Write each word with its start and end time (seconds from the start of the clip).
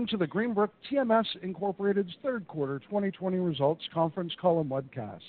Welcome 0.00 0.18
to 0.18 0.24
the 0.24 0.32
Greenbrook 0.32 0.70
TMS 0.90 1.26
Incorporated's 1.42 2.14
third 2.22 2.48
quarter 2.48 2.78
2020 2.78 3.36
results 3.36 3.84
conference 3.92 4.32
call 4.40 4.62
and 4.62 4.70
webcast. 4.70 5.20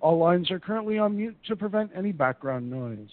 All 0.00 0.16
lines 0.16 0.50
are 0.50 0.58
currently 0.58 0.96
on 0.96 1.14
mute 1.14 1.36
to 1.46 1.54
prevent 1.54 1.90
any 1.94 2.12
background 2.12 2.70
noise. 2.70 3.10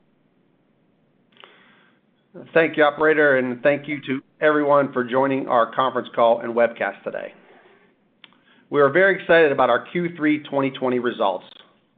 Thank 2.53 2.78
you, 2.78 2.83
operator, 2.83 3.38
and 3.38 3.62
thank 3.62 3.88
you 3.88 4.01
to 4.07 4.22
everyone 4.41 4.91
for 4.91 5.03
joining 5.03 5.47
our 5.47 5.72
conference 5.72 6.09
call 6.16 6.39
and 6.39 6.53
webcast 6.53 7.03
today. 7.03 7.33
We 8.72 8.81
are 8.81 8.89
very 8.89 9.22
excited 9.22 9.51
about 9.51 9.69
our 9.69 9.85
Q3 9.88 10.44
2020 10.45 10.97
results, 10.97 11.45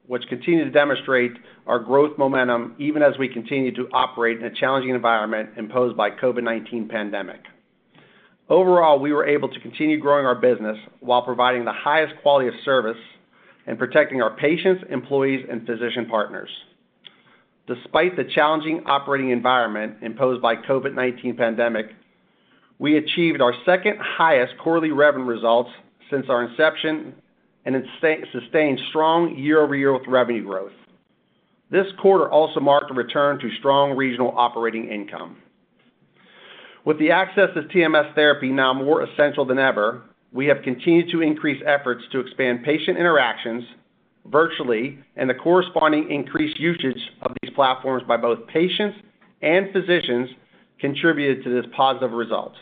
which 0.08 0.28
continue 0.28 0.64
to 0.64 0.72
demonstrate 0.72 1.32
our 1.66 1.80
growth 1.80 2.18
momentum 2.18 2.76
even 2.78 3.02
as 3.02 3.18
we 3.18 3.28
continue 3.28 3.74
to 3.76 3.88
operate 3.92 4.38
in 4.38 4.46
a 4.46 4.54
challenging 4.54 4.94
environment 4.94 5.50
imposed 5.58 5.98
by 5.98 6.10
COVID-19 6.12 6.90
pandemic. 6.90 7.42
Overall, 8.48 9.00
we 9.00 9.12
were 9.12 9.26
able 9.26 9.50
to 9.50 9.60
continue 9.60 10.00
growing 10.00 10.26
our 10.26 10.36
business 10.36 10.78
while 11.00 11.24
providing 11.24 11.66
the 11.66 11.74
highest 11.74 12.14
quality 12.22 12.48
of 12.48 12.54
service 12.64 12.98
and 13.66 13.80
protecting 13.80 14.22
our 14.22 14.36
patients, 14.36 14.84
employees, 14.90 15.46
and 15.50 15.66
physician 15.66 16.06
partners. 16.06 16.50
Despite 17.68 18.16
the 18.16 18.24
challenging 18.24 18.84
operating 18.86 19.32
environment 19.32 19.98
imposed 20.04 20.42
by 20.44 20.56
COVID-19 20.56 21.36
pandemic, 21.36 21.88
we 22.78 22.98
achieved 22.98 23.42
our 23.42 23.54
second 23.66 23.98
highest 24.00 24.54
quarterly 24.60 24.92
revenue 24.92 25.26
results 25.26 25.72
since 26.12 26.28
our 26.30 26.44
inception 26.44 27.16
and 27.66 27.76
sustained 28.32 28.80
strong 28.90 29.36
year-over-year 29.38 30.00
revenue 30.08 30.44
growth. 30.44 30.72
This 31.72 31.88
quarter 32.00 32.32
also 32.32 32.60
marked 32.60 32.92
a 32.92 32.94
return 32.94 33.40
to 33.40 33.50
strong 33.60 33.96
regional 33.98 34.34
operating 34.38 34.88
income. 34.88 35.38
With 36.86 37.00
the 37.00 37.12
access 37.12 37.50
to 37.56 37.64
TMS 37.64 38.14
therapy 38.14 38.50
now 38.50 38.72
more 38.72 39.02
essential 39.02 39.46
than 39.46 39.58
ever, 39.58 40.04
we 40.32 40.46
have 40.46 40.62
continued 40.64 41.10
to 41.12 41.22
increase 41.22 41.62
efforts 41.66 42.04
to 42.12 42.20
expand 42.20 42.64
patient 42.64 42.98
interactions 42.98 43.64
virtually 44.26 45.00
and 45.16 45.30
the 45.30 45.34
corresponding 45.34 46.12
increased 46.12 46.60
usage 46.60 47.00
of 47.24 47.32
these 47.42 47.54
platforms 47.56 48.04
by 48.08 48.18
both 48.18 48.46
patients 48.48 48.98
and 49.42 49.72
physicians 49.72 50.30
contributed 50.80 51.44
to 51.44 51.50
this 51.50 51.66
positive 51.76 52.12
result. 52.12 52.54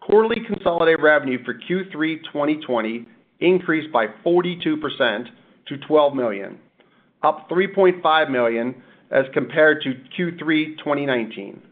Quarterly 0.00 0.44
consolidated 0.46 1.02
revenue 1.02 1.42
for 1.44 1.54
Q3 1.54 2.22
2020 2.24 3.06
increased 3.40 3.92
by 3.92 4.06
42% 4.24 5.26
to 5.66 5.76
12 5.78 6.14
million, 6.14 6.58
up 7.22 7.48
3.5 7.48 8.30
million 8.30 8.82
as 9.10 9.24
compared 9.32 9.82
to 9.82 9.94
Q3 10.16 10.78
2019. 10.78 11.62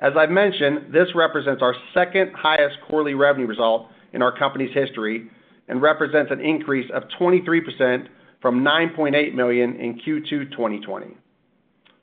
As 0.00 0.12
I've 0.16 0.30
mentioned, 0.30 0.92
this 0.92 1.08
represents 1.14 1.62
our 1.62 1.74
second 1.92 2.32
highest 2.34 2.76
quarterly 2.86 3.14
revenue 3.14 3.46
result 3.46 3.88
in 4.12 4.22
our 4.22 4.36
company's 4.36 4.72
history 4.72 5.28
and 5.68 5.82
represents 5.82 6.30
an 6.30 6.40
increase 6.40 6.90
of 6.94 7.04
23% 7.20 8.06
from 8.40 8.64
9.8 8.64 9.34
million 9.34 9.76
in 9.76 9.94
Q2 9.98 10.50
2020. 10.52 11.16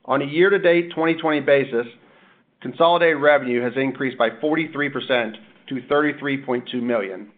On 0.04 0.22
a 0.22 0.24
year-to-date 0.24 0.90
2020 0.90 1.40
basis, 1.40 1.86
consolidated 2.60 3.20
revenue 3.20 3.62
has 3.62 3.72
increased 3.76 4.18
by 4.18 4.30
43% 4.30 5.34
to 5.68 5.74
33.2 5.74 6.82
million. 6.82 7.32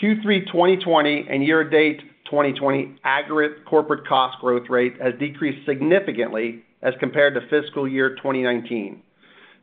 Q3 0.00 0.46
2020 0.46 1.26
and 1.28 1.44
year-to-date 1.44 2.00
2020 2.24 2.96
aggregate 3.04 3.66
corporate 3.66 4.06
cost 4.06 4.38
growth 4.40 4.70
rate 4.70 4.94
has 5.00 5.12
decreased 5.18 5.66
significantly 5.66 6.62
as 6.80 6.94
compared 7.00 7.34
to 7.34 7.42
fiscal 7.48 7.86
year 7.86 8.16
2019, 8.16 9.02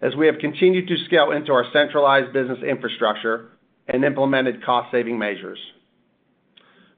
as 0.02 0.16
we 0.16 0.28
have 0.28 0.38
continued 0.40 0.88
to 0.88 0.98
scale 1.06 1.32
into 1.32 1.52
our 1.52 1.66
centralized 1.74 2.34
business 2.34 2.60
infrastructure 2.62 3.50
and 3.88 4.06
implemented 4.06 4.64
cost-saving 4.64 5.18
measures. 5.18 5.60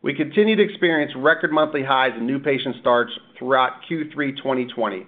We 0.02 0.16
continue 0.16 0.58
to 0.58 0.64
experience 0.64 1.14
record 1.16 1.54
monthly 1.54 1.84
highs 1.84 2.14
in 2.18 2.26
new 2.26 2.40
patient 2.40 2.76
starts 2.82 3.14
throughout 3.38 3.84
Q3 3.90 4.36
2020, 4.36 5.06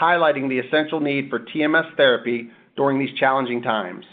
highlighting 0.00 0.48
the 0.48 0.60
essential 0.60 1.00
need 1.00 1.30
for 1.30 1.40
TMS 1.40 1.96
therapy 1.96 2.50
during 2.76 3.00
these 3.00 3.16
challenging 3.18 3.62
times. 3.62 4.04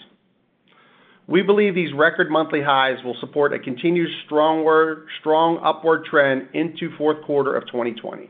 We 1.27 1.41
believe 1.41 1.73
these 1.73 1.93
record 1.93 2.29
monthly 2.29 2.61
highs 2.61 3.03
will 3.03 3.15
support 3.19 3.53
a 3.53 3.59
continued 3.59 4.09
strong 4.25 5.59
upward 5.63 6.05
trend 6.05 6.49
into 6.53 6.95
fourth 6.97 7.23
quarter 7.23 7.55
of 7.55 7.65
2020. 7.67 8.29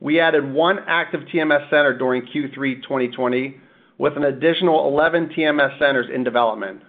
We 0.00 0.20
added 0.20 0.50
one 0.52 0.78
active 0.86 1.22
TMS 1.32 1.68
center 1.70 1.96
during 1.96 2.22
Q3 2.22 2.82
2020 2.82 3.56
with 3.98 4.16
an 4.16 4.24
additional 4.24 4.88
11 4.88 5.30
TMS 5.36 5.78
centers 5.78 6.06
in 6.12 6.24
development. 6.24 6.82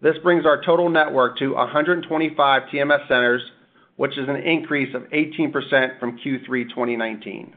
This 0.00 0.16
brings 0.22 0.44
our 0.44 0.62
total 0.62 0.88
network 0.88 1.38
to 1.38 1.54
125 1.54 2.62
TMS 2.72 3.08
centers, 3.08 3.42
which 3.96 4.18
is 4.18 4.28
an 4.28 4.36
increase 4.36 4.94
of 4.94 5.02
18% 5.10 5.98
from 5.98 6.18
Q3 6.18 6.68
2019. 6.68 7.56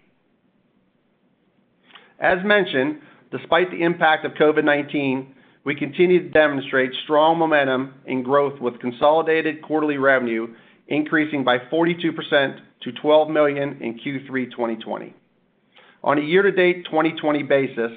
As 2.19 2.43
mentioned, 2.43 3.01
despite 3.31 3.69
the 3.71 3.83
impact 3.83 4.25
of 4.25 4.33
COVID-19, 4.33 5.27
we 5.63 5.75
continue 5.75 6.23
to 6.23 6.29
demonstrate 6.29 6.91
strong 7.03 7.37
momentum 7.37 7.93
in 8.05 8.23
growth 8.23 8.59
with 8.59 8.79
consolidated 8.79 9.61
quarterly 9.61 9.97
revenue 9.97 10.47
increasing 10.87 11.43
by 11.43 11.59
42% 11.59 12.59
to 12.81 12.91
12 12.91 13.29
million 13.29 13.81
in 13.81 13.99
Q3 13.99 14.51
2020. 14.51 15.13
On 16.03 16.17
a 16.17 16.21
year-to-date 16.21 16.85
2020 16.85 17.43
basis, 17.43 17.91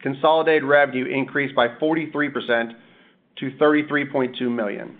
consolidated 0.00 0.64
revenue 0.64 1.04
increased 1.04 1.54
by 1.54 1.68
43% 1.68 2.72
to 3.36 3.50
33.2 3.52 4.40
million. 4.50 4.98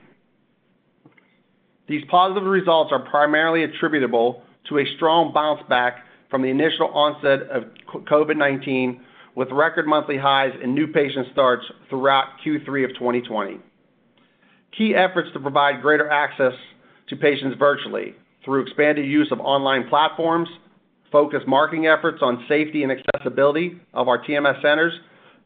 These 1.89 2.05
positive 2.11 2.45
results 2.45 2.93
are 2.93 3.01
primarily 3.01 3.65
attributable 3.65 4.43
to 4.69 4.79
a 4.79 4.85
strong 4.97 5.33
bounce 5.33 5.63
back 5.69 6.05
from 6.31 6.43
the 6.43 6.49
initial 6.49 6.89
onset 6.89 7.43
of 7.51 7.65
COVID-19, 7.93 9.01
with 9.35 9.51
record 9.51 9.87
monthly 9.87 10.19
highs 10.19 10.53
in 10.63 10.75
new 10.75 10.87
patient 10.87 11.29
starts 11.33 11.65
throughout 11.89 12.27
Q3 12.45 12.85
of 12.85 12.91
2020. 12.95 13.59
Key 14.77 14.95
efforts 14.95 15.31
to 15.33 15.41
provide 15.41 15.83
greater 15.83 16.09
access 16.11 16.53
to 17.09 17.17
patients 17.17 17.57
virtually 17.59 18.15
through 18.45 18.63
expanded 18.63 19.07
use 19.07 19.31
of 19.31 19.41
online 19.41 19.89
platforms, 19.89 20.49
focused 21.11 21.47
marketing 21.47 21.87
efforts 21.87 22.19
on 22.23 22.45
safety 22.49 22.83
and 22.83 22.93
accessibility 22.93 23.79
of 23.95 24.09
our 24.09 24.23
TMS 24.25 24.61
centers, 24.63 24.93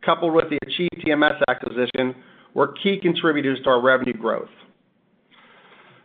coupled 0.04 0.32
with 0.32 0.46
the 0.48 0.58
Achieve 0.66 0.90
TMS 1.04 1.40
acquisition, 1.48 2.14
were 2.54 2.72
key 2.82 2.98
contributors 2.98 3.58
to 3.64 3.70
our 3.70 3.82
revenue 3.82 4.14
growth. 4.14 4.48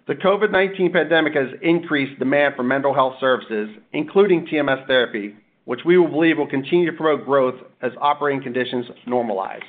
The 0.08 0.16
COVID-19 0.16 0.92
pandemic 0.92 1.36
has 1.36 1.48
increased 1.62 2.20
demand 2.20 2.56
for 2.56 2.64
mental 2.64 2.94
health 2.94 3.16
services, 3.20 3.70
including 3.94 4.48
TMS 4.48 4.86
therapy, 4.88 5.36
which 5.66 5.82
we 5.86 5.98
will 5.98 6.08
believe 6.08 6.38
will 6.38 6.48
continue 6.48 6.90
to 6.90 6.98
promote 6.98 7.26
growth 7.26 7.56
as 7.82 7.92
operating 8.00 8.42
conditions 8.42 8.86
normalize. 9.08 9.62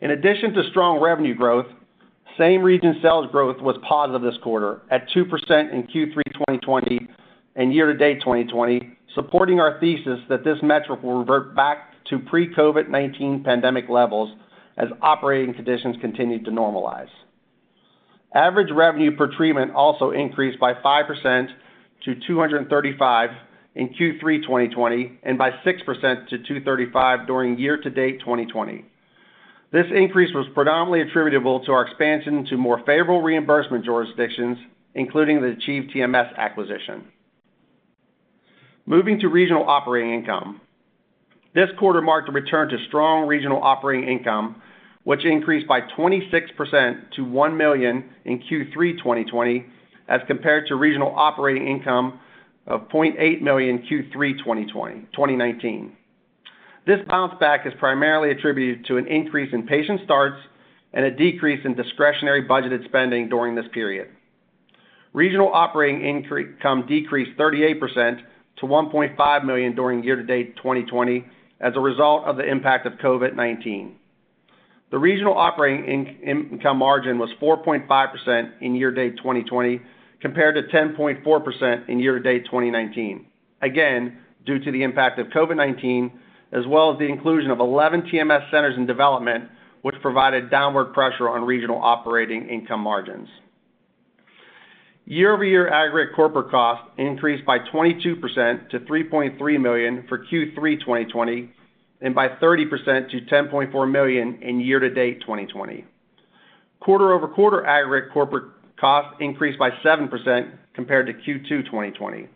In 0.00 0.10
addition 0.10 0.52
to 0.54 0.62
strong 0.70 1.00
revenue 1.00 1.34
growth, 1.34 1.66
same-region 2.38 2.98
sales 3.02 3.26
growth 3.32 3.60
was 3.62 3.76
positive 3.88 4.22
this 4.22 4.40
quarter 4.42 4.82
at 4.90 5.08
2% 5.08 5.22
in 5.72 5.84
Q3 5.84 6.12
2020 6.14 7.08
and 7.56 7.72
year-to-date 7.72 8.20
2020, 8.20 8.96
supporting 9.14 9.58
our 9.58 9.80
thesis 9.80 10.20
that 10.28 10.44
this 10.44 10.58
metric 10.62 11.02
will 11.02 11.20
revert 11.20 11.56
back 11.56 11.92
to 12.10 12.18
pre-COVID-19 12.18 13.44
pandemic 13.44 13.88
levels 13.88 14.36
as 14.76 14.88
operating 15.00 15.54
conditions 15.54 15.96
continue 16.00 16.42
to 16.44 16.50
normalize. 16.50 17.08
Average 18.34 18.70
revenue 18.70 19.16
per 19.16 19.34
treatment 19.34 19.72
also 19.72 20.10
increased 20.10 20.60
by 20.60 20.74
5% 20.74 21.48
to 22.04 22.14
$235 22.28 23.34
in 23.76 23.90
Q3 23.90 24.42
2020 24.42 25.18
and 25.22 25.36
by 25.36 25.50
6% 25.50 25.64
to 25.64 26.38
235 26.38 27.26
during 27.26 27.58
year-to-date 27.58 28.20
2020. 28.20 28.84
This 29.70 29.86
increase 29.94 30.34
was 30.34 30.46
predominantly 30.54 31.02
attributable 31.02 31.60
to 31.66 31.72
our 31.72 31.86
expansion 31.86 32.46
to 32.46 32.56
more 32.56 32.78
favorable 32.78 33.20
reimbursement 33.20 33.84
jurisdictions, 33.84 34.56
including 34.94 35.42
the 35.42 35.48
Achieve 35.48 35.90
TMS 35.94 36.34
acquisition. 36.36 37.04
Moving 38.86 39.20
to 39.20 39.28
regional 39.28 39.68
operating 39.68 40.14
income. 40.14 40.60
This 41.54 41.68
quarter 41.78 42.00
marked 42.00 42.30
a 42.30 42.32
return 42.32 42.68
to 42.70 42.78
strong 42.88 43.26
regional 43.26 43.62
operating 43.62 44.08
income, 44.08 44.62
which 45.04 45.24
increased 45.24 45.68
by 45.68 45.80
26% 45.82 47.10
to 47.16 47.24
1 47.24 47.56
million 47.56 48.08
in 48.24 48.38
Q3 48.38 48.96
2020 48.98 49.66
as 50.08 50.20
compared 50.26 50.66
to 50.68 50.76
regional 50.76 51.12
operating 51.14 51.68
income 51.68 52.20
of 52.66 52.88
0.8 52.88 53.42
million 53.42 53.78
Q3 53.78 54.38
2019. 54.38 55.96
This 56.86 57.00
bounce 57.08 57.34
back 57.40 57.66
is 57.66 57.72
primarily 57.78 58.30
attributed 58.30 58.86
to 58.86 58.96
an 58.96 59.06
increase 59.06 59.52
in 59.52 59.66
patient 59.66 60.00
starts 60.04 60.36
and 60.92 61.04
a 61.04 61.10
decrease 61.10 61.60
in 61.64 61.74
discretionary 61.74 62.46
budgeted 62.46 62.84
spending 62.84 63.28
during 63.28 63.54
this 63.54 63.66
period. 63.72 64.08
Regional 65.12 65.50
operating 65.52 66.02
income 66.02 66.86
decreased 66.86 67.38
38% 67.38 68.20
to 68.58 68.66
1.5 68.66 69.44
million 69.44 69.74
during 69.74 70.02
year-to-date 70.02 70.56
2020 70.56 71.24
as 71.60 71.72
a 71.74 71.80
result 71.80 72.24
of 72.24 72.36
the 72.36 72.44
impact 72.44 72.86
of 72.86 72.94
COVID-19. 72.94 73.92
The 74.90 74.98
regional 74.98 75.36
operating 75.36 76.20
income 76.22 76.78
margin 76.78 77.18
was 77.18 77.30
4.5% 77.40 78.50
in 78.60 78.74
year-to-date 78.74 79.16
2020 79.16 79.80
compared 80.26 80.56
to 80.56 80.76
10.4% 80.76 81.88
in 81.88 82.00
year-to-date 82.00 82.46
2019, 82.46 83.26
again, 83.62 84.18
due 84.44 84.58
to 84.58 84.72
the 84.72 84.82
impact 84.82 85.20
of 85.20 85.28
COVID-19, 85.28 86.10
as 86.50 86.66
well 86.66 86.92
as 86.92 86.98
the 86.98 87.04
inclusion 87.04 87.52
of 87.52 87.60
11 87.60 88.02
TMS 88.12 88.50
centers 88.50 88.76
in 88.76 88.86
development, 88.86 89.44
which 89.82 89.94
provided 90.02 90.50
downward 90.50 90.86
pressure 90.86 91.28
on 91.28 91.44
regional 91.44 91.80
operating 91.80 92.48
income 92.48 92.80
margins. 92.80 93.28
Year-over-year 95.04 95.68
aggregate 95.68 96.16
corporate 96.16 96.50
costs 96.50 96.90
increased 96.98 97.46
by 97.46 97.60
22% 97.60 98.68
to 98.70 98.80
3.3 98.80 99.60
million 99.60 100.06
for 100.08 100.26
Q3 100.26 100.80
2020 100.80 101.52
and 102.00 102.16
by 102.16 102.30
30% 102.30 103.10
to 103.12 103.20
10.4 103.32 103.90
million 103.92 104.42
in 104.42 104.58
year-to-date 104.58 105.20
2020. 105.20 105.84
Quarter-over-quarter 106.80 107.64
aggregate 107.64 108.12
corporate 108.12 108.55
costs 108.80 109.16
increased 109.20 109.58
by 109.58 109.70
7% 109.84 110.50
compared 110.74 111.06
to 111.06 111.12
Q2 111.12 111.66
2020. 111.66 112.28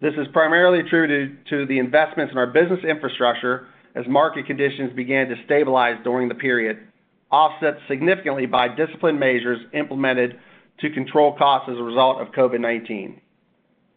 This 0.00 0.14
is 0.14 0.26
primarily 0.32 0.80
attributed 0.80 1.46
to 1.48 1.66
the 1.66 1.78
investments 1.78 2.32
in 2.32 2.38
our 2.38 2.46
business 2.46 2.80
infrastructure 2.84 3.66
as 3.94 4.06
market 4.08 4.46
conditions 4.46 4.92
began 4.94 5.28
to 5.28 5.34
stabilize 5.44 5.96
during 6.04 6.28
the 6.28 6.34
period, 6.34 6.78
offset 7.30 7.74
significantly 7.88 8.46
by 8.46 8.68
disciplined 8.68 9.18
measures 9.18 9.60
implemented 9.72 10.38
to 10.80 10.90
control 10.90 11.36
costs 11.36 11.68
as 11.70 11.78
a 11.78 11.82
result 11.82 12.20
of 12.20 12.28
COVID-19. 12.28 13.20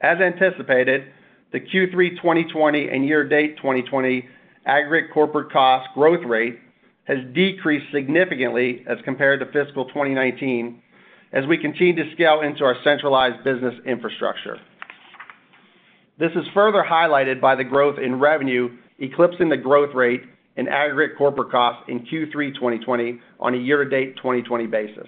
As 0.02 0.20
anticipated, 0.20 1.12
the 1.52 1.60
Q3 1.60 2.18
2020 2.18 2.90
and 2.90 3.06
year-to-date 3.06 3.58
2020 3.58 4.28
aggregate 4.66 5.12
corporate 5.14 5.52
cost 5.52 5.90
growth 5.94 6.26
rate 6.26 6.60
has 7.06 7.18
decreased 7.34 7.86
significantly 7.92 8.84
as 8.88 8.98
compared 9.06 9.40
to 9.40 9.46
fiscal 9.48 9.86
2019 9.86 10.82
as 11.34 11.46
we 11.46 11.58
continue 11.58 11.96
to 11.96 12.12
scale 12.14 12.42
into 12.42 12.64
our 12.64 12.76
centralized 12.84 13.44
business 13.44 13.74
infrastructure. 13.86 14.58
This 16.20 16.32
is 16.32 16.46
further 16.54 16.84
highlighted 16.88 17.40
by 17.40 17.56
the 17.56 17.64
growth 17.64 18.00
in 18.00 18.20
revenue 18.20 18.70
eclipsing 19.00 19.50
the 19.50 19.58
growth 19.58 19.94
rate 19.94 20.24
in 20.56 20.68
aggregate 20.68 21.18
corporate 21.18 21.52
costs 21.52 21.84
in 21.88 22.00
Q3 22.00 22.56
2020 22.56 23.20
on 23.40 23.54
a 23.54 23.58
year-to-date 23.58 24.18
2020 24.18 24.66
basis. 24.66 25.08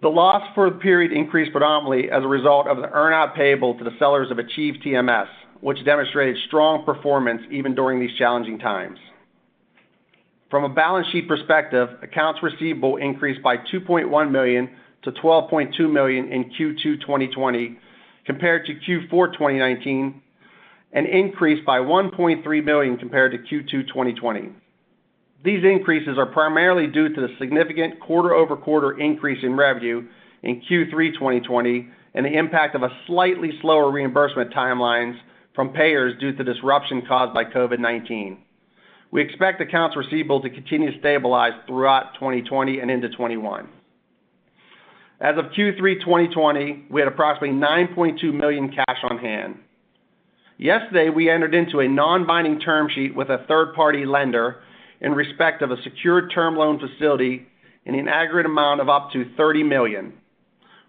The 0.00 0.08
loss 0.08 0.42
for 0.54 0.70
the 0.70 0.76
period 0.76 1.12
increased 1.12 1.52
predominantly 1.52 2.10
as 2.10 2.22
a 2.22 2.28
result 2.28 2.66
of 2.66 2.78
the 2.78 2.90
earn-out 2.90 3.34
payable 3.34 3.76
to 3.78 3.84
the 3.84 3.96
sellers 3.98 4.30
of 4.30 4.38
Achieve 4.38 4.74
TMS, 4.84 5.28
which 5.60 5.84
demonstrated 5.84 6.36
strong 6.46 6.84
performance 6.84 7.42
even 7.50 7.74
during 7.74 8.00
these 8.00 8.14
challenging 8.18 8.58
times. 8.58 8.98
From 10.50 10.64
a 10.64 10.68
balance 10.68 11.06
sheet 11.10 11.26
perspective, 11.26 11.88
accounts 12.02 12.40
receivable 12.42 12.96
increased 12.96 13.42
by 13.42 13.56
2.1 13.56 14.30
million 14.30 14.70
to 15.02 15.12
12.2 15.12 15.92
million 15.92 16.30
in 16.32 16.44
Q2 16.50 17.00
2020 17.00 17.78
compared 18.26 18.66
to 18.66 18.74
Q4 18.74 19.32
2019, 19.32 20.22
and 20.92 21.06
increased 21.06 21.64
by 21.66 21.78
1.3 21.78 22.64
million 22.64 22.96
compared 22.96 23.32
to 23.32 23.38
Q2 23.38 23.88
2020. 23.88 24.50
These 25.44 25.62
increases 25.62 26.16
are 26.16 26.26
primarily 26.26 26.86
due 26.86 27.10
to 27.10 27.20
the 27.20 27.28
significant 27.38 28.00
quarter-over-quarter 28.00 28.98
increase 28.98 29.42
in 29.42 29.56
revenue 29.56 30.06
in 30.42 30.62
Q3 30.62 31.12
2020 31.14 31.88
and 32.14 32.24
the 32.24 32.38
impact 32.38 32.74
of 32.74 32.82
a 32.82 32.96
slightly 33.06 33.50
slower 33.60 33.90
reimbursement 33.90 34.54
timelines 34.54 35.18
from 35.54 35.70
payers 35.70 36.18
due 36.18 36.32
to 36.32 36.44
disruption 36.44 37.02
caused 37.06 37.34
by 37.34 37.44
COVID-19. 37.44 38.38
We 39.14 39.22
expect 39.22 39.60
accounts 39.60 39.96
receivable 39.96 40.42
to 40.42 40.50
continue 40.50 40.90
to 40.90 40.98
stabilize 40.98 41.52
throughout 41.68 42.14
2020 42.14 42.80
and 42.80 42.90
into 42.90 43.06
2021. 43.10 43.68
As 45.20 45.38
of 45.38 45.52
Q3 45.56 46.00
2020, 46.00 46.86
we 46.90 47.00
had 47.00 47.06
approximately 47.06 47.56
9.2 47.56 48.34
million 48.34 48.72
cash 48.72 48.98
on 49.08 49.18
hand. 49.18 49.58
Yesterday, 50.58 51.10
we 51.10 51.30
entered 51.30 51.54
into 51.54 51.78
a 51.78 51.86
non-binding 51.86 52.58
term 52.58 52.88
sheet 52.92 53.14
with 53.14 53.28
a 53.28 53.44
third-party 53.46 54.04
lender 54.04 54.56
in 55.00 55.12
respect 55.12 55.62
of 55.62 55.70
a 55.70 55.80
secured 55.84 56.32
term 56.34 56.56
loan 56.56 56.80
facility 56.80 57.46
in 57.84 57.94
an 57.94 58.08
aggregate 58.08 58.50
amount 58.50 58.80
of 58.80 58.88
up 58.88 59.12
to 59.12 59.26
30 59.36 59.62
million. 59.62 60.12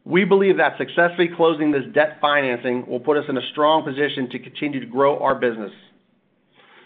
We 0.03 0.25
believe 0.25 0.57
that 0.57 0.79
successfully 0.79 1.29
closing 1.35 1.71
this 1.71 1.85
debt 1.93 2.17
financing 2.19 2.87
will 2.87 2.99
put 2.99 3.17
us 3.17 3.25
in 3.29 3.37
a 3.37 3.47
strong 3.51 3.83
position 3.83 4.31
to 4.31 4.39
continue 4.39 4.79
to 4.79 4.87
grow 4.87 5.19
our 5.19 5.35
business. 5.35 5.71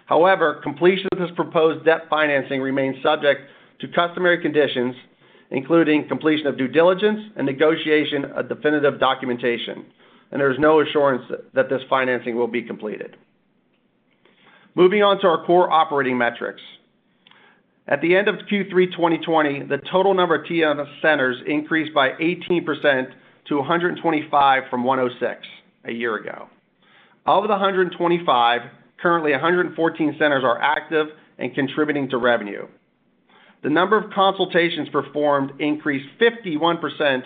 However, 0.09 0.59
completion 0.63 1.07
of 1.11 1.19
this 1.19 1.29
proposed 1.35 1.85
debt 1.85 2.07
financing 2.09 2.61
remains 2.61 2.95
subject 3.03 3.41
to 3.81 3.87
customary 3.89 4.41
conditions, 4.41 4.95
including 5.51 6.07
completion 6.07 6.47
of 6.47 6.57
due 6.57 6.67
diligence 6.67 7.19
and 7.35 7.45
negotiation 7.45 8.25
of 8.25 8.49
definitive 8.49 8.99
documentation, 8.99 9.85
and 10.31 10.41
there 10.41 10.51
is 10.51 10.57
no 10.57 10.81
assurance 10.81 11.21
that 11.53 11.69
this 11.69 11.83
financing 11.87 12.35
will 12.35 12.47
be 12.47 12.63
completed. 12.63 13.17
Moving 14.73 15.03
on 15.03 15.21
to 15.21 15.27
our 15.27 15.45
core 15.45 15.69
operating 15.71 16.17
metrics. 16.17 16.61
At 17.87 18.01
the 18.01 18.15
end 18.15 18.27
of 18.27 18.35
Q3 18.51 18.91
2020, 18.91 19.63
the 19.67 19.77
total 19.91 20.15
number 20.15 20.33
of 20.33 20.45
TMS 20.47 21.01
centers 21.03 21.37
increased 21.45 21.93
by 21.93 22.13
18% 22.13 23.11
to 23.49 23.57
125 23.57 24.63
from 24.71 24.83
106 24.83 25.47
a 25.85 25.91
year 25.91 26.15
ago. 26.15 26.47
Of 27.27 27.43
the 27.43 27.49
125, 27.49 28.61
currently 29.01 29.31
114 29.31 30.15
centers 30.19 30.43
are 30.43 30.61
active 30.61 31.07
and 31.37 31.53
contributing 31.55 32.09
to 32.09 32.17
revenue. 32.17 32.67
The 33.63 33.69
number 33.69 33.97
of 33.97 34.11
consultations 34.11 34.89
performed 34.89 35.51
increased 35.59 36.07
51% 36.19 37.23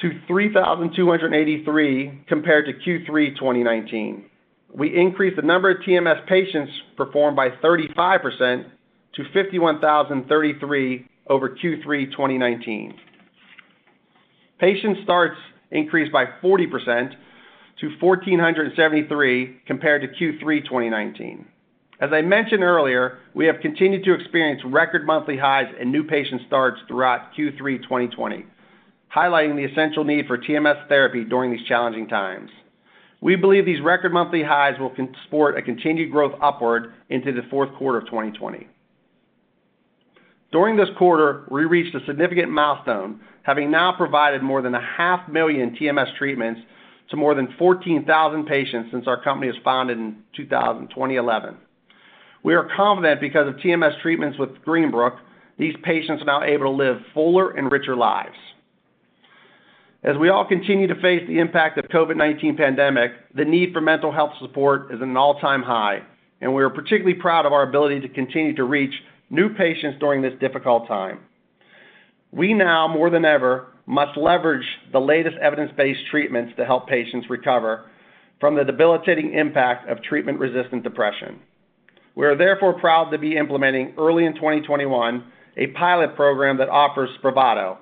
to 0.00 0.10
3,283 0.26 2.24
compared 2.28 2.66
to 2.66 2.72
Q3 2.72 3.34
2019. 3.34 4.24
We 4.74 4.94
increased 4.94 5.36
the 5.36 5.42
number 5.42 5.70
of 5.70 5.78
TMS 5.78 6.26
patients 6.26 6.70
performed 6.96 7.36
by 7.36 7.50
35% 7.50 8.66
to 9.14 9.24
51,033 9.32 11.08
over 11.28 11.48
Q3 11.50 12.10
2019. 12.10 12.94
Patient 14.58 14.98
starts 15.04 15.38
increased 15.70 16.12
by 16.12 16.26
40% 16.42 17.14
to 17.80 17.88
1,473 18.00 19.60
compared 19.66 20.02
to 20.02 20.08
Q3 20.08 20.64
2019. 20.64 21.46
As 22.00 22.10
I 22.12 22.22
mentioned 22.22 22.62
earlier, 22.62 23.18
we 23.34 23.46
have 23.46 23.60
continued 23.60 24.04
to 24.04 24.14
experience 24.14 24.62
record 24.64 25.04
monthly 25.04 25.36
highs 25.36 25.66
in 25.80 25.90
new 25.90 26.04
patient 26.04 26.42
starts 26.46 26.80
throughout 26.86 27.34
Q3 27.36 27.82
2020, 27.82 28.46
highlighting 29.14 29.56
the 29.56 29.64
essential 29.64 30.04
need 30.04 30.26
for 30.26 30.38
TMS 30.38 30.86
therapy 30.88 31.24
during 31.24 31.50
these 31.50 31.66
challenging 31.66 32.06
times. 32.06 32.50
We 33.20 33.34
believe 33.34 33.66
these 33.66 33.80
record 33.80 34.12
monthly 34.12 34.44
highs 34.44 34.78
will 34.78 34.94
support 35.24 35.58
a 35.58 35.62
continued 35.62 36.12
growth 36.12 36.38
upward 36.40 36.92
into 37.08 37.32
the 37.32 37.42
fourth 37.50 37.74
quarter 37.74 37.98
of 37.98 38.06
2020. 38.06 38.68
During 40.52 40.76
this 40.76 40.88
quarter, 40.96 41.44
we 41.50 41.64
reached 41.64 41.94
a 41.96 42.04
significant 42.06 42.50
milestone, 42.50 43.20
having 43.42 43.70
now 43.70 43.92
provided 43.92 44.42
more 44.42 44.62
than 44.62 44.72
500,000 44.72 45.76
TMS 45.76 46.16
treatments 46.16 46.60
to 47.10 47.16
more 47.16 47.34
than 47.34 47.54
14,000 47.58 48.46
patients 48.46 48.90
since 48.92 49.06
our 49.06 49.22
company 49.22 49.48
was 49.48 49.56
founded 49.64 49.98
in 49.98 50.16
2011. 50.36 51.56
We 52.42 52.54
are 52.54 52.68
confident 52.76 53.20
because 53.20 53.48
of 53.48 53.56
TMS 53.56 54.00
treatments 54.00 54.38
with 54.38 54.50
Greenbrook, 54.64 55.18
these 55.58 55.74
patients 55.82 56.22
are 56.22 56.26
now 56.26 56.42
able 56.44 56.66
to 56.66 56.70
live 56.70 56.98
fuller 57.12 57.50
and 57.50 57.70
richer 57.70 57.96
lives. 57.96 58.36
As 60.04 60.16
we 60.16 60.28
all 60.28 60.46
continue 60.46 60.86
to 60.86 60.94
face 61.00 61.26
the 61.26 61.40
impact 61.40 61.76
of 61.78 61.86
COVID-19 61.86 62.56
pandemic, 62.56 63.10
the 63.34 63.44
need 63.44 63.72
for 63.72 63.80
mental 63.80 64.12
health 64.12 64.32
support 64.40 64.92
is 64.92 65.02
at 65.02 65.08
an 65.08 65.16
all-time 65.16 65.62
high, 65.62 66.02
and 66.40 66.54
we 66.54 66.62
are 66.62 66.70
particularly 66.70 67.14
proud 67.14 67.46
of 67.46 67.52
our 67.52 67.64
ability 67.64 68.00
to 68.00 68.08
continue 68.08 68.54
to 68.54 68.62
reach 68.62 68.94
new 69.30 69.52
patients 69.52 69.98
during 69.98 70.22
this 70.22 70.34
difficult 70.38 70.86
time. 70.86 71.18
We 72.30 72.54
now, 72.54 72.86
more 72.86 73.10
than 73.10 73.24
ever, 73.24 73.72
must 73.88 74.18
leverage 74.18 74.66
the 74.92 75.00
latest 75.00 75.38
evidence-based 75.38 76.00
treatments 76.10 76.52
to 76.58 76.64
help 76.66 76.86
patients 76.86 77.30
recover 77.30 77.90
from 78.38 78.54
the 78.54 78.62
debilitating 78.62 79.32
impact 79.32 79.88
of 79.88 80.02
treatment-resistant 80.02 80.82
depression. 80.82 81.40
We 82.14 82.26
are 82.26 82.36
therefore 82.36 82.78
proud 82.78 83.10
to 83.10 83.18
be 83.18 83.38
implementing 83.38 83.94
early 83.96 84.26
in 84.26 84.34
2021 84.34 85.24
a 85.56 85.68
pilot 85.68 86.14
program 86.16 86.58
that 86.58 86.68
offers 86.68 87.08
Spravato, 87.18 87.78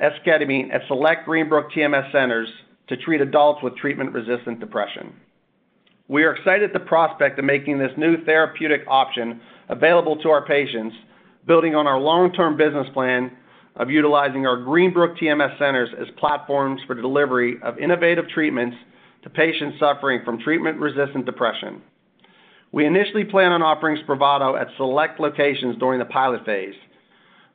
esketamine 0.00 0.72
at 0.72 0.82
select 0.86 1.26
Greenbrook 1.26 1.72
TMS 1.72 2.12
centers 2.12 2.48
to 2.88 2.96
treat 2.98 3.22
adults 3.22 3.62
with 3.62 3.76
treatment-resistant 3.76 4.60
depression. 4.60 5.14
We 6.08 6.24
are 6.24 6.34
excited 6.34 6.64
at 6.64 6.72
the 6.74 6.86
prospect 6.86 7.38
of 7.38 7.46
making 7.46 7.78
this 7.78 7.92
new 7.96 8.22
therapeutic 8.24 8.82
option 8.86 9.40
available 9.70 10.16
to 10.16 10.28
our 10.28 10.44
patients, 10.44 10.94
building 11.46 11.74
on 11.74 11.86
our 11.86 11.98
long-term 11.98 12.58
business 12.58 12.86
plan 12.92 13.30
of 13.76 13.90
utilizing 13.90 14.46
our 14.46 14.56
Greenbrook 14.56 15.18
TMS 15.18 15.58
centers 15.58 15.90
as 16.00 16.08
platforms 16.18 16.80
for 16.86 16.94
delivery 16.94 17.56
of 17.62 17.78
innovative 17.78 18.28
treatments 18.28 18.76
to 19.22 19.30
patients 19.30 19.78
suffering 19.78 20.20
from 20.24 20.40
treatment-resistant 20.40 21.26
depression. 21.26 21.82
We 22.72 22.86
initially 22.86 23.24
plan 23.24 23.52
on 23.52 23.62
offering 23.62 23.98
Spravato 24.02 24.60
at 24.60 24.68
select 24.76 25.18
locations 25.18 25.76
during 25.78 25.98
the 25.98 26.04
pilot 26.04 26.44
phase, 26.44 26.74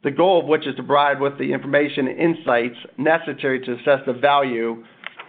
the 0.03 0.11
goal 0.11 0.41
of 0.41 0.45
which 0.45 0.67
is 0.67 0.75
to 0.75 0.83
provide 0.83 1.19
with 1.19 1.37
the 1.37 1.53
information 1.53 2.07
and 2.07 2.19
insights 2.19 2.75
necessary 2.97 3.59
to 3.61 3.73
assess 3.73 4.01
the 4.05 4.13
value, 4.13 4.83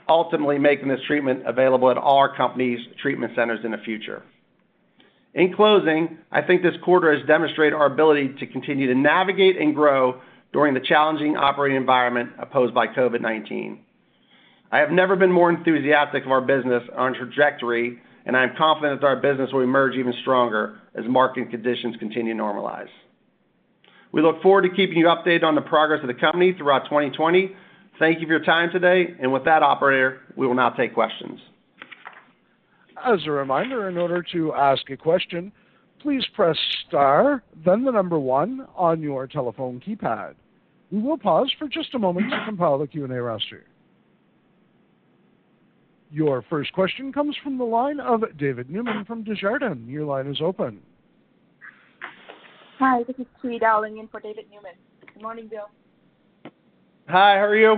ultimately 0.08 0.58
making 0.58 0.88
this 0.88 1.00
treatment 1.06 1.42
available 1.46 1.90
at 1.90 1.96
all 1.96 2.18
our 2.18 2.36
company's 2.36 2.80
treatment 3.00 3.32
centers 3.34 3.64
in 3.64 3.70
the 3.70 3.78
future. 3.78 4.22
In 5.34 5.52
closing, 5.54 6.18
I 6.32 6.42
think 6.42 6.62
this 6.62 6.74
quarter 6.82 7.14
has 7.16 7.26
demonstrated 7.26 7.74
our 7.74 7.86
ability 7.86 8.34
to 8.40 8.46
continue 8.46 8.86
to 8.86 8.94
navigate 8.94 9.56
and 9.56 9.74
grow 9.74 10.20
during 10.52 10.74
the 10.74 10.80
challenging 10.80 11.36
operating 11.36 11.76
environment 11.76 12.30
posed 12.52 12.74
by 12.74 12.86
COVID-19. 12.86 13.78
I 14.72 14.78
have 14.78 14.90
never 14.90 15.16
been 15.16 15.30
more 15.30 15.50
enthusiastic 15.50 16.24
of 16.24 16.30
our 16.30 16.40
business 16.40 16.82
on 16.96 17.14
trajectory, 17.14 18.00
and 18.24 18.36
I 18.36 18.42
am 18.42 18.56
confident 18.56 19.00
that 19.00 19.06
our 19.06 19.16
business 19.16 19.50
will 19.52 19.62
emerge 19.62 19.94
even 19.94 20.12
stronger 20.22 20.80
as 20.94 21.04
market 21.06 21.50
conditions 21.50 21.96
continue 21.98 22.34
to 22.34 22.40
normalize. 22.40 22.88
We 24.12 24.22
look 24.22 24.42
forward 24.42 24.62
to 24.62 24.70
keeping 24.70 24.96
you 24.96 25.06
updated 25.06 25.44
on 25.44 25.54
the 25.54 25.60
progress 25.60 26.00
of 26.02 26.08
the 26.08 26.14
company 26.14 26.54
throughout 26.56 26.84
2020. 26.84 27.54
Thank 27.98 28.20
you 28.20 28.26
for 28.26 28.32
your 28.32 28.44
time 28.44 28.70
today. 28.72 29.14
And 29.20 29.32
with 29.32 29.44
that, 29.44 29.62
operator, 29.62 30.20
we 30.36 30.46
will 30.46 30.54
now 30.54 30.70
take 30.70 30.94
questions. 30.94 31.38
As 33.04 33.20
a 33.26 33.30
reminder, 33.30 33.88
in 33.88 33.98
order 33.98 34.22
to 34.32 34.54
ask 34.54 34.88
a 34.90 34.96
question, 34.96 35.52
please 36.00 36.24
press 36.34 36.56
star, 36.86 37.42
then 37.64 37.84
the 37.84 37.90
number 37.90 38.18
one 38.18 38.66
on 38.74 39.00
your 39.00 39.26
telephone 39.26 39.80
keypad. 39.86 40.34
We 40.90 41.00
will 41.00 41.18
pause 41.18 41.52
for 41.58 41.68
just 41.68 41.94
a 41.94 41.98
moment 41.98 42.30
to 42.30 42.44
compile 42.44 42.78
the 42.78 42.86
Q&A 42.86 43.20
roster. 43.20 43.64
Your 46.10 46.42
first 46.48 46.72
question 46.72 47.12
comes 47.12 47.36
from 47.42 47.58
the 47.58 47.64
line 47.64 47.98
of 47.98 48.22
David 48.38 48.70
Newman 48.70 49.04
from 49.04 49.24
Desjardins. 49.24 49.88
Your 49.88 50.04
line 50.04 50.28
is 50.28 50.40
open. 50.40 50.80
Hi, 52.78 53.02
this 53.04 53.16
is 53.18 53.26
Thuy 53.42 53.58
dialing 53.58 53.98
in 53.98 54.08
for 54.08 54.20
David 54.20 54.44
Newman. 54.50 54.72
Good 55.00 55.22
morning, 55.22 55.48
Bill. 55.48 55.68
Hi, 57.08 57.34
how 57.36 57.44
are 57.44 57.56
you? 57.56 57.76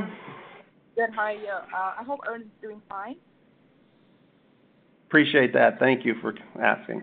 Good. 0.96 1.10
How 1.14 1.22
are 1.22 1.32
you? 1.32 1.48
Uh, 1.48 1.94
I 2.00 2.02
hope 2.04 2.20
Ernest 2.28 2.46
is 2.46 2.62
doing 2.62 2.82
fine. 2.88 3.16
Appreciate 5.06 5.52
that. 5.54 5.78
Thank 5.78 6.04
you 6.04 6.14
for 6.20 6.34
asking. 6.60 7.02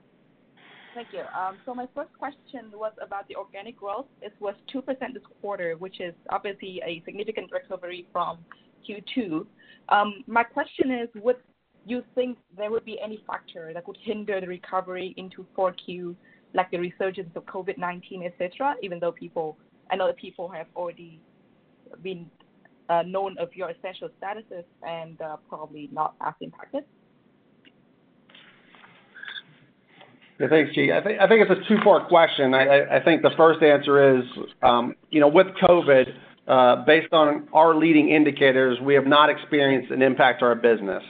Thank 0.96 1.10
you. 1.12 1.24
Um 1.38 1.58
so 1.66 1.76
my 1.76 1.88
first 1.94 2.14
question 2.18 2.72
was 2.74 2.94
about 3.02 3.28
the 3.28 3.36
organic 3.36 3.78
growth. 3.78 4.06
It 4.22 4.34
was 4.40 4.56
2% 4.74 4.86
this 5.14 5.24
quarter, 5.42 5.76
which 5.78 6.00
is 6.00 6.14
obviously 6.30 6.82
a 6.86 7.04
significant 7.06 7.52
recovery 7.52 8.08
from 8.14 8.40
Q2. 8.88 9.46
Um, 9.90 10.24
my 10.26 10.44
question 10.44 10.92
is, 10.92 11.10
would 11.22 11.38
you 11.86 12.02
think 12.16 12.38
there 12.58 12.72
would 12.72 12.86
be 12.86 12.98
any 13.04 13.24
factor 13.28 13.72
that 13.74 13.84
could 13.86 13.98
hinder 14.02 14.40
the 14.40 14.48
recovery 14.48 15.14
into 15.18 15.46
4Q, 15.58 16.16
like 16.54 16.72
the 16.72 16.80
resurgence 16.80 17.30
of 17.36 17.46
COVID-19, 17.46 18.26
et 18.26 18.34
cetera, 18.38 18.76
even 18.82 19.00
though 19.00 19.12
people 19.12 19.58
I 19.92 19.96
know 19.96 20.08
that 20.08 20.18
people 20.18 20.50
have 20.50 20.68
already 20.76 21.20
been 22.02 22.26
uh, 22.90 23.04
known 23.04 23.38
of 23.38 23.50
your 23.54 23.70
essential 23.70 24.10
statuses 24.20 24.64
and 24.82 25.22
uh, 25.22 25.38
probably 25.50 25.90
not 25.92 26.16
as 26.22 26.34
impacted? 26.42 26.86
Thanks, 30.38 30.76
Thuy. 30.76 30.92
I 30.92 31.28
think 31.28 31.42
it's 31.42 31.52
a 31.52 31.68
two-part 31.70 32.10
question. 32.10 32.54
I 32.54 33.00
think 33.04 33.22
the 33.22 33.32
first 33.38 33.64
answer 33.64 34.18
is, 34.18 34.24
um, 34.62 34.94
you 35.10 35.22
know, 35.22 35.30
with 35.30 35.48
COVID, 35.64 36.08
uh, 36.48 36.84
based 36.86 37.14
on 37.14 37.48
our 37.54 37.74
leading 37.74 38.10
indicators, 38.10 38.78
we 38.82 38.94
have 38.96 39.08
not 39.08 39.30
experienced 39.30 39.92
an 39.92 40.02
impact 40.02 40.40
to 40.40 40.46
our 40.46 40.56
business. 40.56 41.04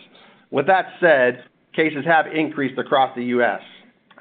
With 0.51 0.67
that 0.67 0.85
said, 0.99 1.43
cases 1.75 2.05
have 2.05 2.27
increased 2.27 2.77
across 2.77 3.15
the 3.15 3.23
U.S. 3.25 3.61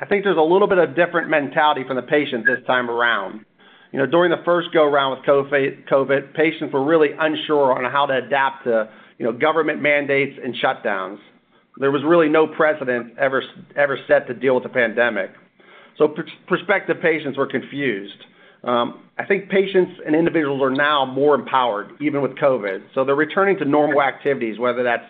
I 0.00 0.06
think 0.06 0.24
there's 0.24 0.38
a 0.38 0.40
little 0.40 0.66
bit 0.66 0.78
of 0.78 0.96
different 0.96 1.28
mentality 1.28 1.84
from 1.86 1.96
the 1.96 2.02
patient 2.02 2.46
this 2.46 2.64
time 2.66 2.90
around. 2.90 3.44
You 3.92 4.00
know, 4.00 4.06
during 4.06 4.30
the 4.30 4.42
first 4.44 4.68
go-around 4.72 5.18
with 5.18 5.26
COVID, 5.26 6.34
patients 6.34 6.72
were 6.72 6.84
really 6.84 7.10
unsure 7.16 7.72
on 7.78 7.90
how 7.92 8.06
to 8.06 8.16
adapt 8.16 8.64
to 8.64 8.88
you 9.18 9.24
know, 9.24 9.32
government 9.32 9.80
mandates 9.80 10.36
and 10.42 10.54
shutdowns. 10.54 11.18
There 11.78 11.90
was 11.90 12.02
really 12.04 12.28
no 12.28 12.46
precedent 12.46 13.18
ever 13.18 13.98
set 14.06 14.26
to 14.28 14.34
deal 14.34 14.54
with 14.54 14.62
the 14.62 14.68
pandemic. 14.68 15.30
So, 15.98 16.14
prospective 16.46 17.00
patients 17.00 17.38
were 17.38 17.46
confused. 17.46 18.24
Um, 18.64 19.04
I 19.18 19.24
think 19.24 19.48
patients 19.48 20.00
and 20.04 20.16
individuals 20.16 20.62
are 20.62 20.70
now 20.70 21.04
more 21.04 21.34
empowered, 21.34 21.90
even 22.00 22.22
with 22.22 22.32
COVID. 22.32 22.82
So 22.94 23.04
they're 23.04 23.14
returning 23.14 23.58
to 23.58 23.64
normal 23.64 24.02
activities, 24.02 24.58
whether 24.58 24.82
that's 24.82 25.04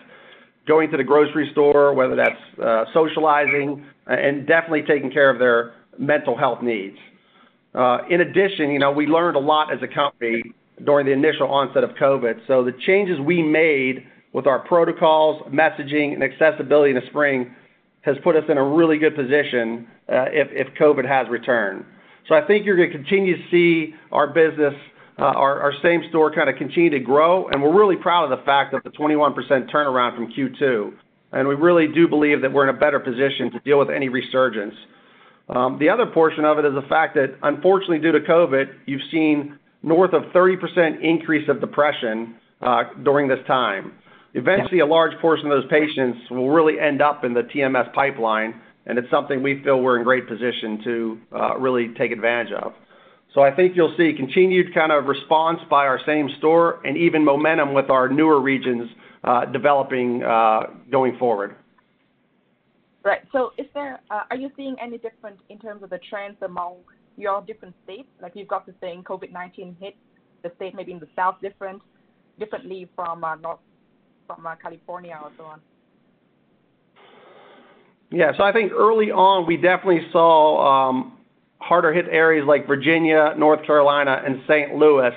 going 0.67 0.91
to 0.91 0.97
the 0.97 1.03
grocery 1.03 1.49
store, 1.51 1.93
whether 1.93 2.15
that's 2.15 2.59
uh, 2.61 2.85
socializing, 2.93 3.85
uh, 4.07 4.13
and 4.13 4.45
definitely 4.45 4.83
taking 4.83 5.09
care 5.09 5.29
of 5.29 5.39
their 5.39 5.73
mental 5.97 6.37
health 6.37 6.61
needs. 6.61 6.97
Uh, 7.73 7.99
in 8.09 8.21
addition, 8.21 8.71
you 8.71 8.79
know, 8.79 8.91
we 8.91 9.07
learned 9.07 9.37
a 9.37 9.39
lot 9.39 9.73
as 9.73 9.81
a 9.81 9.87
company 9.87 10.43
during 10.83 11.05
the 11.05 11.11
initial 11.11 11.47
onset 11.47 11.83
of 11.83 11.91
COVID. 11.91 12.45
So 12.47 12.63
the 12.63 12.73
changes 12.85 13.19
we 13.19 13.41
made 13.41 14.05
with 14.35 14.47
our 14.47 14.59
protocols, 14.59 15.41
messaging, 15.47 16.13
and 16.13 16.21
accessibility 16.21 16.89
in 16.89 16.97
the 16.97 17.07
spring 17.07 17.55
has 18.01 18.17
put 18.21 18.35
us 18.35 18.43
in 18.49 18.57
a 18.57 18.63
really 18.63 18.97
good 18.97 19.15
position 19.15 19.87
uh, 20.09 20.25
if 20.29 20.67
COVID 20.77 21.07
has 21.07 21.29
returned. 21.29 21.85
So 22.27 22.35
I 22.35 22.45
think 22.45 22.65
you're 22.65 22.75
going 22.75 22.91
to 22.91 22.97
continue 22.97 23.37
to 23.37 23.43
see 23.49 23.95
our 24.11 24.27
business, 24.27 24.73
uh, 25.17 25.23
our 25.23 25.71
same 25.81 26.01
store 26.09 26.35
kind 26.35 26.49
of 26.49 26.57
continue 26.57 26.89
to 26.89 26.99
grow, 26.99 27.47
and 27.47 27.63
we're 27.63 27.73
really 27.73 27.95
proud 27.95 28.29
of 28.29 28.37
the 28.37 28.43
fact 28.43 28.73
that 28.73 28.83
the 28.83 28.89
21% 28.89 29.71
turnaround 29.71 30.17
from 30.17 30.27
Q2. 30.33 30.91
and 31.31 31.47
we 31.47 31.55
really 31.55 31.87
do 31.87 32.05
believe 32.05 32.41
that 32.41 32.51
we're 32.51 32.67
in 32.67 32.75
a 32.75 32.77
better 32.77 32.99
position 32.99 33.51
to 33.53 33.59
deal 33.61 33.79
with 33.79 33.89
any 33.89 34.09
resurgence. 34.09 34.75
Um, 35.47 35.79
the 35.79 35.87
other 35.87 36.07
portion 36.07 36.43
of 36.43 36.59
it 36.59 36.65
is 36.65 36.73
the 36.73 36.87
fact 36.89 37.15
that, 37.15 37.37
unfortunately, 37.41 37.99
due 37.99 38.11
to 38.11 38.19
COVID, 38.19 38.65
you've 38.85 39.07
seen 39.09 39.57
north 39.81 40.11
of 40.11 40.23
30% 40.33 41.01
increase 41.01 41.47
of 41.47 41.61
depression 41.61 42.35
uh, 42.61 42.83
during 43.01 43.29
this 43.29 43.39
time. 43.47 43.93
Eventually, 44.35 44.79
a 44.79 44.85
large 44.85 45.17
portion 45.21 45.49
of 45.49 45.61
those 45.61 45.71
patients 45.71 46.29
will 46.29 46.49
really 46.49 46.77
end 46.77 47.01
up 47.01 47.23
in 47.23 47.33
the 47.33 47.43
TMS 47.43 47.93
pipeline, 47.93 48.59
and 48.85 48.99
it's 48.99 49.09
something 49.09 49.41
we 49.41 49.63
feel 49.63 49.81
we're 49.81 49.97
in 49.97 50.03
great 50.03 50.27
position 50.27 50.81
to 50.83 51.19
uh, 51.33 51.57
really 51.57 51.93
take 51.97 52.11
advantage 52.11 52.51
of. 52.51 52.73
So 53.33 53.41
I 53.41 53.55
think 53.55 53.77
you'll 53.77 53.95
see 53.97 54.11
continued 54.15 54.73
kind 54.73 54.91
of 54.91 55.05
response 55.05 55.59
by 55.69 55.85
our 55.85 56.01
same 56.05 56.29
store 56.37 56.85
and 56.85 56.97
even 56.97 57.23
momentum 57.23 57.73
with 57.73 57.89
our 57.89 58.09
newer 58.09 58.41
regions 58.41 58.89
uh, 59.23 59.45
developing 59.45 60.21
uh, 60.21 60.63
going 60.91 61.17
forward. 61.17 61.55
Right. 63.03 63.21
So 63.31 63.51
are 64.09 64.35
you 64.35 64.51
seeing 64.57 64.75
any 64.81 64.97
difference 64.97 65.39
in 65.47 65.59
terms 65.59 65.81
of 65.81 65.91
the 65.91 65.99
trends 66.09 66.37
among 66.41 66.77
your 67.15 67.41
different 67.41 67.75
states? 67.85 68.09
Like 68.21 68.33
you've 68.35 68.49
got 68.49 68.65
the 68.65 68.73
same 68.81 69.01
COVID-19 69.01 69.79
hit, 69.79 69.95
the 70.43 70.51
state 70.57 70.75
maybe 70.75 70.91
in 70.91 70.99
the 70.99 71.07
south 71.15 71.35
differently 71.41 72.89
from 72.95 73.23
California 74.61 75.19
or 75.21 75.31
so 75.37 75.45
on? 75.45 75.61
Yeah. 78.11 78.31
So 78.37 78.43
I 78.43 78.51
think 78.51 78.71
early 78.71 79.11
on, 79.11 79.45
we 79.45 79.57
definitely 79.57 80.07
saw 80.11 81.03
harder 81.59 81.93
hit 81.93 82.05
areas 82.09 82.45
like 82.47 82.67
Virginia, 82.67 83.33
North 83.37 83.65
Carolina, 83.65 84.21
and 84.25 84.41
St. 84.47 84.75
Louis. 84.75 85.13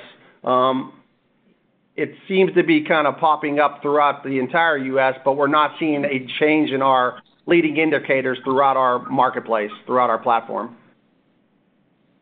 It 1.99 2.15
seems 2.29 2.55
to 2.55 2.63
be 2.63 2.85
kind 2.85 3.09
of 3.09 3.19
popping 3.19 3.59
up 3.59 3.83
throughout 3.83 4.23
the 4.23 4.39
entire 4.39 4.79
U.S., 4.79 5.17
but 5.25 5.33
we're 5.33 5.49
not 5.49 5.73
seeing 5.81 6.05
a 6.05 6.25
change 6.39 6.71
in 6.71 6.81
our 6.81 7.21
leading 7.47 7.77
indicators 7.77 8.39
throughout 8.45 8.77
our 8.77 9.01
marketplace, 9.09 9.73
throughout 9.85 10.09
our 10.09 10.19
platform. 10.19 10.77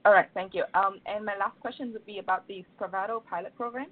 All 0.06 0.12
right. 0.12 0.28
Thank 0.32 0.54
you. 0.54 0.64
Um, 0.72 1.00
and 1.04 1.26
my 1.26 1.36
last 1.36 1.60
question 1.60 1.92
would 1.92 2.06
be 2.06 2.20
about 2.20 2.48
the 2.48 2.64
Spravato 2.80 3.22
pilot 3.26 3.54
program. 3.54 3.88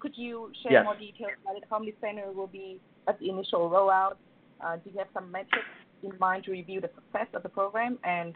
Could 0.00 0.16
you 0.16 0.52
share- 0.62 0.72
Yes 0.72 0.84
more 0.84 0.96
details 0.96 1.32
about 1.42 1.56
it? 1.56 1.64
How 1.70 1.78
many 1.78 1.94
centers 2.00 2.34
will 2.34 2.46
be 2.46 2.80
at 3.08 3.18
the 3.18 3.30
initial 3.30 3.70
rollout? 3.70 4.16
Do 4.84 4.90
you 4.90 4.98
have 4.98 5.08
some 5.14 5.30
metrics 5.30 5.64
in 6.02 6.12
mind 6.18 6.44
to 6.44 6.52
review 6.52 6.80
the 6.80 6.90
success 6.94 7.28
of 7.34 7.42
the 7.42 7.48
program? 7.48 7.98
And 8.04 8.34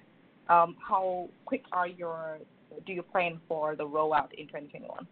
um 0.48 0.76
how 0.86 1.28
quick 1.44 1.64
are 1.72 1.88
your 1.88 2.38
uh 2.72 2.80
do 2.86 2.92
you 2.92 3.02
plan 3.02 3.40
for 3.48 3.76
the 3.76 3.84
rollout 3.84 4.32
in 4.34 4.46
2021? 4.46 5.06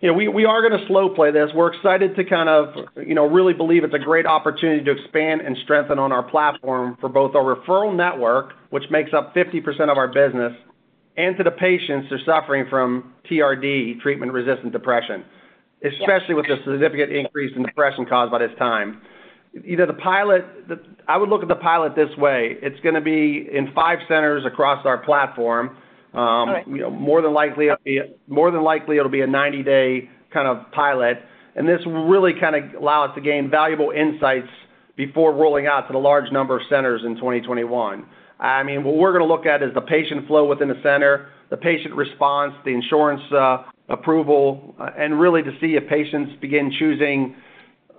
Yeah, 0.00 0.12
we 0.12 0.28
we 0.28 0.44
are 0.44 0.60
going 0.66 0.80
to 0.80 0.86
slow 0.86 1.08
play 1.08 1.32
this. 1.32 1.50
We're 1.54 1.72
excited 1.74 2.14
to 2.16 2.24
kind 2.24 2.48
of 2.48 2.74
you 3.04 3.14
know, 3.14 3.26
really 3.26 3.52
believe 3.52 3.82
it's 3.82 3.94
a 3.94 3.98
great 3.98 4.26
opportunity 4.26 4.84
to 4.84 4.92
expand 4.92 5.40
and 5.40 5.56
strengthen 5.64 5.98
on 5.98 6.12
our 6.12 6.22
platform 6.22 6.96
for 7.00 7.08
both 7.08 7.34
our 7.34 7.56
referral 7.56 7.94
network, 7.94 8.52
which 8.70 8.84
makes 8.90 9.12
up 9.12 9.34
50% 9.34 9.90
of 9.90 9.98
our 9.98 10.06
business, 10.06 10.52
and 11.18 11.36
to 11.36 11.42
the 11.42 11.50
patients 11.50 12.08
who 12.08 12.14
are 12.14 12.24
suffering 12.24 12.64
from 12.70 13.12
TRD, 13.30 14.00
treatment-resistant 14.00 14.72
depression. 14.72 15.24
Especially 15.84 16.34
with 16.34 16.46
the 16.46 16.56
significant 16.64 17.12
increase 17.12 17.54
in 17.54 17.62
depression 17.62 18.06
caused 18.06 18.30
by 18.32 18.38
this 18.38 18.56
time. 18.58 19.02
Either 19.64 19.86
the 19.86 19.92
pilot, 19.94 20.44
I 21.06 21.16
would 21.16 21.28
look 21.28 21.42
at 21.42 21.48
the 21.48 21.56
pilot 21.56 21.94
this 21.94 22.16
way. 22.16 22.56
It's 22.62 22.78
going 22.80 22.94
to 22.94 23.00
be 23.00 23.48
in 23.52 23.72
five 23.74 23.98
centers 24.08 24.44
across 24.46 24.86
our 24.86 24.98
platform. 24.98 25.76
Um, 26.14 26.48
right. 26.48 26.66
More 26.92 27.20
than 27.20 27.32
likely, 27.32 27.66
it'll 27.68 29.10
be 29.10 29.20
a 29.20 29.26
90-day 29.26 30.10
kind 30.32 30.48
of 30.48 30.70
pilot. 30.72 31.18
And 31.56 31.68
this 31.68 31.80
will 31.84 32.06
really 32.06 32.32
kind 32.38 32.56
of 32.56 32.80
allow 32.80 33.04
us 33.06 33.14
to 33.16 33.20
gain 33.20 33.50
valuable 33.50 33.90
insights 33.90 34.48
before 34.96 35.32
rolling 35.32 35.66
out 35.66 35.86
to 35.88 35.92
the 35.92 35.98
large 35.98 36.30
number 36.30 36.56
of 36.56 36.62
centers 36.68 37.02
in 37.04 37.16
2021. 37.16 38.06
I 38.40 38.62
mean, 38.62 38.84
what 38.84 38.96
we're 38.96 39.12
going 39.12 39.26
to 39.26 39.32
look 39.32 39.46
at 39.46 39.62
is 39.62 39.74
the 39.74 39.80
patient 39.80 40.26
flow 40.26 40.46
within 40.46 40.68
the 40.68 40.80
center, 40.82 41.28
the 41.50 41.56
patient 41.56 41.94
response, 41.94 42.54
the 42.64 42.70
insurance 42.70 43.22
uh, 43.32 43.64
approval, 43.88 44.74
uh, 44.80 44.90
and 44.96 45.18
really 45.18 45.42
to 45.42 45.50
see 45.60 45.76
if 45.76 45.88
patients 45.88 46.32
begin 46.40 46.72
choosing 46.78 47.34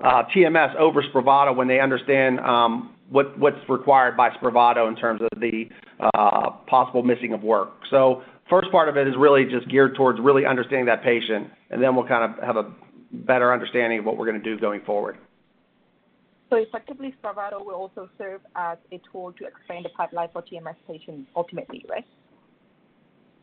uh, 0.03 0.23
TMS 0.35 0.75
over 0.77 1.03
Spravato 1.03 1.55
when 1.55 1.67
they 1.67 1.79
understand 1.79 2.39
um, 2.39 2.95
what's 3.09 3.57
required 3.67 4.15
by 4.15 4.29
Spravato 4.29 4.87
in 4.87 4.95
terms 4.95 5.21
of 5.21 5.39
the 5.41 5.65
possible 6.67 7.03
missing 7.03 7.33
of 7.33 7.43
work. 7.43 7.71
So 7.89 8.21
First 8.49 8.71
part 8.71 8.89
of 8.89 8.97
it 8.97 9.07
is 9.07 9.13
really 9.17 9.45
just 9.45 9.69
geared 9.69 9.95
towards 9.95 10.19
really 10.19 10.45
understanding 10.45 10.87
that 10.87 11.03
patient, 11.03 11.47
and 11.69 11.81
then 11.81 11.95
we'll 11.95 12.07
kind 12.07 12.33
of 12.33 12.43
have 12.43 12.57
a 12.57 12.71
better 13.11 13.53
understanding 13.53 13.99
of 13.99 14.05
what 14.05 14.17
we're 14.17 14.25
going 14.25 14.41
to 14.41 14.43
do 14.43 14.59
going 14.59 14.81
forward. 14.81 15.17
So 16.49 16.55
effectively, 16.55 17.13
Spravato 17.21 17.63
will 17.63 17.75
also 17.75 18.09
serve 18.17 18.41
as 18.55 18.77
a 18.91 18.99
tool 19.11 19.33
to 19.33 19.45
expand 19.45 19.85
the 19.85 19.89
pipeline 19.89 20.29
for 20.33 20.41
TMS 20.41 20.75
patients 20.87 21.29
ultimately, 21.35 21.85
right? 21.87 22.05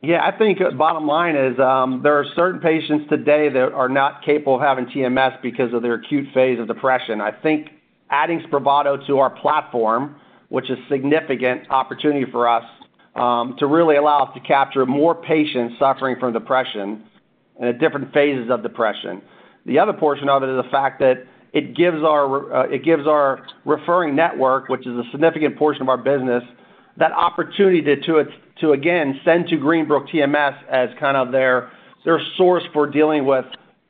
Yeah, 0.03 0.25
I 0.25 0.37
think 0.37 0.61
uh, 0.61 0.73
bottom 0.73 1.07
line 1.07 1.37
is, 1.37 1.59
um, 1.59 2.01
there 2.03 2.19
are 2.19 2.27
certain 2.35 2.61
patients 2.61 3.09
today 3.09 3.49
that 3.49 3.73
are 3.73 3.89
not 3.89 4.25
capable 4.25 4.57
of 4.57 4.61
having 4.61 4.87
TMS 4.87 5.41
because 5.41 5.73
of 5.73 5.83
their 5.83 5.95
acute 5.95 6.29
phase 6.35 6.59
of 6.61 6.67
depression. 6.67 7.21
I 7.21 7.31
think 7.31 7.69
adding 8.11 8.41
Spravato 8.41 9.05
to 9.07 9.19
our 9.19 9.31
platform, 9.31 10.17
which 10.49 10.71
is 10.71 10.79
a 10.79 10.89
significant 10.89 11.71
opportunity 11.71 12.31
for 12.31 12.49
us, 12.49 12.65
um, 13.15 13.57
to 13.59 13.67
really 13.67 13.97
allow 13.97 14.25
us 14.25 14.35
to 14.35 14.41
capture 14.41 14.85
more 14.85 15.15
patients 15.15 15.77
suffering 15.79 16.17
from 16.21 16.33
depression 16.33 17.05
and 17.59 17.69
at 17.69 17.81
different 17.81 18.13
phases 18.13 18.51
of 18.51 18.63
depression. 18.63 19.23
The 19.65 19.79
other 19.79 19.95
portion 19.95 20.29
of 20.29 20.43
it 20.43 20.51
is 20.51 20.63
the 20.63 20.71
fact 20.71 21.01
that 21.01 21.27
it 21.53 21.77
gives 21.77 21.99
our 21.99 22.55
uh 22.55 22.67
it 22.69 22.85
gives 22.85 23.07
our 23.07 23.47
referring 23.65 24.15
network, 24.17 24.69
which 24.69 24.87
is 24.87 24.95
a 24.95 25.05
significant 25.11 25.57
portion 25.57 25.83
of 25.83 25.89
our 25.89 25.99
business, 25.99 26.43
that 26.99 27.13
opportunity 27.13 27.83
to, 27.83 28.25
to 28.61 28.73
again, 28.73 29.21
send 29.25 29.49
to 29.49 29.57
Greenbrook 29.57 30.09
TMS 30.09 30.57
as 30.71 30.89
kind 30.99 31.17
of 31.17 31.33
their 31.33 31.71
source 32.37 32.63
for 32.73 32.87
dealing 32.87 33.27
with 33.27 33.45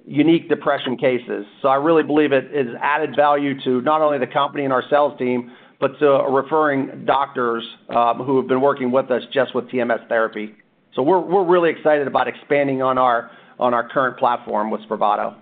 unique 0.07 0.49
depression 0.49 0.97
cases. 0.97 1.45
So 1.63 1.69
I 1.69 1.77
really 1.77 2.03
believe 2.03 2.33
it 2.33 2.47
is 2.55 2.69
added 2.81 3.15
value 3.17 3.61
to 3.65 3.81
not 3.83 4.01
only 4.01 4.19
the 4.19 4.27
company 4.27 4.65
and 4.65 4.73
our 4.73 4.85
sales 4.89 5.19
team, 5.19 5.53
but 5.81 5.99
to 5.99 6.07
referring 6.31 7.05
doctors 7.05 7.65
who 7.89 8.39
have 8.39 8.49
been 8.49 8.61
working 8.61 8.91
with 8.91 9.11
us 9.11 9.23
just 9.33 9.55
with 9.55 9.67
TMS 9.67 10.09
therapy. 10.09 10.55
So 10.95 11.03
we're 11.03 11.21
we're 11.21 11.45
really 11.45 11.71
excited 11.71 12.07
about 12.07 12.27
expanding 12.27 12.81
on 12.81 12.97
our 12.97 13.31
on 13.59 13.75
our 13.75 13.87
current 13.89 14.19
platform 14.19 14.71
with 14.71 14.81
Spravato. 14.83 15.37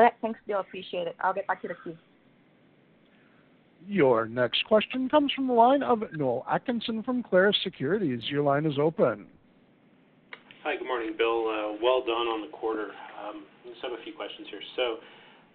All 0.00 0.04
right. 0.04 0.14
Thanks, 0.22 0.40
Bill. 0.46 0.60
Appreciate 0.60 1.06
it. 1.08 1.16
I'll 1.20 1.34
get 1.34 1.46
back 1.46 1.60
to 1.60 1.68
the 1.68 1.74
queue. 1.84 1.94
Your 3.86 4.24
next 4.24 4.64
question 4.64 5.10
comes 5.10 5.30
from 5.36 5.46
the 5.46 5.52
line 5.52 5.82
of 5.82 6.02
Noel 6.16 6.46
Atkinson 6.50 7.02
from 7.02 7.22
Clarus 7.22 7.54
Securities. 7.62 8.22
Your 8.30 8.40
line 8.40 8.64
is 8.64 8.78
open. 8.80 9.26
Hi. 10.64 10.76
Good 10.76 10.88
morning, 10.88 11.12
Bill. 11.18 11.44
Uh, 11.44 11.76
well 11.84 12.00
done 12.00 12.32
on 12.32 12.40
the 12.40 12.48
quarter. 12.48 12.96
Um, 13.20 13.44
I 13.44 13.68
just 13.68 13.82
have 13.82 13.92
a 13.92 14.02
few 14.02 14.14
questions 14.14 14.48
here. 14.48 14.64
So, 14.74 15.04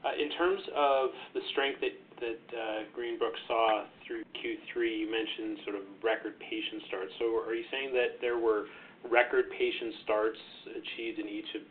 uh, 0.05 0.13
in 0.13 0.29
terms 0.37 0.61
of 0.77 1.09
the 1.33 1.41
strength 1.49 1.81
that 1.81 1.97
uh, 2.21 2.85
Greenbrook 2.93 3.33
saw 3.47 3.85
through 4.05 4.21
Q3, 4.37 4.77
you 4.77 5.09
mentioned 5.09 5.57
sort 5.65 5.75
of 5.75 5.89
record 6.03 6.37
patient 6.37 6.85
starts. 6.85 7.09
So, 7.17 7.33
are 7.41 7.55
you 7.55 7.65
saying 7.73 7.97
that 7.97 8.21
there 8.21 8.37
were 8.37 8.69
record 9.09 9.49
patient 9.57 9.89
starts 10.03 10.37
achieved 10.69 11.17
in 11.17 11.25
each 11.25 11.49
of 11.57 11.65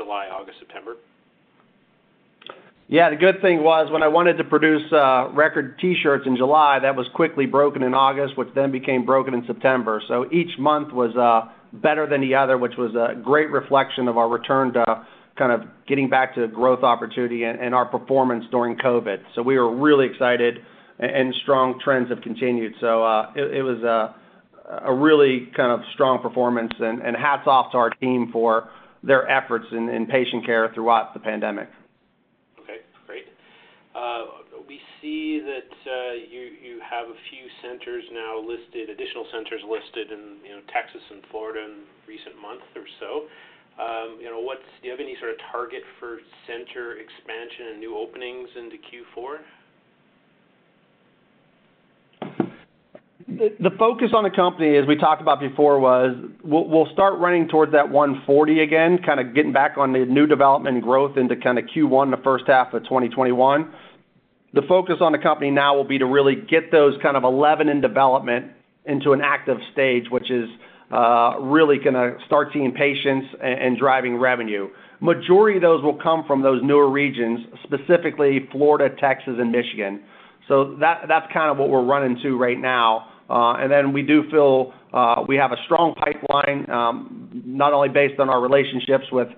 July, 0.00 0.32
August, 0.32 0.56
September? 0.64 0.96
Yeah. 2.88 3.10
The 3.10 3.16
good 3.16 3.40
thing 3.42 3.62
was 3.62 3.90
when 3.90 4.02
I 4.02 4.08
wanted 4.08 4.38
to 4.38 4.44
produce 4.44 4.90
record 5.32 5.78
T-shirts 5.80 6.24
in 6.26 6.36
July, 6.36 6.78
that 6.80 6.94
was 6.94 7.06
quickly 7.14 7.46
broken 7.46 7.82
in 7.82 7.94
August, 7.94 8.36
which 8.38 8.48
then 8.54 8.70
became 8.70 9.04
broken 9.04 9.34
in 9.34 9.44
September. 9.46 10.02
So 10.08 10.26
each 10.32 10.58
month 10.58 10.92
was 10.92 11.12
better 11.72 12.06
than 12.08 12.20
the 12.20 12.34
other, 12.34 12.56
which 12.56 12.76
was 12.78 12.94
a 12.94 13.20
great 13.20 13.50
reflection 13.50 14.08
of 14.08 14.16
our 14.16 14.28
return 14.28 14.72
to 14.74 15.06
kind 15.36 15.52
of 15.52 15.68
getting 15.86 16.08
back 16.08 16.34
to 16.34 16.48
growth 16.48 16.82
opportunity 16.82 17.44
and 17.44 17.74
our 17.74 17.84
performance 17.84 18.44
during 18.50 18.76
COVID. 18.76 19.18
So 19.34 19.42
we 19.42 19.58
were 19.58 19.76
really 19.76 20.06
excited, 20.06 20.60
and 20.98 21.34
strong 21.42 21.78
trends 21.84 22.08
have 22.08 22.22
continued. 22.22 22.72
So 22.80 23.04
uh, 23.04 23.32
it 23.34 23.62
was 23.62 23.82
a 23.82 24.94
really 24.94 25.48
kind 25.54 25.72
of 25.72 25.80
strong 25.92 26.22
performance, 26.22 26.72
and 26.78 27.16
hats 27.16 27.46
off 27.46 27.72
to 27.72 27.78
our 27.78 27.90
team 27.90 28.30
for 28.32 28.70
their 29.02 29.28
efforts 29.28 29.66
in 29.72 30.06
patient 30.10 30.46
care 30.46 30.70
throughout 30.72 31.12
the 31.12 31.20
pandemic. 31.20 31.68
Okay, 32.62 32.78
great. 33.06 33.24
We 34.66 34.80
see 35.06 35.38
that 35.38 35.70
uh, 35.86 36.12
you 36.18 36.50
you 36.58 36.82
have 36.82 37.06
a 37.06 37.18
few 37.30 37.46
centers 37.62 38.02
now 38.10 38.42
listed, 38.42 38.90
additional 38.90 39.26
centers 39.30 39.62
listed 39.62 40.10
in 40.10 40.42
you 40.42 40.50
know, 40.58 40.62
Texas 40.74 41.02
and 41.10 41.22
Florida 41.30 41.62
in 41.62 41.86
recent 42.10 42.34
months 42.42 42.66
or 42.74 42.82
so. 42.98 43.30
Um, 43.78 44.18
you 44.18 44.26
know, 44.26 44.40
what's 44.40 44.66
do 44.82 44.88
you 44.88 44.90
have 44.90 45.00
any 45.00 45.14
sort 45.22 45.30
of 45.30 45.38
target 45.52 45.82
for 46.00 46.18
center 46.50 46.98
expansion 46.98 47.78
and 47.78 47.78
new 47.78 47.94
openings 47.96 48.50
into 48.58 48.76
Q4? 48.82 49.46
The 53.60 53.70
focus 53.78 54.10
on 54.14 54.24
the 54.24 54.30
company, 54.30 54.76
as 54.76 54.86
we 54.86 54.96
talked 54.96 55.20
about 55.20 55.40
before, 55.40 55.78
was 55.78 56.16
we'll 56.42 56.88
start 56.92 57.18
running 57.18 57.48
towards 57.48 57.72
that 57.72 57.90
140 57.90 58.60
again, 58.60 58.98
kind 59.04 59.20
of 59.20 59.34
getting 59.34 59.52
back 59.52 59.76
on 59.76 59.92
the 59.92 60.06
new 60.06 60.26
development 60.26 60.80
growth 60.82 61.18
into 61.18 61.36
kind 61.36 61.58
of 61.58 61.66
Q1, 61.66 62.10
the 62.16 62.22
first 62.22 62.44
half 62.46 62.72
of 62.72 62.84
2021. 62.84 63.72
The 64.56 64.62
focus 64.62 64.96
on 65.02 65.12
the 65.12 65.18
company 65.18 65.50
now 65.50 65.76
will 65.76 65.84
be 65.84 65.98
to 65.98 66.06
really 66.06 66.34
get 66.34 66.72
those 66.72 66.94
kind 67.02 67.14
of 67.14 67.24
11 67.24 67.68
in 67.68 67.82
development 67.82 68.52
into 68.86 69.12
an 69.12 69.20
active 69.22 69.58
stage, 69.74 70.04
which 70.10 70.30
is 70.30 70.48
uh, 70.90 71.34
really 71.40 71.76
going 71.76 71.92
to 71.92 72.16
start 72.24 72.48
seeing 72.54 72.72
patients 72.72 73.26
and 73.42 73.76
driving 73.76 74.16
revenue. 74.16 74.70
Majority 75.00 75.58
of 75.58 75.62
those 75.62 75.82
will 75.84 75.98
come 76.02 76.24
from 76.26 76.40
those 76.42 76.62
newer 76.64 76.88
regions, 76.88 77.40
specifically 77.64 78.48
Florida, 78.50 78.96
Texas, 78.98 79.34
and 79.38 79.52
Michigan. 79.52 80.02
So 80.48 80.78
that's 80.80 81.30
kind 81.34 81.50
of 81.50 81.58
what 81.58 81.68
we're 81.68 81.84
running 81.84 82.18
to 82.22 82.38
right 82.38 82.58
now. 82.58 83.10
Uh, 83.28 83.56
and 83.58 83.70
then 83.70 83.92
we 83.92 84.00
do 84.00 84.22
feel 84.30 84.72
uh, 84.94 85.22
we 85.28 85.36
have 85.36 85.52
a 85.52 85.58
strong 85.66 85.94
pipeline, 85.96 86.70
um, 86.70 87.42
not 87.44 87.74
only 87.74 87.90
based 87.90 88.18
on 88.18 88.30
our 88.30 88.40
relationships 88.40 89.04
with 89.12 89.28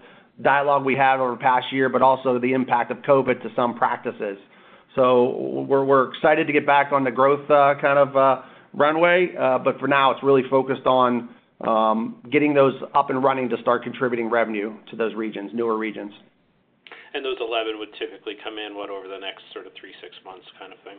dialogue 0.42 0.84
we 0.84 0.94
had 0.94 1.18
over 1.18 1.32
the 1.32 1.40
past 1.40 1.72
year, 1.72 1.88
but 1.88 2.02
also 2.02 2.38
the 2.38 2.52
impact 2.52 2.92
of 2.92 2.98
COVID 2.98 3.42
to 3.42 3.48
some 3.56 3.74
practices. 3.74 4.38
So 4.98 5.64
we're 5.68 6.12
excited 6.12 6.48
to 6.48 6.52
get 6.52 6.66
back 6.66 6.90
on 6.90 7.04
the 7.04 7.12
growth 7.12 7.48
uh, 7.48 7.74
kind 7.80 8.00
of 8.00 8.16
uh, 8.16 8.42
runway. 8.74 9.32
Uh 9.38 9.58
but 9.58 9.78
for 9.78 9.86
now, 9.86 10.10
it's 10.10 10.22
really 10.24 10.42
focused 10.50 10.86
on 10.86 11.28
um, 11.66 12.20
getting 12.32 12.52
those 12.52 12.74
up 12.96 13.08
and 13.08 13.22
running 13.22 13.48
to 13.50 13.56
start 13.62 13.84
contributing 13.84 14.28
revenue 14.28 14.74
to 14.90 14.96
those 14.96 15.14
regions, 15.14 15.52
newer 15.54 15.78
regions. 15.78 16.12
And 17.14 17.24
those 17.24 17.36
11 17.40 17.78
would 17.78 17.90
typically 17.96 18.34
come 18.42 18.58
in, 18.58 18.76
what, 18.76 18.90
over 18.90 19.06
the 19.06 19.18
next 19.18 19.42
sort 19.52 19.66
of 19.66 19.72
three, 19.80 19.94
six 20.02 20.16
months 20.24 20.46
kind 20.58 20.72
of 20.72 20.78
thing? 20.80 20.98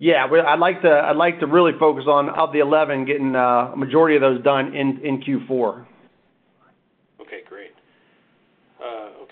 Yeah. 0.00 0.26
I'd 0.26 0.58
like 0.58 0.82
to 1.40 1.46
really 1.46 1.72
focus 1.78 2.04
on, 2.08 2.28
of 2.28 2.52
the 2.52 2.58
11, 2.58 3.06
getting 3.06 3.36
uh, 3.36 3.72
a 3.72 3.76
majority 3.76 4.16
of 4.16 4.22
those 4.22 4.42
done 4.42 4.74
in 4.74 5.22
Q4. 5.22 5.86
Okay, 7.20 7.40
great. 7.48 7.70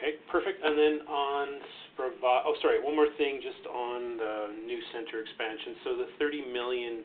Okay, 0.03 0.19
perfect. 0.31 0.65
And 0.65 0.79
then 0.79 1.07
on 1.07 1.49
Spravato, 1.93 2.43
oh, 2.47 2.55
sorry, 2.63 2.83
one 2.83 2.97
more 2.97 3.09
thing 3.19 3.41
just 3.43 3.67
on 3.67 4.17
the 4.17 4.49
new 4.67 4.81
center 4.93 5.21
expansion. 5.21 5.77
So 5.85 5.97
the 5.97 6.09
30 6.19 6.53
million 6.53 7.05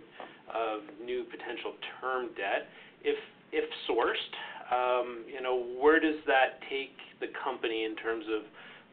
of 0.53 0.81
new 1.03 1.23
potential 1.25 1.73
term 2.01 2.27
debt, 2.35 2.67
if 3.03 3.17
if 3.51 3.65
sourced, 3.89 4.33
um, 4.71 5.23
you 5.27 5.41
know, 5.41 5.63
where 5.79 5.99
does 5.99 6.19
that 6.27 6.59
take 6.69 6.95
the 7.19 7.27
company 7.43 7.85
in 7.85 7.95
terms 7.95 8.25
of 8.27 8.43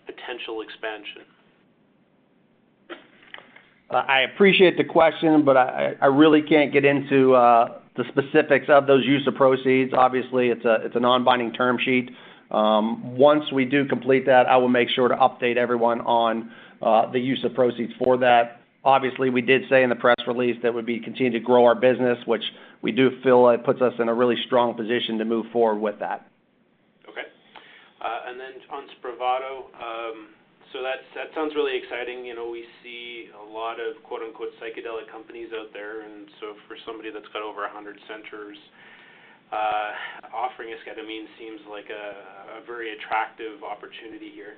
potential 0.07 0.63
expansion? 0.63 1.23
I 3.91 4.21
appreciate 4.23 4.77
the 4.77 4.85
question, 4.85 5.45
but 5.45 5.57
I 5.57 5.95
I 6.01 6.07
really 6.07 6.43
can't 6.43 6.73
get 6.73 6.85
into 6.85 7.33
the 7.97 8.05
specifics 8.09 8.67
of 8.69 8.87
those 8.87 9.05
use 9.05 9.27
of 9.27 9.35
proceeds. 9.35 9.93
Obviously, 9.95 10.49
it's 10.49 10.65
a 10.65 11.01
non-binding 11.01 11.53
term 11.53 11.79
sheet. 11.79 12.11
Um, 12.55 13.17
once 13.17 13.51
we 13.53 13.65
do 13.65 13.85
complete 13.85 14.27
that, 14.27 14.47
I 14.47 14.57
will 14.57 14.69
make 14.69 14.89
sure 14.89 15.09
to 15.09 15.17
update 15.17 15.57
everyone 15.57 16.01
on 16.03 16.53
uh, 16.81 17.11
the 17.11 17.19
use 17.19 17.43
of 17.45 17.53
proceeds 17.53 17.93
for 17.99 18.17
that. 18.19 18.61
Obviously, 18.85 19.29
we 19.29 19.41
did 19.41 19.63
say 19.69 19.83
in 19.83 19.89
the 19.89 19.97
press 19.97 20.15
release 20.29 20.57
that 20.63 20.73
we'd 20.73 20.87
be 20.87 21.01
continuing 21.01 21.33
to 21.33 21.41
grow 21.41 21.65
our 21.65 21.75
business, 21.75 22.19
which 22.27 22.45
we 22.81 22.93
do 22.93 23.11
feel 23.25 23.49
it 23.49 23.65
puts 23.65 23.83
us 23.83 23.95
in 23.99 24.09
a 24.09 24.15
really 24.15 24.37
strong 24.47 24.75
position 24.75 25.19
to 25.19 25.25
move 25.25 25.47
forward 25.53 25.81
with 25.81 25.99
that. 25.99 26.31
Okay. 27.09 27.27
Uh, 28.01 28.29
and 28.29 28.39
then 28.39 28.53
on 28.71 28.87
Spravato, 29.01 29.73
um, 29.75 30.29
so 30.73 30.79
that 30.83 31.03
sounds 31.35 31.55
really 31.57 31.75
exciting. 31.75 32.25
You 32.25 32.37
know, 32.37 32.51
we 32.51 32.67
see 32.85 33.31
a 33.35 33.51
lot 33.51 33.81
of 33.81 33.99
quote, 34.05 34.23
unquote, 34.23 34.53
"psychedelic 34.63 35.11
companies" 35.11 35.49
out 35.59 35.73
there, 35.73 36.03
and 36.03 36.29
so 36.39 36.55
for 36.69 36.77
somebody 36.87 37.11
that's 37.11 37.29
got 37.33 37.43
over 37.43 37.63
100 37.63 37.99
centers, 38.07 38.59
Uh, 39.53 39.91
offering 40.35 40.75
esketamine 40.75 41.27
seems 41.39 41.61
like 41.71 41.87
a 41.91 42.65
very 42.67 42.97
attractive 42.97 43.63
opportunity 43.63 44.33
here. 44.35 44.57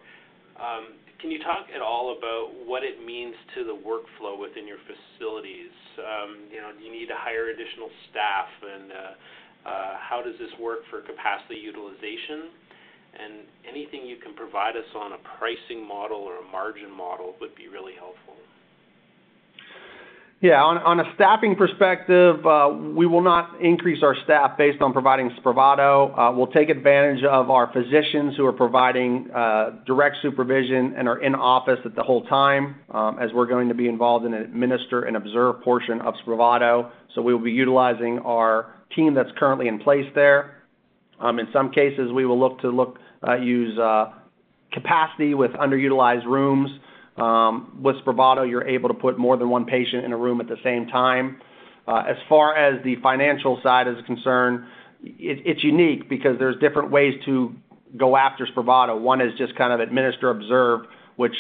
Um, 0.57 0.97
can 1.21 1.31
you 1.31 1.41
talk 1.45 1.69
at 1.75 1.83
all 1.85 2.17
about 2.17 2.53
what 2.65 2.83
it 2.83 3.05
means 3.05 3.35
to 3.57 3.65
the 3.65 3.77
workflow 3.77 4.41
within 4.41 4.65
your 4.67 4.81
facilities? 4.89 5.73
Um, 6.01 6.49
you 6.49 6.61
know, 6.61 6.73
do 6.73 6.81
you 6.85 6.93
need 6.93 7.09
to 7.13 7.17
hire 7.17 7.53
additional 7.53 7.93
staff, 8.09 8.49
and 8.65 8.87
uh, 8.93 9.69
uh, 9.69 9.93
how 10.01 10.23
does 10.25 10.37
this 10.41 10.53
work 10.61 10.81
for 10.89 11.01
capacity 11.05 11.61
utilization? 11.61 12.53
And 13.17 13.33
anything 13.69 14.05
you 14.05 14.17
can 14.17 14.37
provide 14.37 14.77
us 14.77 14.89
on 14.97 15.13
a 15.17 15.21
pricing 15.41 15.81
model 15.81 16.21
or 16.21 16.41
a 16.41 16.47
margin 16.53 16.93
model 16.93 17.37
would 17.41 17.57
be 17.57 17.69
really 17.69 17.97
helpful. 17.97 18.36
Yeah. 20.43 20.63
On 20.63 21.01
a 21.01 21.15
staffing 21.15 21.57
perspective, 21.57 22.45
uh, 22.45 22.69
we 22.69 23.07
will 23.07 23.23
not 23.23 23.59
increase 23.63 24.03
our 24.03 24.15
staff 24.25 24.59
based 24.59 24.83
on 24.83 24.93
providing 24.93 25.31
Spravato. 25.41 26.13
Uh, 26.17 26.37
we'll 26.37 26.49
take 26.49 26.69
advantage 26.69 27.25
of 27.25 27.49
our 27.49 27.73
physicians 27.73 28.37
who 28.37 28.45
are 28.45 28.53
providing 28.53 29.31
uh, 29.35 29.71
direct 29.87 30.17
supervision 30.21 30.95
and 30.99 31.09
are 31.09 31.23
in 31.23 31.35
office 31.35 31.79
at 31.87 31.97
the 31.97 32.03
whole 32.03 32.27
time, 32.27 32.77
um, 32.91 33.19
as 33.19 33.31
we're 33.33 33.47
going 33.47 33.69
to 33.69 33.75
be 33.75 33.89
involved 33.89 34.27
in 34.27 34.35
an 34.35 34.43
administer 34.43 35.05
and 35.05 35.17
observe 35.17 35.63
portion 35.63 36.03
of 36.03 36.13
Spravato. 36.27 36.91
So 37.15 37.23
we 37.23 37.33
will 37.33 37.43
be 37.43 37.53
utilizing 37.53 38.19
our 38.19 38.75
team 38.95 39.15
that's 39.15 39.31
currently 39.39 39.69
in 39.69 39.79
place 39.79 40.07
there. 40.15 40.63
Um, 41.19 41.39
in 41.39 41.47
some 41.51 41.71
cases, 41.71 42.13
we 42.13 42.27
will 42.27 42.39
look 42.39 42.61
to 42.61 42.69
look 42.69 42.99
uh 43.27 43.37
use 43.37 43.79
capacity 44.71 45.33
with 45.33 45.53
underutilized 45.53 46.27
rooms. 46.27 46.71
Um, 47.17 47.79
with 47.83 47.97
Spravato, 48.05 48.49
you're 48.49 48.67
able 48.67 48.89
to 48.89 48.95
put 48.95 49.19
more 49.19 49.37
than 49.37 49.49
one 49.49 49.65
patient 49.65 50.05
in 50.05 50.13
a 50.13 50.17
room 50.17 50.41
at 50.41 50.49
the 50.49 50.59
same 50.63 50.87
time. 50.87 51.41
Uh, 51.89 52.03
as 52.09 52.17
far 52.29 52.57
as 52.57 52.83
the 52.85 52.97
financial 53.03 53.61
side 53.63 53.89
is 53.89 53.97
concerned, 54.07 54.65
it's 55.03 55.63
unique 55.63 56.09
because 56.09 56.39
there's 56.39 56.59
different 56.61 56.91
ways 56.91 57.15
to 57.25 57.55
go 57.97 58.17
after 58.17 58.47
Spravato. 58.47 59.01
One 59.01 59.21
is 59.21 59.33
just 59.39 59.55
kind 59.57 59.73
of 59.73 59.81
administer, 59.81 60.31
observe, 60.31 60.81
which 61.17 61.35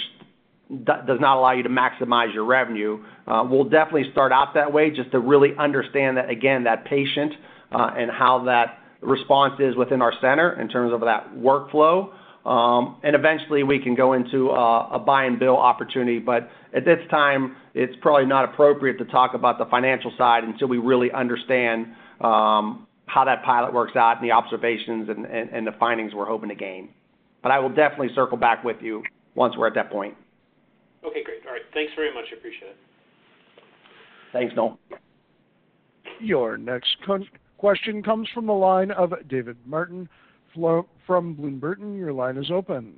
does 0.84 1.20
not 1.20 1.36
allow 1.36 1.52
you 1.52 1.62
to 1.62 1.68
maximize 1.68 2.32
your 2.32 2.44
revenue. 2.44 3.04
Uh, 3.26 3.44
we'll 3.48 3.64
definitely 3.64 4.10
start 4.12 4.32
out 4.32 4.54
that 4.54 4.72
way 4.72 4.90
just 4.90 5.10
to 5.12 5.18
really 5.18 5.50
understand 5.58 6.16
that, 6.16 6.30
again, 6.30 6.64
that 6.64 6.84
patient, 6.84 7.32
uh, 7.72 7.90
and 7.96 8.10
how 8.10 8.44
that 8.44 8.78
response 9.00 9.54
is 9.60 9.76
within 9.76 10.00
our 10.02 10.12
center 10.20 10.60
in 10.60 10.68
terms 10.68 10.92
of 10.92 11.00
that 11.00 11.34
workflow. 11.34 12.12
Um, 12.46 13.00
and 13.02 13.16
eventually, 13.16 13.64
we 13.64 13.80
can 13.80 13.96
go 13.96 14.12
into 14.12 14.50
a 14.50 14.98
buy 14.98 15.24
and 15.24 15.38
bill 15.38 15.56
opportunity. 15.56 16.20
But 16.20 16.48
at 16.72 16.84
this 16.84 17.00
time, 17.10 17.56
it's 17.74 17.94
probably 18.00 18.26
not 18.26 18.44
appropriate 18.44 18.98
to 18.98 19.04
talk 19.04 19.34
about 19.34 19.58
the 19.58 19.66
financial 19.66 20.12
side 20.16 20.44
until 20.44 20.68
we 20.68 20.78
really 20.78 21.10
understand 21.10 21.88
um, 22.20 22.86
how 23.06 23.24
that 23.24 23.42
pilot 23.44 23.74
works 23.74 23.96
out 23.96 24.20
and 24.20 24.24
the 24.24 24.32
observations 24.32 25.08
and 25.08 25.66
the 25.66 25.72
findings 25.80 26.14
we're 26.14 26.26
hoping 26.26 26.48
to 26.48 26.54
gain. 26.54 26.90
But 27.42 27.50
I 27.50 27.58
will 27.58 27.68
definitely 27.68 28.10
circle 28.14 28.36
back 28.36 28.62
with 28.62 28.76
you 28.80 29.02
once 29.34 29.54
we're 29.58 29.66
at 29.66 29.74
that 29.74 29.90
point. 29.90 30.14
Okay, 31.04 31.24
great. 31.24 31.44
All 31.46 31.52
right. 31.52 31.62
Thanks 31.74 31.92
very 31.96 32.14
much. 32.14 32.24
I 32.32 32.36
Appreciate 32.36 32.68
it. 32.68 32.76
Thanks, 34.32 34.54
Noel. 34.54 34.78
Your 36.20 36.56
next 36.56 36.96
question 37.58 38.02
comes 38.02 38.28
from 38.32 38.46
the 38.46 38.52
line 38.52 38.92
of 38.92 39.12
David 39.28 39.56
Martin 39.66 40.08
from 41.06 41.34
Bloom 41.34 41.58
Burton. 41.58 41.96
Your 41.96 42.12
line 42.12 42.36
is 42.36 42.50
open. 42.50 42.94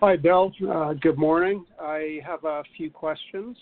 Hi, 0.00 0.16
Bill. 0.16 0.52
Uh, 0.68 0.94
good 0.94 1.18
morning. 1.18 1.64
I 1.80 2.20
have 2.26 2.44
a 2.44 2.62
few 2.76 2.90
questions. 2.90 3.56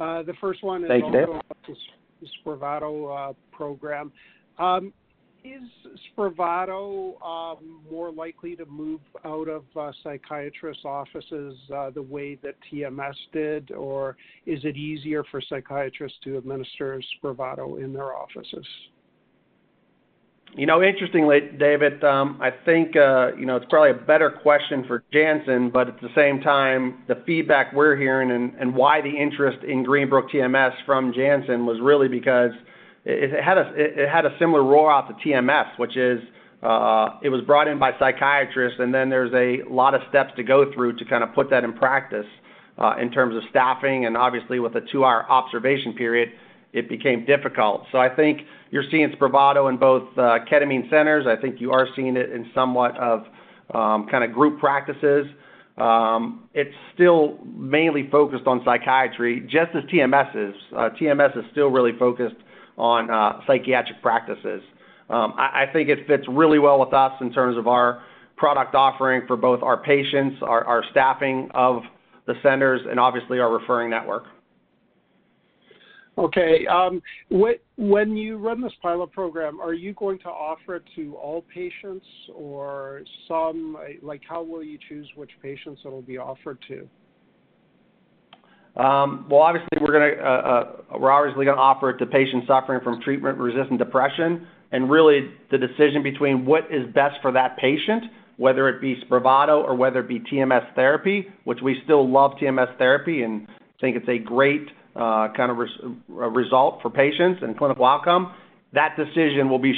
Uh, 0.00 0.22
the 0.22 0.34
first 0.40 0.62
one 0.62 0.84
is. 0.84 0.88
Thanks, 0.88 1.06
Dave. 1.12 1.28
Also 1.28 1.40
about 1.50 1.78
the 2.20 2.26
Spravato 2.44 3.30
uh, 3.30 3.32
program. 3.52 4.12
Um, 4.58 4.92
is 5.44 5.62
Spravato 6.18 7.22
um, 7.22 7.80
more 7.88 8.10
likely 8.10 8.56
to 8.56 8.66
move 8.66 9.00
out 9.24 9.48
of 9.48 9.64
psychiatrists' 10.02 10.84
offices 10.84 11.56
the 11.94 12.02
way 12.02 12.34
that 12.42 12.56
TMS 12.72 13.14
did, 13.32 13.70
or 13.70 14.16
is 14.44 14.64
it 14.64 14.76
easier 14.76 15.22
for 15.30 15.40
psychiatrists 15.40 16.18
to 16.24 16.36
administer 16.36 17.00
Spravato 17.22 17.82
in 17.82 17.92
their 17.92 18.12
offices? 18.12 18.66
You 20.56 20.64
know, 20.64 20.82
interestingly, 20.82 21.40
David, 21.58 22.02
um, 22.02 22.40
I 22.40 22.50
think 22.50 22.96
uh, 22.96 23.36
you 23.36 23.44
know, 23.44 23.56
it's 23.56 23.66
probably 23.68 23.90
a 23.90 24.06
better 24.06 24.30
question 24.30 24.84
for 24.86 25.04
Janssen, 25.12 25.68
but 25.70 25.88
at 25.88 26.00
the 26.00 26.08
same 26.16 26.40
time, 26.40 27.02
the 27.08 27.16
feedback 27.26 27.74
we're 27.74 27.94
hearing 27.94 28.30
and 28.58 28.74
why 28.74 29.02
the 29.02 29.10
interest 29.10 29.58
in 29.64 29.84
Greenbrook 29.84 30.30
TMS 30.34 30.72
from 30.86 31.12
Janssen 31.12 31.66
was 31.66 31.78
really 31.82 32.08
because 32.08 32.52
it 33.04 33.44
had 33.44 34.24
a 34.24 34.38
similar 34.38 34.62
rollout 34.62 35.08
to 35.08 35.28
TMS, 35.28 35.78
which 35.78 35.94
is, 35.94 36.20
uh, 36.62 37.18
it 37.22 37.28
was 37.28 37.42
brought 37.46 37.68
in 37.68 37.78
by 37.78 37.92
psychiatrists, 37.98 38.80
and 38.80 38.94
then 38.94 39.10
there's 39.10 39.32
a 39.34 39.62
lot 39.70 39.94
of 39.94 40.00
steps 40.08 40.32
to 40.36 40.42
go 40.42 40.72
through 40.72 40.96
to 40.96 41.04
kind 41.04 41.22
of 41.22 41.34
put 41.34 41.50
that 41.50 41.64
in 41.64 41.74
practice, 41.74 42.26
uh, 42.78 42.94
in 43.00 43.12
terms 43.12 43.36
of 43.36 43.42
staffing, 43.50 44.06
and 44.06 44.16
obviously 44.16 44.58
with 44.58 44.74
a 44.74 44.80
two-hour 44.90 45.30
observation 45.30 45.92
period, 45.92 46.30
it 46.72 46.88
became 46.88 47.24
difficult. 47.24 47.84
So 47.92 47.98
I 47.98 48.08
think 48.08 48.40
you're 48.70 48.84
seeing 48.90 49.10
Spravato 49.10 49.68
in 49.70 49.76
both 49.76 50.08
uh, 50.16 50.38
ketamine 50.50 50.90
centers. 50.90 51.26
I 51.26 51.40
think 51.40 51.60
you 51.60 51.72
are 51.72 51.86
seeing 51.94 52.16
it 52.16 52.30
in 52.30 52.50
somewhat 52.54 52.96
of 52.98 53.20
um, 53.74 54.06
kind 54.10 54.24
of 54.24 54.32
group 54.32 54.58
practices. 54.58 55.26
Um, 55.76 56.48
it's 56.54 56.74
still 56.94 57.38
mainly 57.44 58.08
focused 58.10 58.46
on 58.46 58.62
psychiatry, 58.64 59.40
just 59.40 59.74
as 59.74 59.84
TMS 59.84 60.50
is. 60.50 60.54
Uh, 60.74 60.88
TMS 61.00 61.36
is 61.38 61.44
still 61.52 61.68
really 61.68 61.92
focused 61.98 62.36
on 62.78 63.10
uh, 63.10 63.40
psychiatric 63.46 64.00
practices. 64.02 64.62
Um, 65.08 65.34
I 65.36 65.66
think 65.72 65.88
it 65.88 66.06
fits 66.08 66.24
really 66.28 66.58
well 66.58 66.80
with 66.80 66.92
us 66.92 67.12
in 67.20 67.32
terms 67.32 67.56
of 67.56 67.68
our 67.68 68.02
product 68.36 68.74
offering 68.74 69.22
for 69.28 69.36
both 69.36 69.62
our 69.62 69.80
patients, 69.80 70.38
our 70.42 70.82
staffing 70.90 71.48
of 71.54 71.82
the 72.26 72.34
centers, 72.42 72.80
and 72.90 72.98
obviously 72.98 73.38
our 73.38 73.52
referring 73.56 73.88
network. 73.88 74.24
Okay. 76.18 76.66
um, 76.66 77.02
When 77.76 78.16
you 78.16 78.38
run 78.38 78.60
this 78.62 78.72
pilot 78.80 79.12
program, 79.12 79.60
are 79.60 79.74
you 79.74 79.92
going 79.92 80.18
to 80.20 80.28
offer 80.28 80.76
it 80.76 80.84
to 80.96 81.14
all 81.16 81.44
patients 81.52 82.06
or 82.34 83.02
some? 83.28 83.76
Like, 84.02 84.22
how 84.26 84.42
will 84.42 84.62
you 84.62 84.78
choose 84.88 85.08
which 85.16 85.30
patients 85.42 85.82
it'll 85.84 86.02
be 86.02 86.18
offered 86.18 86.58
to? 86.68 86.88
Um, 88.82 89.26
Well, 89.30 89.40
obviously, 89.40 89.78
we're 89.80 89.92
gonna 89.92 90.22
uh, 90.22 90.92
uh, 90.94 90.98
we're 90.98 91.10
obviously 91.10 91.44
going 91.44 91.56
to 91.56 91.62
offer 91.62 91.90
it 91.90 91.98
to 91.98 92.06
patients 92.06 92.46
suffering 92.46 92.80
from 92.82 93.00
treatment-resistant 93.02 93.78
depression. 93.78 94.46
And 94.72 94.90
really, 94.90 95.30
the 95.50 95.58
decision 95.58 96.02
between 96.02 96.44
what 96.44 96.64
is 96.70 96.92
best 96.92 97.20
for 97.22 97.32
that 97.32 97.56
patient, 97.56 98.04
whether 98.36 98.68
it 98.68 98.80
be 98.80 98.96
Spravato 99.08 99.62
or 99.62 99.74
whether 99.74 100.00
it 100.00 100.08
be 100.08 100.20
TMS 100.20 100.74
therapy, 100.74 101.26
which 101.44 101.60
we 101.62 101.80
still 101.84 102.08
love 102.10 102.32
TMS 102.40 102.76
therapy 102.76 103.22
and 103.22 103.46
think 103.80 103.96
it's 103.96 104.08
a 104.08 104.18
great 104.18 104.66
Uh, 104.96 105.28
kind 105.36 105.50
of 105.52 105.58
uh, 105.58 106.14
result 106.30 106.80
for 106.80 106.88
patients 106.88 107.42
and 107.42 107.58
clinical 107.58 107.84
outcome, 107.84 108.32
that 108.72 108.96
decision 108.96 109.50
will 109.50 109.58
be 109.58 109.74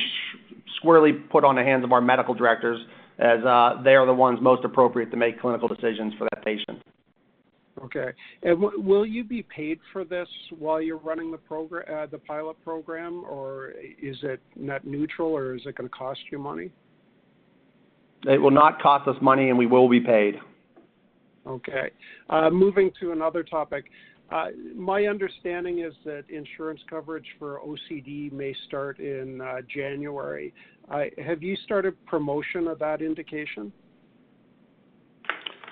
squarely 0.77 1.13
put 1.13 1.43
on 1.43 1.57
the 1.57 1.63
hands 1.65 1.83
of 1.83 1.91
our 1.91 2.01
medical 2.01 2.35
directors 2.35 2.79
as 3.19 3.45
uh, 3.45 3.83
they 3.83 3.97
are 3.97 4.07
the 4.07 4.15
ones 4.15 4.39
most 4.41 4.65
appropriate 4.65 5.11
to 5.11 5.17
make 5.17 5.41
clinical 5.41 5.67
decisions 5.67 6.15
for 6.17 6.29
that 6.31 6.45
patient. 6.45 6.81
Okay. 7.83 8.11
And 8.45 8.61
will 8.61 9.05
you 9.05 9.25
be 9.25 9.43
paid 9.43 9.81
for 9.93 10.05
this 10.05 10.29
while 10.57 10.81
you're 10.81 10.99
running 10.99 11.33
the 11.33 11.39
pilot 11.39 12.57
program, 12.63 13.25
or 13.29 13.73
is 14.01 14.17
it 14.23 14.41
net 14.55 14.87
neutral, 14.87 15.31
or 15.33 15.57
is 15.57 15.63
it 15.67 15.75
gonna 15.75 15.89
cost 15.89 16.21
you 16.31 16.39
money? 16.39 16.71
It 18.25 18.41
will 18.41 18.53
not 18.53 18.81
cost 18.81 19.09
us 19.09 19.17
money, 19.21 19.49
and 19.49 19.59
we 19.59 19.67
will 19.67 19.89
be 19.89 20.01
paid. 20.01 20.37
Okay. 21.47 21.91
Moving 22.53 22.91
to 23.01 23.13
another 23.13 23.43
topic. 23.43 23.87
Uh, 24.31 24.49
my 24.77 25.07
understanding 25.07 25.79
is 25.79 25.95
that 26.05 26.25
insurance 26.29 26.81
coverage 26.91 27.25
for 27.39 27.61
OCD 27.61 28.31
may 28.31 28.55
start 28.67 28.99
in 28.99 29.41
uh, 29.41 29.63
January. 29.75 30.53
Have 30.91 31.43
you 31.43 31.57
started 31.65 31.95
promotion 32.07 32.67
of 32.67 32.79
that 32.79 33.01
indication? 33.01 33.73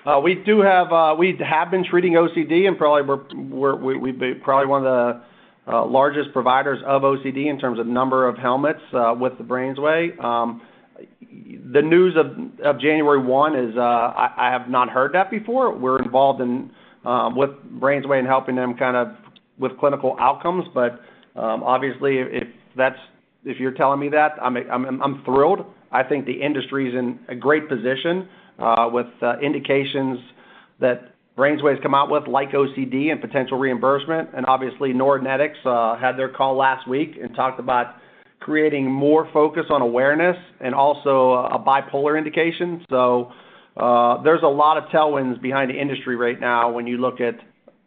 Uh, 0.05 0.19
we 0.19 0.35
do 0.35 0.61
have 0.61 0.87
we 1.17 1.37
have 1.43 1.69
been 1.69 1.83
treating 1.83 2.13
OCD, 2.13 2.67
and 2.67 2.77
probably 2.77 3.97
we've 3.97 4.17
been 4.17 4.41
one 4.45 4.85
of 4.85 5.21
the 5.65 5.81
largest 5.87 6.31
providers 6.33 6.79
of 6.85 7.01
OCD 7.01 7.47
in 7.49 7.59
terms 7.59 7.77
of 7.79 7.85
number 7.87 8.27
of 8.27 8.37
helmets 8.37 8.79
with 9.19 9.37
the 9.37 9.43
BrainsWay. 9.43 10.23
Um, 10.23 10.61
the 11.71 11.81
news 11.81 12.15
of 12.15 12.79
January 12.79 13.21
1 13.21 13.55
is, 13.55 13.77
I 13.77 14.49
have 14.51 14.69
not 14.69 14.89
heard 14.89 15.13
that 15.13 15.29
before. 15.29 15.75
We're 15.75 16.01
involved 16.01 16.41
Um, 17.07 17.37
with 17.37 17.51
BrainsWay 17.79 18.19
and 18.19 18.27
helping 18.27 18.57
them 18.57 18.75
kind 18.75 18.97
of 18.97 19.07
with 19.57 19.79
clinical 19.79 20.17
outcomes. 20.19 20.65
But 20.73 20.99
um, 21.37 21.63
obviously, 21.63 22.17
if 22.17 22.49
that's 22.75 22.97
if 23.45 23.61
you're 23.61 23.71
telling 23.71 24.01
me 24.01 24.09
that, 24.09 24.31
I'm 24.41 25.21
thrilled. 25.23 25.65
I 25.89 26.03
think 26.03 26.25
the 26.25 26.33
industry 26.33 26.89
is 26.89 26.95
in 26.95 27.17
a 27.29 27.35
great 27.35 27.69
position 27.69 28.27
uh, 28.59 28.89
with 28.91 29.07
uh, 29.21 29.39
indications 29.39 30.19
that 30.81 31.13
BrainsWay's 31.37 31.81
come 31.81 31.95
out 31.95 32.11
with, 32.11 32.27
like 32.27 32.51
OCD 32.51 33.09
and 33.09 33.21
potential 33.21 33.57
reimbursement. 33.57 34.31
And 34.35 34.45
obviously, 34.45 34.91
Neuronetics 34.91 35.65
uh, 35.65 35.97
had 35.97 36.17
their 36.17 36.27
call 36.27 36.57
last 36.57 36.89
week 36.89 37.11
and 37.21 37.33
talked 37.33 37.61
about 37.61 37.95
creating 38.41 38.91
more 38.91 39.29
focus 39.31 39.63
on 39.69 39.81
awareness 39.81 40.35
and 40.59 40.75
also 40.75 41.47
a 41.53 41.57
bipolar 41.57 42.17
indication. 42.17 42.83
Uh, 43.77 44.21
there's 44.23 44.41
a 44.43 44.47
lot 44.47 44.77
of 44.77 44.85
tailwinds 44.85 45.39
behind 45.41 45.69
the 45.69 45.79
industry 45.79 46.15
right 46.15 46.39
now 46.39 46.71
when 46.71 46.87
you 46.87 46.97
look 46.97 47.21
at 47.21 47.35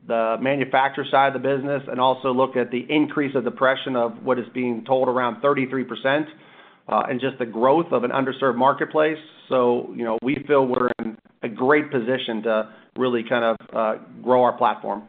the 0.07 0.37
manufacturer 0.40 1.05
side 1.11 1.35
of 1.35 1.42
the 1.42 1.48
business 1.57 1.83
and 1.88 2.00
also 2.00 2.33
look 2.33 2.57
at 2.57 2.70
the 2.70 2.87
increase 2.88 3.35
of 3.35 3.44
depression 3.44 3.96
of 3.96 4.22
what 4.22 4.38
is 4.38 4.46
being 4.55 4.85
told 4.85 5.09
around 5.09 5.42
33%, 5.42 6.24
uh, 6.88 7.03
and 7.09 7.20
just 7.20 7.38
the 7.38 7.46
growth 7.46 7.87
of 7.92 8.05
an 8.05 8.11
underserved 8.11 8.57
marketplace. 8.57 9.18
So, 9.48 9.92
you 9.94 10.05
know, 10.05 10.18
we 10.22 10.44
feel 10.46 10.66
we're 10.66 10.90
in 11.00 11.18
a 11.42 11.48
great 11.48 11.90
position 11.90 12.42
to 12.44 12.72
really 12.96 13.24
kind 13.29 13.44
of 13.44 13.57
uh, 13.74 14.03
grow 14.22 14.42
our 14.42 14.57
platform. 14.57 15.09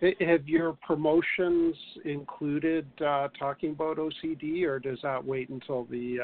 Have 0.00 0.46
your 0.46 0.74
promotions 0.86 1.74
included 2.04 2.86
talking 2.98 3.70
about 3.70 3.96
OCD, 3.96 4.64
or 4.64 4.78
does 4.78 4.98
that 5.02 5.24
wait 5.24 5.48
until 5.48 5.84
the 5.86 6.18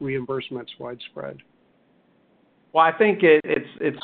reimbursement's 0.00 0.72
widespread? 0.78 1.38
Well, 2.76 2.84
I 2.84 2.92
think 2.92 3.20
it's. 3.22 3.98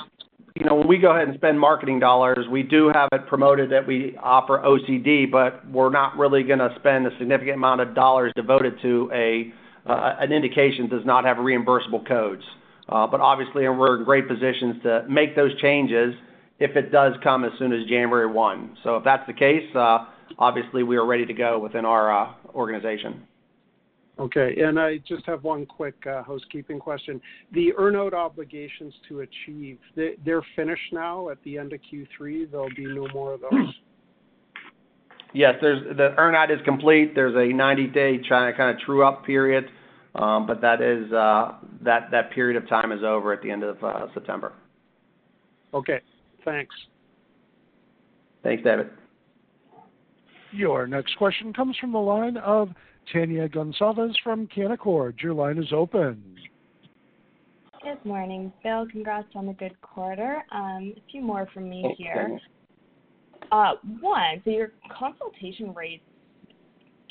You 0.56 0.66
know, 0.66 0.76
when 0.76 0.88
we 0.88 0.98
go 0.98 1.10
ahead 1.10 1.28
and 1.28 1.36
spend 1.36 1.58
marketing 1.60 1.98
dollars, 1.98 2.46
we 2.50 2.62
do 2.62 2.90
have 2.94 3.08
it 3.12 3.26
promoted 3.26 3.70
that 3.70 3.86
we 3.86 4.16
offer 4.22 4.62
OCD, 4.64 5.30
but 5.30 5.66
we're 5.70 5.90
not 5.90 6.16
really 6.16 6.42
gonna 6.42 6.74
spend 6.78 7.06
a 7.06 7.10
significant 7.18 7.56
amount 7.56 7.82
of 7.82 7.94
dollars 7.94 8.32
devoted 8.34 8.80
to 8.80 9.10
a 9.12 9.52
uh, 9.86 10.16
an 10.20 10.32
indication 10.32 10.88
does 10.88 11.04
not 11.04 11.24
have 11.24 11.36
reimbursable 11.38 12.06
codes. 12.06 12.42
Uh, 12.88 13.06
but 13.06 13.20
obviously, 13.20 13.68
we're 13.68 13.98
in 13.98 14.04
great 14.04 14.26
positions 14.26 14.82
to 14.82 15.04
make 15.06 15.36
those 15.36 15.54
changes 15.60 16.14
if 16.58 16.74
it 16.74 16.90
does 16.90 17.12
come 17.22 17.44
as 17.44 17.52
soon 17.58 17.74
as 17.74 17.86
January 17.88 18.26
1. 18.26 18.78
So 18.84 18.96
if 18.96 19.04
that's 19.04 19.26
the 19.26 19.34
case, 19.34 19.68
uh, 19.74 20.06
obviously 20.38 20.82
we 20.82 20.96
are 20.96 21.04
ready 21.04 21.26
to 21.26 21.34
go 21.34 21.58
within 21.58 21.84
our 21.84 22.34
organization. 22.54 23.26
Okay. 24.18 24.60
And 24.60 24.78
I 24.78 24.98
just 24.98 25.24
have 25.26 25.42
one 25.42 25.64
quick 25.64 25.94
uh, 26.06 26.22
housekeeping 26.22 26.78
question. 26.78 27.20
The 27.52 27.72
earn-out 27.78 28.12
obligations 28.12 28.92
to 29.08 29.20
Achieve, 29.20 29.78
they're 29.96 30.44
finished 30.54 30.92
now 30.92 31.30
at 31.30 31.42
the 31.44 31.58
end 31.58 31.72
of 31.72 31.80
Q3? 31.92 32.50
There'll 32.50 32.68
be 32.76 32.86
no 32.86 33.08
more 33.14 33.34
of 33.34 33.40
those? 33.40 33.74
Yes. 35.34 35.54
The 35.62 36.14
earn-out 36.18 36.50
is 36.50 36.58
complete. 36.64 37.14
There's 37.14 37.34
a 37.34 37.54
90-day 37.54 38.18
kinda 38.28 38.74
true-up 38.84 39.24
period, 39.24 39.64
um, 40.14 40.46
but 40.46 40.62
uh, 40.62 41.52
that 41.82 42.30
period 42.34 42.62
of 42.62 42.68
time 42.68 42.92
is 42.92 43.02
over 43.02 43.32
at 43.32 43.40
the 43.42 43.50
end 43.50 43.62
of 43.62 43.82
uh, 43.82 44.06
September. 44.12 44.52
Okay. 45.72 46.00
Thanks. 46.44 46.74
Thanks, 48.42 48.62
David. 48.62 48.90
Your 50.52 50.86
next 50.86 51.16
question 51.16 51.52
comes 51.54 51.76
from 51.78 51.92
the 51.92 51.98
line 51.98 52.36
of 52.36 52.68
Tania 53.12 53.48
Gonsalves 53.48 54.14
from 54.22 54.46
Canaccord. 54.48 55.20
Your 55.20 55.34
line 55.34 55.58
is 55.58 55.72
open. 55.72 56.22
Good 57.82 58.04
morning. 58.04 58.52
Bill, 58.62 58.86
congrats 58.90 59.28
on 59.34 59.46
the 59.46 59.54
good 59.54 59.80
quarter. 59.80 60.44
Um, 60.52 60.94
a 60.96 61.02
few 61.10 61.20
more 61.20 61.48
from 61.52 61.68
me 61.68 61.94
here. 61.98 62.28
Thanks, 62.28 62.44
uh, 63.50 63.72
One, 64.00 64.40
so 64.44 64.50
your 64.50 64.72
consultation 64.96 65.74
rates 65.74 66.04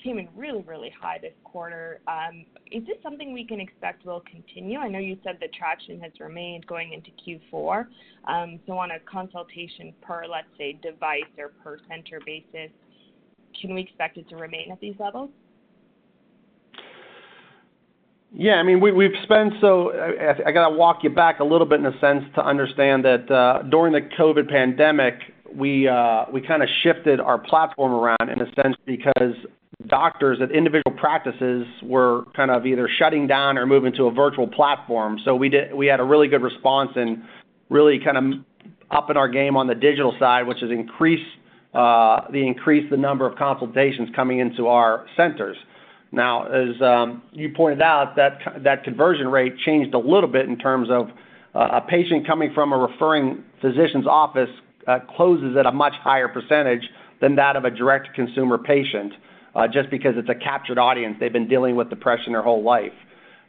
came 0.01 0.17
in 0.17 0.27
really, 0.35 0.61
really 0.61 0.91
high 0.99 1.19
this 1.21 1.33
quarter. 1.43 1.99
Um, 2.07 2.45
is 2.71 2.85
this 2.87 2.97
something 3.03 3.33
we 3.33 3.45
can 3.45 3.59
expect 3.59 4.05
will 4.05 4.23
continue? 4.31 4.79
I 4.79 4.87
know 4.87 4.99
you 4.99 5.17
said 5.23 5.37
the 5.39 5.49
traction 5.49 5.99
has 5.99 6.11
remained 6.19 6.65
going 6.67 6.93
into 6.93 7.11
Q4. 7.53 7.85
Um, 8.27 8.59
so 8.65 8.77
On 8.77 8.91
a 8.91 8.99
consultation 8.99 9.93
per, 10.01 10.25
let's 10.25 10.47
say, 10.57 10.79
device 10.81 11.21
or 11.37 11.49
per 11.63 11.77
center 11.87 12.19
basis, 12.25 12.71
can 13.59 13.75
we 13.75 13.81
expect 13.81 14.17
it 14.17 14.27
to 14.29 14.37
remain 14.37 14.71
at 14.71 14.79
these 14.79 14.95
levels? 14.99 15.29
Yeah. 18.33 18.53
I 18.53 18.63
mean, 18.63 18.79
we've 18.79 19.11
spent 19.23 19.53
so 19.59 19.91
I 19.91 20.51
gotta 20.51 20.75
walk 20.75 20.99
you 21.03 21.09
back 21.09 21.39
a 21.39 21.43
little 21.43 21.67
bit 21.67 21.79
in 21.79 21.85
a 21.85 21.99
sense 21.99 22.23
to 22.35 22.45
understand 22.45 23.03
that, 23.05 23.27
during 23.69 23.93
the 23.93 24.01
COVID 24.01 24.49
pandemic, 24.49 25.15
we 25.53 25.87
uh 25.87 26.25
we 26.31 26.39
kinda 26.41 26.65
shifted 26.81 27.19
our 27.19 27.37
platform 27.37 27.93
around 27.93 28.29
in 28.29 28.41
a 28.41 28.51
sense 28.61 28.75
because 28.85 29.35
doctors 29.87 30.39
at 30.41 30.51
individual 30.51 30.95
practices 30.97 31.65
were 31.83 32.23
kind 32.35 32.51
of 32.51 32.65
either 32.65 32.87
shutting 32.99 33.27
down 33.27 33.57
or 33.57 33.65
moving 33.65 33.91
to 33.93 34.05
a 34.05 34.11
virtual 34.11 34.47
platform. 34.47 35.19
So 35.25 35.35
we 35.35 35.49
did 35.49 35.73
we 35.73 35.87
had 35.87 35.99
a 35.99 36.03
really 36.03 36.29
good 36.29 36.41
response 36.41 36.91
and 36.95 37.23
really 37.69 37.99
kind 37.99 38.17
of 38.17 38.23
upping 38.91 39.17
our 39.17 39.27
game 39.27 39.57
on 39.57 39.67
the 39.67 39.75
digital 39.75 40.15
side, 40.19 40.47
which 40.47 40.59
has 40.61 40.71
increased 40.71 41.29
uh 41.73 42.21
the 42.31 42.97
number 42.97 43.27
of 43.27 43.37
consultations 43.37 44.09
coming 44.15 44.39
into 44.39 44.67
our 44.67 45.05
centers. 45.17 45.57
Now, 46.11 46.45
as 46.47 46.81
um, 46.81 47.21
you 47.31 47.49
pointed 47.55 47.81
out, 47.81 48.15
that 48.17 48.83
conversion 48.83 49.29
rate 49.29 49.53
changed 49.65 49.93
a 49.93 49.99
little 49.99 50.29
bit 50.29 50.47
in 50.47 50.57
terms 50.57 50.89
of 50.91 51.09
uh, 51.55 51.79
a 51.79 51.81
patient 51.81 52.27
coming 52.27 52.53
from 52.53 52.73
a 52.73 52.77
referring 52.77 53.43
physician's 53.61 54.07
office 54.07 54.49
uh, 54.87 54.99
closes 55.15 55.55
at 55.57 55.65
a 55.65 55.71
much 55.71 55.93
higher 56.01 56.27
percentage 56.27 56.83
than 57.21 57.35
that 57.35 57.55
of 57.55 57.65
a 57.65 57.71
direct 57.71 58.13
consumer 58.13 58.57
patient, 58.57 59.13
uh, 59.55 59.67
just 59.67 59.89
because 59.89 60.13
it's 60.17 60.29
a 60.29 60.35
captured 60.35 60.77
audience. 60.77 61.15
They've 61.19 61.31
been 61.31 61.47
dealing 61.47 61.75
with 61.75 61.89
depression 61.89 62.33
their 62.33 62.41
whole 62.41 62.63
life. 62.63 62.93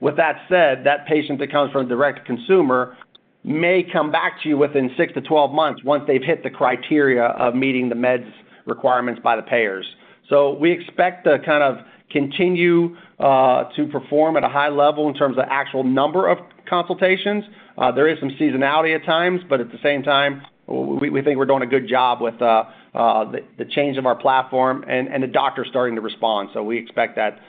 With 0.00 0.16
that 0.16 0.42
said, 0.48 0.84
that 0.84 1.06
patient 1.06 1.38
that 1.38 1.50
comes 1.50 1.72
from 1.72 1.86
a 1.86 1.88
direct 1.88 2.26
consumer 2.26 2.96
may 3.44 3.84
come 3.92 4.12
back 4.12 4.40
to 4.42 4.48
you 4.48 4.58
within 4.58 4.90
six 4.96 5.12
to 5.14 5.20
12 5.20 5.52
months 5.52 5.82
once 5.84 6.04
they've 6.06 6.22
hit 6.22 6.42
the 6.42 6.50
criteria 6.50 7.24
of 7.24 7.54
meeting 7.54 7.88
the 7.88 7.94
meds 7.94 8.30
requirements 8.66 9.20
by 9.22 9.36
the 9.36 9.42
payers. 9.42 9.86
So 10.28 10.54
we 10.54 10.70
expect 10.70 11.24
the 11.24 11.38
kind 11.44 11.62
of 11.62 11.84
continue 12.12 12.96
uh, 13.18 13.64
to 13.76 13.86
perform 13.86 14.36
at 14.36 14.44
a 14.44 14.48
high 14.48 14.68
level 14.68 15.08
in 15.08 15.14
terms 15.14 15.36
of 15.38 15.44
actual 15.48 15.84
number 15.84 16.28
of 16.28 16.38
consultations. 16.68 17.44
Uh, 17.76 17.90
there 17.92 18.08
is 18.08 18.18
some 18.20 18.30
seasonality 18.30 18.94
at 18.94 19.04
times, 19.04 19.40
but 19.48 19.60
at 19.60 19.70
the 19.70 19.78
same 19.82 20.02
time, 20.02 20.42
we, 20.68 21.22
think 21.22 21.38
we're 21.38 21.46
doing 21.46 21.62
a 21.62 21.66
good 21.66 21.88
job 21.88 22.20
with 22.20 22.40
uh, 22.40 22.64
the, 22.94 23.64
change 23.70 23.96
of 23.98 24.06
our 24.06 24.14
platform 24.14 24.84
and, 24.88 25.22
the 25.22 25.26
doctors 25.26 25.66
starting 25.70 25.96
to 25.96 26.00
respond. 26.00 26.50
So 26.52 26.62
we 26.62 26.78
expect 26.78 27.16
that, 27.16 27.40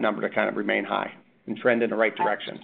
number 0.00 0.22
to 0.22 0.34
kind 0.34 0.48
of 0.48 0.56
remain 0.56 0.84
high 0.84 1.12
and 1.46 1.56
trend 1.56 1.82
in 1.82 1.90
the 1.90 1.96
right 1.96 2.14
direction. 2.14 2.60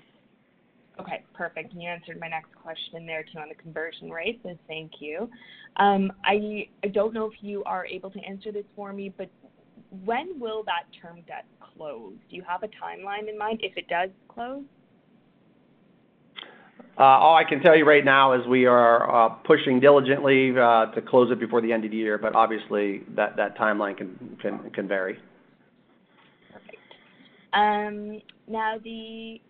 Okay, 1.00 1.24
perfect. 1.35 1.74
You 1.74 1.88
answered 1.88 2.20
my 2.20 2.28
next 2.28 2.54
question 2.54 3.04
there 3.04 3.24
too 3.24 3.40
on 3.40 3.48
the 3.48 3.54
conversion 3.57 4.11
rate, 4.11 4.40
so 4.44 4.57
thank 4.68 4.92
you. 5.00 5.28
Um, 5.76 6.12
I 6.24 6.68
don't 6.92 7.12
know 7.12 7.26
if 7.26 7.33
you 7.40 7.64
are 7.64 7.85
able 7.85 8.11
to 8.11 8.20
answer 8.20 8.52
this 8.52 8.64
for 8.76 8.92
me, 8.92 9.12
but 9.16 9.28
when 10.04 10.38
will 10.40 10.62
that 10.64 10.85
term 11.00 11.20
debt 11.26 11.44
close? 11.61 12.14
Do 12.30 12.37
you 12.37 12.42
have 12.46 12.62
a 12.62 12.68
timeline 12.68 13.28
in 13.28 13.38
mind 13.38 13.61
if 13.62 13.76
it 13.76 13.88
does 13.88 14.11
close? 14.28 14.62
Uh, 16.96 17.02
all 17.02 17.35
I 17.35 17.42
can 17.42 17.61
tell 17.61 17.76
you 17.76 17.85
right 17.85 18.04
now 18.04 18.35
is 18.35 18.46
we 18.46 18.66
are 18.66 19.26
uh, 19.26 19.28
pushing 19.28 19.80
diligently 19.80 20.52
uh, 20.57 20.87
to 20.94 21.02
close 21.02 21.30
it 21.33 21.40
before 21.40 21.61
the 21.61 21.72
end 21.72 21.85
of 21.85 21.90
the 21.90 21.96
year, 21.96 22.18
but 22.18 22.37
obviously 22.37 23.02
that, 23.16 23.37
that 23.37 23.59
timeline 23.59 23.96
can, 23.96 24.38
can, 24.40 24.70
can 24.70 24.87
vary. 24.87 25.18
Perfect. 26.52 26.76
Um, 27.52 28.20
now, 28.46 28.76
the 28.85 29.40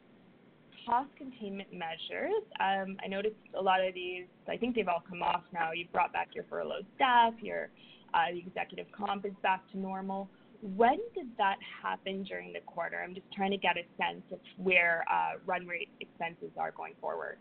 cost 0.87 1.11
containment 1.18 1.68
measures, 1.70 2.42
um, 2.61 2.96
I 3.04 3.09
noticed 3.09 3.37
a 3.59 3.62
lot 3.62 3.87
of 3.87 3.92
these, 3.92 4.24
I 4.48 4.57
think 4.57 4.74
they've 4.74 4.88
all 4.88 5.02
come 5.07 5.22
off 5.22 5.42
now. 5.52 5.72
You've 5.72 5.92
brought 5.92 6.14
back 6.14 6.28
your 6.35 6.44
furloughed 6.48 6.87
staff, 6.96 7.35
your 7.42 7.68
uh, 8.14 8.33
the 8.33 8.38
executive 8.38 8.87
comp 8.96 9.27
is 9.27 9.33
back 9.42 9.61
to 9.72 9.79
normal. 9.79 10.29
When 10.77 10.98
did 11.14 11.27
that 11.37 11.57
happen 11.83 12.22
during 12.22 12.53
the 12.53 12.61
quarter? 12.61 13.03
I'm 13.03 13.14
just 13.14 13.27
trying 13.37 13.50
to 13.50 13.59
get 13.59 13.77
a 13.77 13.85
sense 13.98 14.22
of 14.33 14.38
where 14.57 15.05
uh, 15.11 15.38
run 15.44 15.66
rate 15.66 15.90
expenses 16.00 16.50
are 16.57 16.70
going 16.70 16.94
forward. 17.00 17.37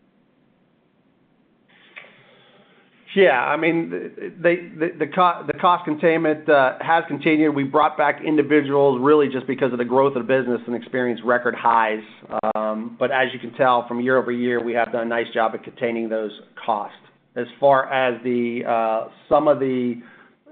Yeah, 3.16 3.40
I 3.40 3.56
mean, 3.56 3.90
the 4.42 5.06
cost 5.14 5.84
containment 5.84 6.48
uh, 6.48 6.72
has 6.80 7.04
continued. 7.06 7.54
We 7.54 7.62
brought 7.62 7.96
back 7.96 8.20
individuals 8.26 9.00
really 9.00 9.28
just 9.28 9.46
because 9.46 9.72
of 9.72 9.78
the 9.78 9.84
growth 9.84 10.16
of 10.16 10.26
the 10.26 10.28
business 10.28 10.60
and 10.66 10.74
experienced 10.74 11.22
record 11.24 11.54
highs. 11.54 12.02
Um, 12.56 12.96
but 12.98 13.12
as 13.12 13.28
you 13.32 13.38
can 13.38 13.52
tell 13.54 13.86
from 13.86 14.00
year-over-year, 14.00 14.64
we 14.64 14.72
have 14.72 14.90
done 14.90 15.02
a 15.02 15.08
nice 15.08 15.32
job 15.32 15.52
at 15.54 15.62
containing 15.62 16.08
those 16.08 16.32
costs. 16.66 16.96
As 17.36 17.46
far 17.60 17.92
as 17.92 18.20
the 18.24 18.62
uh, 18.68 19.10
some 19.28 19.46
of 19.46 19.60
the 19.60 20.02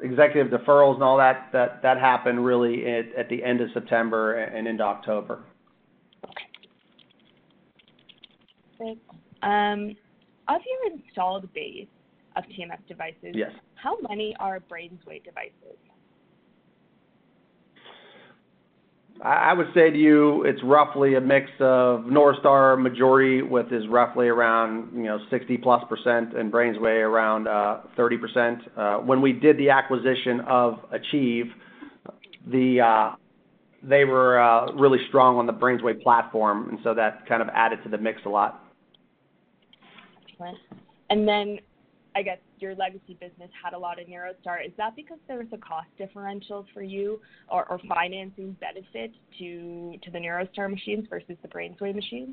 executive 0.02 0.52
deferrals 0.52 0.94
and 0.94 1.02
all 1.02 1.16
that, 1.16 1.48
that 1.52 1.82
that 1.82 1.98
happened 1.98 2.44
really 2.44 2.86
at 2.86 3.28
the 3.28 3.42
end 3.42 3.60
of 3.60 3.70
September 3.72 4.34
and 4.34 4.66
into 4.66 4.82
October. 4.82 5.44
Okay. 8.80 8.98
Um, 9.42 9.96
of 10.48 10.60
your 10.66 10.92
installed 10.92 11.52
base, 11.54 11.86
of 12.36 12.44
TMS 12.44 12.86
devices. 12.88 13.34
Yes. 13.34 13.52
How 13.74 13.96
many 14.08 14.34
are 14.40 14.60
BrainsWay 14.60 15.24
devices? 15.24 15.78
I 19.20 19.52
would 19.52 19.68
say 19.72 19.90
to 19.90 19.96
you, 19.96 20.42
it's 20.44 20.60
roughly 20.64 21.14
a 21.14 21.20
mix 21.20 21.48
of 21.60 22.00
NeuroStar 22.02 22.80
majority, 22.80 23.42
with 23.42 23.72
is 23.72 23.86
roughly 23.88 24.26
around, 24.26 24.92
you 24.94 25.04
know, 25.04 25.20
60%+, 25.30 26.36
and 26.36 26.52
BrainsWay 26.52 27.06
around 27.06 27.44
30%. 27.46 27.86
Uh, 28.76 28.80
uh, 28.80 28.96
when 28.98 29.20
we 29.20 29.32
did 29.32 29.58
the 29.58 29.70
acquisition 29.70 30.40
of 30.40 30.80
Achieve, 30.90 31.46
the 32.50 32.80
uh, 32.80 33.14
they 33.84 34.04
were 34.04 34.72
really 34.74 34.98
strong 35.08 35.36
on 35.36 35.46
the 35.46 35.52
BrainsWay 35.52 36.02
platform, 36.02 36.68
and 36.70 36.78
so 36.82 36.94
that 36.94 37.26
kind 37.28 37.42
of 37.42 37.48
added 37.54 37.80
to 37.84 37.88
the 37.88 37.98
mix 37.98 38.20
a 38.26 38.28
lot. 38.28 38.64
Excellent. 40.32 40.58
And 41.10 41.28
then 41.28 41.58
I 42.16 42.22
guess 42.22 42.38
your 42.62 42.74
legacy 42.74 43.16
business 43.20 43.50
had 43.62 43.74
a 43.74 43.78
lot 43.78 44.00
of 44.00 44.06
NeuroStar. 44.06 44.64
Is 44.64 44.72
that 44.78 44.96
because 44.96 45.18
there 45.28 45.38
was 45.38 45.48
a 45.52 45.58
cost 45.58 45.88
differential 45.98 46.64
for 46.72 46.82
you 46.82 47.20
or, 47.48 47.66
or 47.68 47.80
financing 47.88 48.56
benefit 48.60 49.12
to 49.38 49.98
to 50.02 50.10
the 50.10 50.18
NeuroStar 50.18 50.70
machines 50.70 51.06
versus 51.10 51.36
the 51.42 51.48
BrainsWay 51.48 51.94
machines? 51.94 52.30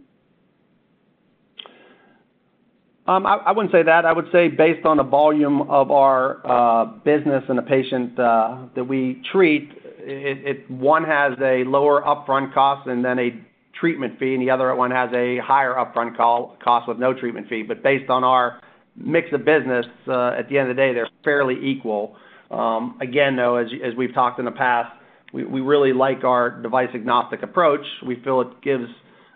Um, 3.08 3.26
I, 3.26 3.38
I, 3.38 3.52
wouldn't 3.54 3.72
say 3.72 3.82
that. 3.82 4.06
I 4.06 4.14
would 4.14 4.28
say 4.32 4.50
based 4.50 4.86
on 4.86 4.98
the 4.98 5.04
volume 5.04 5.64
of 5.64 5.90
our 5.90 6.46
uh, 6.46 6.86
business 6.86 7.44
and 7.50 7.58
the 7.58 7.64
patient 7.64 8.20
uh, 8.20 8.66
that 8.76 8.84
we 8.84 9.24
treat, 9.32 9.72
it, 9.98 10.46
it, 10.46 10.72
one 10.72 11.04
has 11.06 11.34
a 11.42 11.64
lower 11.64 12.04
upfront 12.04 12.54
cost 12.54 12.88
and 12.88 13.04
then 13.04 13.18
a 13.18 13.32
treatment 13.80 14.20
fee, 14.20 14.36
and 14.36 14.42
the 14.44 14.52
other 14.52 14.76
one 14.76 14.92
has 14.92 15.10
a 15.14 15.40
higher 15.40 15.74
upfront 15.74 16.18
call, 16.18 16.56
cost 16.64 16.88
with 16.88 17.00
no 17.00 17.14
treatment 17.14 17.50
fee. 17.50 17.64
But 17.64 17.82
based 17.82 18.12
on 18.12 18.24
our 18.24 18.62
mix 19.00 19.28
of 19.34 19.46
business, 19.46 19.86
uh, 20.08 20.32
at 20.38 20.50
the 20.50 20.58
end 20.58 20.70
of 20.70 20.76
the 20.76 20.82
day, 20.82 20.94
they're 20.94 21.10
fairly 21.24 21.56
equal. 21.64 22.16
Um, 22.52 22.98
again, 23.02 23.36
though, 23.36 23.56
as 23.56 23.96
we've 23.98 24.14
talked 24.14 24.40
in 24.40 24.46
the 24.46 24.52
past, 24.52 24.92
we 25.34 25.62
really 25.62 25.94
like 25.94 26.24
our 26.24 26.62
device-agnostic 26.62 27.44
approach. 27.44 27.86
We 28.06 28.16
feel 28.24 28.42
it 28.42 28.62
gives 28.62 28.88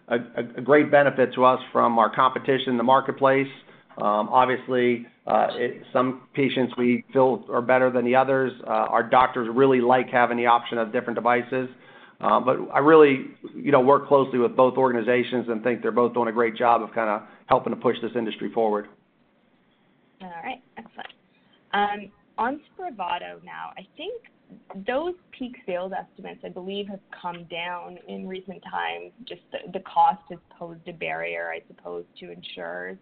a 0.08 0.62
great 0.62 0.92
benefit 0.92 1.34
to 1.36 1.46
us 1.46 1.60
from 1.72 1.98
our 1.98 2.14
competition 2.14 2.70
in 2.70 2.78
the 2.78 2.84
marketplace. 2.84 3.48
Um, 3.98 4.30
obviously, 4.30 5.06
uh, 5.28 5.48
some 5.94 6.24
patients 6.34 6.74
we 6.78 7.06
feel 7.14 7.46
are 7.52 7.62
better 7.62 7.92
than 7.92 8.06
the 8.06 8.16
others. 8.16 8.52
Uh, 8.66 8.70
our 8.70 9.04
doctors 9.04 9.48
really 9.54 9.82
like 9.82 10.10
having 10.10 10.38
the 10.38 10.48
option 10.48 10.78
of 10.78 10.92
different 10.92 11.16
devices. 11.16 11.70
But 12.20 12.58
I 12.74 12.80
really, 12.80 13.28
you 13.56 13.72
know, 13.72 13.82
work 13.82 14.08
closely 14.08 14.40
with 14.40 14.56
both 14.56 14.78
organizations 14.78 15.46
and 15.48 15.64
think 15.64 15.82
they're 15.82 15.92
both 15.92 16.14
doing 16.14 16.28
a 16.28 16.32
great 16.32 16.56
job 16.56 16.82
of 16.82 16.92
kind 16.94 17.10
of 17.10 17.22
helping 17.46 17.74
to 17.74 17.80
push 17.80 17.98
this 18.02 18.12
industry 18.16 18.52
forward. 18.52 18.88
All 20.24 20.30
right, 20.44 20.62
excellent. 20.78 21.10
Um, 21.74 22.12
on 22.38 22.62
Spravato 22.72 23.44
now, 23.44 23.72
I 23.78 23.86
think 23.98 24.24
those 24.88 25.14
peak 25.38 25.56
sales 25.66 25.92
estimates, 25.98 26.42
I 26.46 26.50
believe, 26.50 26.88
have 26.88 27.02
come 27.22 27.46
down 27.46 27.98
in 28.08 28.28
recent 28.28 28.64
times. 28.64 29.12
Just 29.28 29.42
the, 29.52 29.72
the 29.74 29.80
cost 29.82 30.22
has 30.30 30.40
posed 30.58 30.88
a 30.88 30.94
barrier, 30.94 31.52
I 31.54 31.62
suppose, 31.68 32.06
to 32.20 32.32
insurers. 32.32 32.98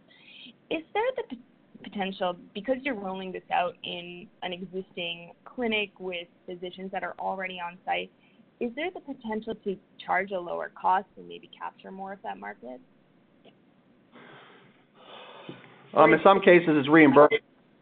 Is 0.70 0.82
there 0.94 1.04
the 1.18 1.38
potential, 1.84 2.36
because 2.54 2.78
you're 2.82 2.96
rolling 2.96 3.32
this 3.32 3.44
out 3.54 3.76
in 3.84 4.28
an 4.44 4.54
existing 4.54 5.34
clinic 5.46 5.92
with 6.00 6.28
physicians 6.46 6.92
that 6.92 7.04
are 7.04 7.16
already 7.20 7.60
on 7.60 7.78
site, 7.86 8.12
is 8.60 8.72
there 8.76 8.90
the 8.92 9.00
potential 9.02 9.54
to 9.64 9.76
charge 10.06 10.32
a 10.32 10.40
lower 10.40 10.72
cost 10.80 11.08
and 11.18 11.28
maybe 11.28 11.50
capture 11.58 11.92
more 11.92 12.14
of 12.14 12.20
that 12.24 12.40
market? 12.40 12.80
Um, 15.94 16.14
in 16.14 16.20
some 16.24 16.42
cases, 16.42 16.70
it's 16.70 16.90
reimbursed. 16.90 17.36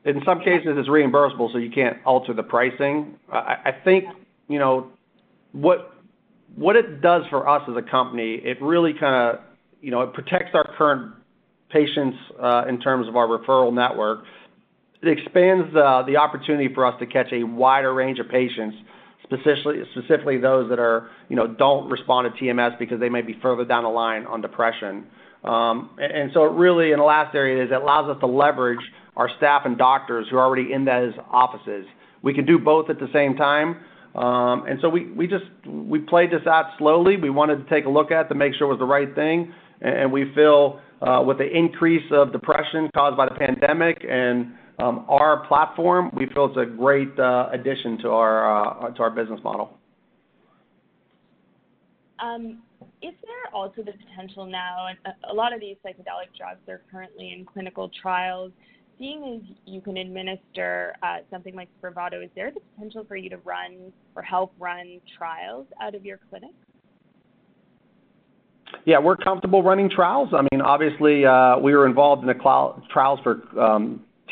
In 0.06 0.22
some 0.26 0.39
cases, 0.39 0.76
it's 0.78 0.88
reimbursable, 0.88 1.52
so 1.52 1.58
you 1.58 1.69
can't 1.69 1.98
alter 2.06 2.34
the 2.34 2.43
pricing. 2.43 3.15
I, 3.32 3.56
I 3.65 3.72
think, 3.84 4.06
you 4.48 4.58
know, 4.58 4.91
what 5.52 5.93
what 6.56 6.76
it 6.76 7.02
does 7.02 7.24
for 7.30 7.48
us 7.48 7.62
as 7.69 7.76
a 7.78 7.89
company, 7.89 8.36
it 8.43 8.62
really 8.62 8.93
kind 8.93 9.38
of, 9.38 9.41
you 9.82 9.91
know, 9.91 10.02
it 10.02 10.13
protects 10.13 10.52
our 10.54 10.67
current 10.78 11.13
patients 11.69 12.17
uh, 12.41 12.63
in 12.67 12.80
terms 12.80 13.08
of 13.08 13.15
our 13.15 13.28
referral 13.28 13.74
network. 13.74 14.24
It 15.02 15.17
expands 15.17 15.74
uh, 15.76 16.04
the 16.08 16.17
opportunity 16.17 16.74
for 16.74 16.86
us 16.86 16.95
to 17.00 17.06
catch 17.06 17.32
a 17.32 17.43
wider 17.43 17.93
range 17.93 18.19
of 18.19 18.28
patients, 18.30 18.78
specifically 19.24 19.84
specifically 19.91 20.38
those 20.38 20.69
that 20.69 20.80
are, 20.80 21.10
you 21.30 21.36
know, 21.36 21.48
don't 21.48 21.89
respond 21.89 22.34
to 22.34 22.43
TMS 22.43 22.78
because 22.80 23.00
they 23.00 23.10
may 23.10 23.22
be 23.22 23.38
further 23.41 23.63
down 23.63 23.84
the 23.84 23.89
line 23.89 24.26
on 24.26 24.41
depression. 24.41 25.06
Um, 25.43 25.91
and 25.97 26.32
so 26.34 26.43
really, 26.43 26.91
in 26.91 26.99
the 26.99 27.06
last 27.06 27.34
area, 27.36 27.63
is 27.63 27.71
it 27.71 27.82
allows 27.82 28.10
us 28.10 28.19
to 28.19 28.28
leverage 28.28 28.80
our 29.15 29.30
staff 29.38 29.63
and 29.65 29.78
doctors 29.78 30.28
who 30.30 30.38
are 30.38 30.45
already 30.45 30.71
in 30.71 30.86
those 30.86 31.13
offices. 31.30 31.86
We 32.21 32.34
can 32.34 32.45
do 32.45 32.58
both 32.60 32.89
at 32.89 32.99
the 32.99 33.10
same 33.13 33.36
time. 33.36 33.78
Um, 34.15 34.65
and 34.65 34.80
so 34.82 34.89
we, 34.89 35.28
just 35.28 35.45
we 35.67 35.99
played 35.99 36.32
this 36.32 36.45
out 36.47 36.71
slowly. 36.78 37.17
We 37.17 37.30
wanted 37.30 37.63
to 37.63 37.69
take 37.69 37.86
a 37.86 37.89
look 37.89 38.12
at 38.12 38.30
to 38.30 38.36
make 38.36 38.54
sure 38.56 38.67
it 38.67 38.71
was 38.71 38.80
the 38.80 38.86
right 38.86 39.13
thing. 39.13 39.54
And 39.82 40.12
we 40.12 40.34
feel 40.34 40.82
uh, 41.02 41.23
with 41.25 41.37
the 41.37 41.48
increase 41.48 42.06
of 42.12 42.31
depression 42.31 42.90
caused 42.94 43.15
by 43.17 43.27
the 43.29 43.35
pandemic 43.35 44.06
and 44.10 44.54
um, 44.79 45.06
our 45.10 45.46
platform, 45.48 46.10
we 46.13 46.25
feel 46.27 46.46
it's 46.46 46.58
a 46.58 46.65
great 46.65 47.17
uh, 47.19 47.50
addition 47.52 47.96
uh, 47.96 48.00
to 48.02 48.10
our 48.10 49.12
business 49.13 49.40
model. 49.44 49.77
Um, 53.02 53.10
is 53.10 53.15
there 53.23 53.54
also 53.54 53.81
the 53.83 53.93
potential 53.93 54.45
now, 54.45 54.87
and 54.87 54.97
a 55.29 55.33
lot 55.33 55.54
of 55.54 55.60
these 55.60 55.75
psychedelic 55.85 56.35
drugs 56.37 56.62
are 56.67 56.81
currently 56.91 57.33
in 57.37 57.45
clinical 57.45 57.89
trials, 58.02 58.52
seeing 58.97 59.41
as 59.41 59.58
you 59.65 59.81
can 59.81 59.97
administer 59.97 60.95
uh, 61.04 61.17
something 61.31 61.56
like 61.56 61.69
Spravato, 61.81 62.23
is 62.23 62.29
there 62.35 62.52
the 62.52 62.60
potential 62.75 63.06
for 63.08 63.15
you 63.15 63.29
to 63.29 63.37
run 63.37 63.91
or 64.15 64.21
help 64.21 64.54
run 64.60 65.00
trials 65.17 65.67
out 65.81 65.95
of 65.95 66.06
your 66.06 66.19
clinic? 66.29 66.52
Yeah, 68.85 69.00
we're 69.00 69.17
comfortable 69.17 69.63
running 69.63 69.89
trials. 69.89 70.29
I 70.33 70.41
mean, 70.52 70.62
obviously, 70.62 71.19
we 71.63 71.75
were 71.75 71.87
involved 71.87 72.21
in 72.21 72.27
the 72.27 72.79
trials 72.91 73.19
for 73.23 73.41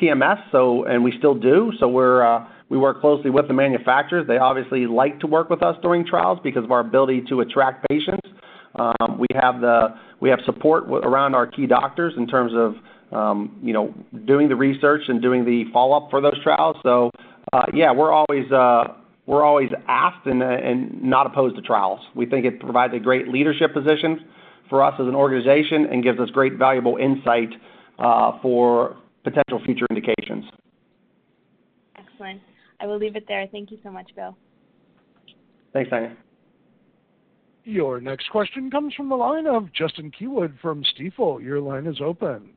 TMS, 0.02 0.44
so 0.52 0.86
and 0.86 1.04
we 1.04 1.14
still 1.18 1.36
do. 1.36 1.72
So 1.80 1.88
we 1.88 2.04
we 2.70 2.78
work 2.78 3.02
closely 3.02 3.30
with 3.30 3.48
the 3.48 3.54
manufacturers. 3.54 4.28
They 4.28 4.38
obviously 4.38 4.86
like 4.86 5.20
to 5.22 5.28
work 5.28 5.50
with 5.50 5.64
us 5.64 5.76
during 5.82 6.06
trials 6.06 6.40
because 6.44 6.64
of 6.64 6.72
our 6.72 6.82
ability 6.82 7.24
to 7.30 7.42
attract 7.42 7.88
patients. 7.90 8.28
Um, 8.78 9.20
we 9.20 9.28
have 9.34 10.40
support 10.46 10.84
around 10.90 11.36
our 11.36 11.48
key 11.48 11.66
doctors 11.66 12.14
in 12.16 12.28
terms 12.28 12.54
of, 12.56 12.76
um, 13.18 13.60
you 13.64 13.74
know, 13.74 13.94
doing 14.26 14.50
the 14.50 14.56
research 14.56 15.04
and 15.08 15.22
doing 15.22 15.46
the 15.46 15.66
follow-up 15.74 16.10
for 16.10 16.22
those 16.22 16.42
trials. 16.44 16.78
So, 16.84 17.10
uh, 17.54 17.66
yeah, 17.74 17.92
we're 17.92 18.12
always 18.12 18.52
uh, 18.52 18.94
asked 19.88 20.28
uh, 20.28 20.32
and 20.32 21.04
not 21.04 21.26
opposed 21.26 21.56
to 21.56 21.62
trials. 21.62 22.00
We 22.16 22.26
think 22.26 22.46
it 22.46 22.60
provides 22.60 22.94
a 22.94 23.00
great 23.00 23.28
leadership 23.28 23.74
position 23.74 24.26
for 24.70 24.84
us 24.84 24.94
as 25.00 25.08
an 25.08 25.16
organization 25.16 25.88
and 25.92 26.04
gives 26.04 26.20
us 26.20 26.30
great, 26.30 26.54
valuable 26.54 26.98
insight 26.98 27.50
for 28.42 28.98
potential 29.24 29.62
future 29.66 29.88
indications. 29.90 30.46
Excellent. 31.98 32.42
I 32.80 32.86
will 32.86 32.98
leave 32.98 33.16
it 33.16 33.26
there. 33.28 33.48
Thank 33.52 33.72
you 33.72 33.80
so 33.84 33.90
much, 33.90 34.12
Bill. 34.16 34.38
Thanks, 35.74 35.90
Tania. 35.90 36.16
Your 37.68 38.00
next 38.00 38.30
question 38.30 38.72
comes 38.72 38.94
from 38.94 39.10
the 39.10 39.18
line 39.18 39.46
of 39.46 39.74
Justin 39.74 40.10
Keywood 40.10 40.58
from 40.62 40.86
Stifel. 40.86 41.44
Your 41.44 41.60
line 41.60 41.86
is 41.86 42.00
open. 42.00 42.52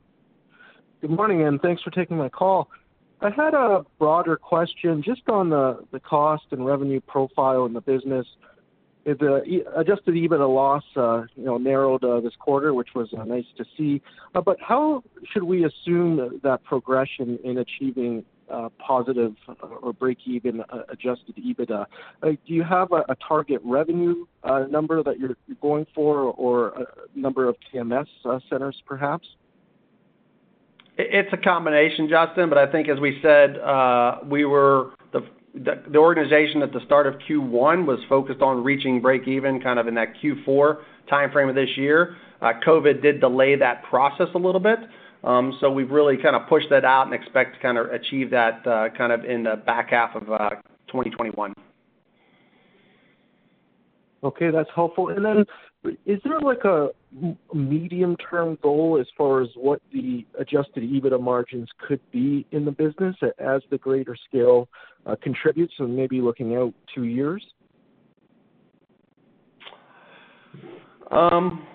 Good 1.00 1.10
morning, 1.10 1.42
and 1.42 1.60
thanks 1.60 1.82
for 1.82 1.90
taking 1.90 2.16
my 2.16 2.28
call. 2.28 2.70
I 3.20 3.30
had 3.30 3.52
a 3.52 3.84
broader 3.98 4.36
question 4.36 5.02
just 5.04 5.22
on 5.28 5.50
the 5.50 6.00
cost 6.08 6.44
and 6.52 6.64
revenue 6.64 7.00
profile 7.00 7.66
in 7.66 7.72
the 7.72 7.80
business. 7.80 8.24
The 9.04 9.64
adjusted 9.74 10.14
EBITDA 10.14 10.48
loss, 10.48 10.84
uh, 10.94 11.22
you 11.34 11.44
know, 11.44 11.58
narrowed 11.58 12.04
uh, 12.04 12.20
this 12.20 12.36
quarter, 12.38 12.72
which 12.72 12.90
was 12.94 13.12
uh, 13.12 13.24
nice 13.24 13.46
to 13.56 13.64
see. 13.76 14.00
But 14.32 14.58
how 14.60 15.02
should 15.32 15.42
we 15.42 15.64
assume 15.64 16.38
that 16.44 16.62
progression 16.62 17.36
in 17.42 17.58
achieving 17.58 18.24
Uh, 18.50 18.68
positive 18.84 19.34
or 19.82 19.92
break-even 19.92 20.60
uh, 20.60 20.82
adjusted 20.88 21.36
EBITDA? 21.36 21.86
Uh, 22.22 22.30
do 22.30 22.38
you 22.46 22.64
have 22.64 22.90
a 22.90 23.16
target 23.26 23.60
revenue 23.64 24.26
number 24.68 25.04
that 25.04 25.20
you're 25.20 25.36
going 25.62 25.86
for 25.94 26.22
or 26.32 26.68
a 26.70 26.86
number 27.14 27.48
of 27.48 27.54
TMS 27.72 28.06
centers, 28.48 28.82
perhaps? 28.86 29.28
It's 30.98 31.32
a 31.32 31.36
combination, 31.36 32.08
Justin, 32.08 32.48
but 32.48 32.58
I 32.58 32.70
think 32.70 32.88
as 32.88 32.98
we 32.98 33.20
said, 33.22 33.56
uh 33.58 34.18
we 34.28 34.44
were 34.44 34.90
the 35.12 35.20
the 35.54 35.98
organization 35.98 36.62
at 36.62 36.72
the 36.72 36.80
start 36.84 37.06
of 37.06 37.14
Q1 37.28 37.86
was 37.86 37.98
focused 38.08 38.40
on 38.40 38.62
reaching 38.62 39.00
break 39.00 39.26
even 39.26 39.60
kind 39.60 39.78
of 39.78 39.88
in 39.88 39.94
that 39.94 40.14
Q4 40.22 40.78
timeframe 41.10 41.48
of 41.48 41.54
this 41.54 41.76
year. 41.76 42.16
COVID 42.42 43.02
did 43.02 43.20
delay 43.20 43.56
that 43.56 43.82
process 43.84 44.28
a 44.34 44.38
little 44.38 44.60
bit. 44.60 44.78
Um, 45.22 45.56
so 45.60 45.70
we've 45.70 45.90
really 45.90 46.16
kind 46.16 46.34
of 46.34 46.48
pushed 46.48 46.70
that 46.70 46.84
out 46.84 47.06
and 47.06 47.14
expect 47.14 47.56
to 47.56 47.60
kind 47.60 47.76
of 47.78 47.90
achieve 47.90 48.30
that 48.30 48.66
uh, 48.66 48.88
kind 48.96 49.12
of 49.12 49.24
in 49.24 49.44
the 49.44 49.56
back 49.56 49.90
half 49.90 50.14
of 50.14 50.30
uh, 50.30 50.50
2021. 50.88 51.52
Okay, 54.22 54.50
that's 54.50 54.68
helpful. 54.74 55.08
And 55.08 55.24
then 55.24 55.44
is 56.04 56.20
there 56.24 56.40
like 56.40 56.64
a 56.64 56.88
medium-term 57.54 58.58
goal 58.62 58.98
as 59.00 59.06
far 59.16 59.40
as 59.42 59.48
what 59.56 59.80
the 59.92 60.26
adjusted 60.38 60.82
EBITDA 60.82 61.20
margins 61.20 61.68
could 61.86 62.00
be 62.12 62.46
in 62.52 62.64
the 62.64 62.70
business 62.70 63.16
as 63.38 63.62
the 63.70 63.78
greater 63.78 64.16
scale 64.28 64.68
uh, 65.06 65.16
contributes, 65.22 65.72
so 65.78 65.86
maybe 65.86 66.20
looking 66.20 66.54
out 66.54 66.74
two 66.94 67.04
years? 67.04 67.42
Um, 71.10 71.66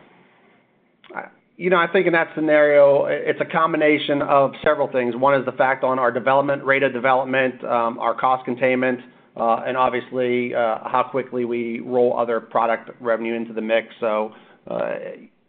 You 1.57 1.69
know, 1.69 1.77
I 1.77 1.87
think 1.87 2.05
in 2.05 2.13
that 2.13 2.31
scenario, 2.35 3.05
it's 3.05 3.39
a 3.39 3.45
combination 3.45 4.21
of 4.21 4.51
several 4.61 4.91
things. 4.91 5.15
One 5.15 5.39
is 5.39 5.45
the 5.45 5.53
fact 5.53 5.85
on 5.85 5.99
our 5.99 6.11
development, 6.11 6.65
rate 6.65 6.83
of 6.83 6.91
development, 6.91 7.63
um, 7.63 7.97
our 7.97 8.13
cost 8.13 8.43
containment, 8.43 8.99
uh, 9.37 9.63
and 9.65 9.77
obviously, 9.77 10.53
uh, 10.53 10.79
how 10.83 11.07
quickly 11.09 11.45
we 11.45 11.79
roll 11.79 12.17
other 12.17 12.41
product 12.41 12.89
revenue 12.99 13.35
into 13.35 13.53
the 13.53 13.61
mix. 13.61 13.87
So, 14.01 14.33
uh, 14.69 14.95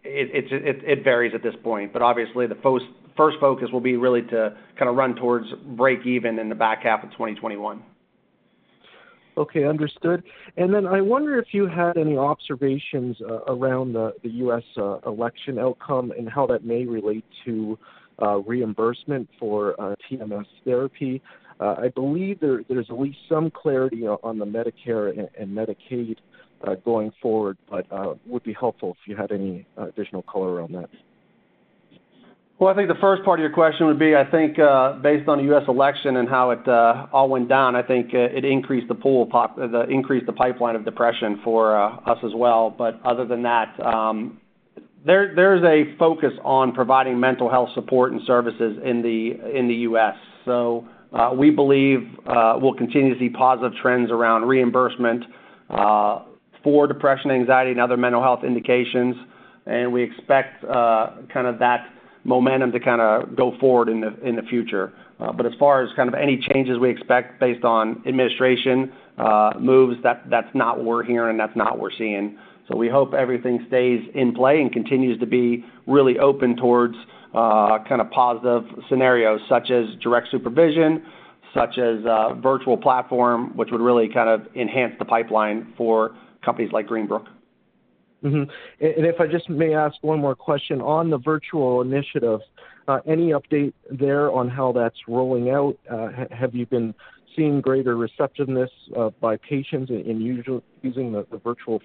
it 0.05 0.53
it's 0.53 0.83
it 0.85 1.03
varies 1.03 1.33
at 1.35 1.43
this 1.43 1.55
point, 1.65 1.93
but 1.93 2.03
obviously, 2.03 2.47
the 2.47 2.83
first 3.17 3.37
focus 3.41 3.69
will 3.73 3.81
be 3.81 3.97
really 3.97 4.23
to 4.23 4.57
kind 4.79 4.89
of 4.89 4.97
run 4.97 5.17
towards 5.17 5.47
break 5.77 6.07
even 6.07 6.39
in 6.39 6.49
the 6.49 6.55
back 6.55 6.83
half 6.85 7.03
of 7.03 7.11
2021. 7.13 7.83
Okay, 9.37 9.65
understood. 9.65 10.23
And 10.57 10.73
then 10.73 10.87
I 10.87 11.03
wonder 11.03 11.39
if 11.39 11.49
you 11.53 11.67
had 11.67 11.99
any 11.99 12.17
observations 12.17 13.19
uh, 13.21 13.41
around 13.53 13.93
the 13.93 14.13
U.S. 14.23 14.63
Uh, 14.77 14.99
election 15.07 15.59
outcome 15.59 16.11
and 16.17 16.29
how 16.29 16.47
that 16.47 16.65
may 16.65 16.87
relate 16.87 17.25
to 17.45 17.79
uh, 18.23 18.39
reimbursement 18.39 19.29
for 19.39 19.77
TMS 20.11 20.47
therapy. 20.65 21.23
I 21.61 21.89
believe 21.95 22.41
there's 22.41 22.65
at 22.69 22.99
least 22.99 23.19
some 23.29 23.51
clarity 23.51 24.07
on 24.07 24.39
the 24.39 24.47
Medicare 24.47 25.29
and 25.39 25.57
Medicaid 25.57 26.17
going 26.85 27.13
forward, 27.21 27.59
but 27.71 27.87
would 28.27 28.43
be 28.43 28.55
helpful 28.59 28.97
if 28.99 29.09
you 29.09 29.17
had 29.17 29.33
any 29.33 29.67
additional 29.77 30.23
color 30.23 30.55
around 30.55 30.75
that. 30.75 30.89
Well, 32.59 32.71
I 32.71 32.75
think 32.75 32.89
the 32.89 32.95
first 33.03 33.23
part 33.23 33.39
of 33.39 33.43
your 33.43 33.53
question 33.53 33.87
would 33.87 33.99
be, 33.99 34.17
I 34.17 34.25
think, 34.31 34.59
uh, 34.59 34.95
based 34.95 35.29
on 35.29 35.37
the 35.39 35.45
U.S. 35.45 35.65
election 35.69 36.17
and 36.17 36.27
how 36.27 36.53
it 36.53 36.67
uh, 36.67 37.07
all 37.13 37.29
went 37.29 37.51
down, 37.51 37.77
I 37.77 37.83
think 37.83 38.15
uh, 38.15 38.19
it 38.35 38.47
increased 38.47 38.89
the 38.89 38.95
pipeline 38.95 40.75
of 40.75 40.85
depression 40.87 41.39
for 41.45 41.77
us 41.77 42.19
as 42.25 42.31
well. 42.35 42.71
But 42.71 42.99
other 43.05 43.27
than 43.27 43.43
that, 43.43 43.79
um, 43.85 44.41
there's 45.05 45.63
a 45.65 45.95
focus 45.99 46.33
on 46.45 46.73
providing 46.73 47.21
mental 47.21 47.51
health 47.51 47.69
support 47.75 48.13
and 48.13 48.23
services 48.27 48.79
in 48.83 49.03
the 49.03 49.75
U.S. 49.75 50.15
So, 50.47 50.89
we 51.37 51.51
believe 51.51 52.09
we'll 52.27 52.75
continue 52.75 53.13
to 53.13 53.21
see 53.21 53.29
positive 53.29 53.73
trends 53.83 54.11
around 54.11 54.47
reimbursement 54.47 55.25
for 55.69 56.87
depression, 56.87 57.31
anxiety, 57.31 57.73
and 57.73 57.81
other 57.81 57.99
mental 57.99 58.23
health 58.23 58.45
indications. 58.45 59.15
And 59.67 59.93
we 59.93 60.03
expect 60.03 60.63
kind 60.63 61.47
of 61.47 61.59
that 61.59 61.87
momentum 62.27 62.73
to 62.73 62.81
kind 62.81 63.01
of 63.01 63.37
go 63.37 63.57
forward 63.59 63.89
in 63.89 64.01
the 64.01 64.19
in 64.27 64.37
the 64.37 64.43
future. 64.43 64.93
Uh, 65.19 65.33
but 65.33 65.47
as 65.47 65.53
far 65.59 65.83
as 65.83 65.89
kind 65.97 66.09
of 66.09 66.15
any 66.15 66.37
changes 66.37 66.79
we 66.79 66.91
expect 66.91 67.41
based 67.41 67.65
on 67.65 68.03
administration 68.07 68.93
uh, 69.17 69.53
moves, 69.59 69.97
that 70.03 70.25
that's 70.29 70.53
not 70.55 70.77
what 70.77 70.85
we're 70.85 71.05
hearing, 71.05 71.31
and 71.31 71.41
that's 71.41 71.57
not 71.57 71.73
what 71.73 71.81
we're 71.81 71.97
seeing. 71.97 72.37
So 72.69 72.77
we 72.77 72.89
hope 72.89 73.15
everything 73.15 73.65
stays 73.69 74.01
in 74.15 74.35
play 74.35 74.61
and 74.61 74.73
continues 74.73 75.19
to 75.21 75.27
be 75.27 75.65
really 75.87 76.19
open 76.19 76.57
towards 76.57 76.97
uh, 77.33 77.79
kind 77.89 78.01
of 78.01 78.11
positive 78.11 78.65
scenarios, 78.89 79.41
such 79.49 79.71
as 79.71 79.87
direct 80.03 80.29
supervision, 80.31 81.05
such 81.55 81.79
as 81.79 82.01
virtual 82.43 82.77
platform, 82.77 83.57
which 83.57 83.71
would 83.71 83.81
really 83.81 84.09
kind 84.13 84.29
of 84.29 84.55
enhance 84.57 84.95
the 84.99 85.05
pipeline 85.05 85.73
for 85.77 86.17
companies 86.45 86.73
like 86.73 86.89
Greenbrook. 86.89 87.27
Mm-hmm. 88.25 88.51
And 88.81 89.07
if 89.07 89.21
I 89.21 89.27
just 89.27 89.49
may 89.49 89.75
ask 89.75 89.97
one 90.01 90.21
more 90.21 90.35
question. 90.35 90.81
On 90.81 91.11
the 91.11 91.19
virtual 91.19 91.83
initiative, 91.83 92.41
uh, 92.89 93.01
any 93.07 93.33
update 93.33 93.73
there 93.91 94.31
on 94.33 94.49
how 94.49 94.73
that's 94.73 94.97
rolling 95.07 95.51
out? 95.51 95.77
Uh, 95.91 96.09
have 96.31 96.55
you 96.55 96.67
been 96.67 96.95
seeing 97.35 97.61
greater 97.61 97.97
receptiveness 97.97 98.71
uh, 98.97 99.11
by 99.21 99.37
patients 99.37 99.91
in 99.91 100.21
using 100.83 101.13
the 101.13 101.27
virtual 101.45 101.81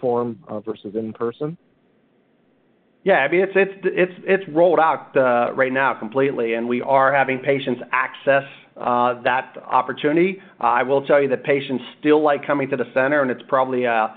form 0.00 0.38
versus 0.64 0.94
in 0.94 1.12
person? 1.12 1.58
Yeah, 3.02 3.18
I 3.18 3.28
mean, 3.30 3.46
it's 3.54 4.48
rolled 4.48 4.80
out 4.80 5.14
right 5.54 5.72
now 5.72 5.92
completely, 5.92 6.54
and 6.54 6.66
we 6.66 6.80
are 6.80 7.12
having 7.12 7.40
patients 7.40 7.82
access 7.92 8.44
that 8.76 9.56
opportunity. 9.66 10.40
I 10.58 10.82
will 10.84 11.06
tell 11.06 11.20
you 11.20 11.28
that 11.28 11.44
patients 11.44 11.84
still 12.00 12.22
like 12.22 12.46
coming 12.46 12.70
to 12.70 12.76
the 12.76 12.86
center, 12.94 13.20
and 13.20 13.30
it's 13.30 13.42
probably 13.46 13.84
a 13.84 14.16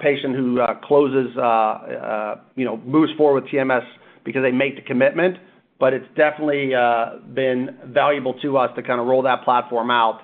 patient 0.00 0.34
who 0.34 0.60
uh, 0.60 0.74
closes, 0.82 1.36
uh, 1.36 1.40
uh, 1.40 2.40
you 2.56 2.64
know, 2.64 2.78
moves 2.78 3.12
forward 3.16 3.42
with 3.42 3.52
TMS 3.52 3.86
because 4.24 4.42
they 4.42 4.52
make 4.52 4.76
the 4.76 4.82
commitment. 4.82 5.36
But 5.78 5.92
it's 5.92 6.08
definitely 6.16 6.72
been 7.34 7.78
valuable 7.86 8.34
to 8.40 8.56
us 8.56 8.70
to 8.74 8.82
kind 8.82 9.00
of 9.00 9.06
roll 9.06 9.22
that 9.22 9.44
platform 9.44 9.90
out 9.90 10.22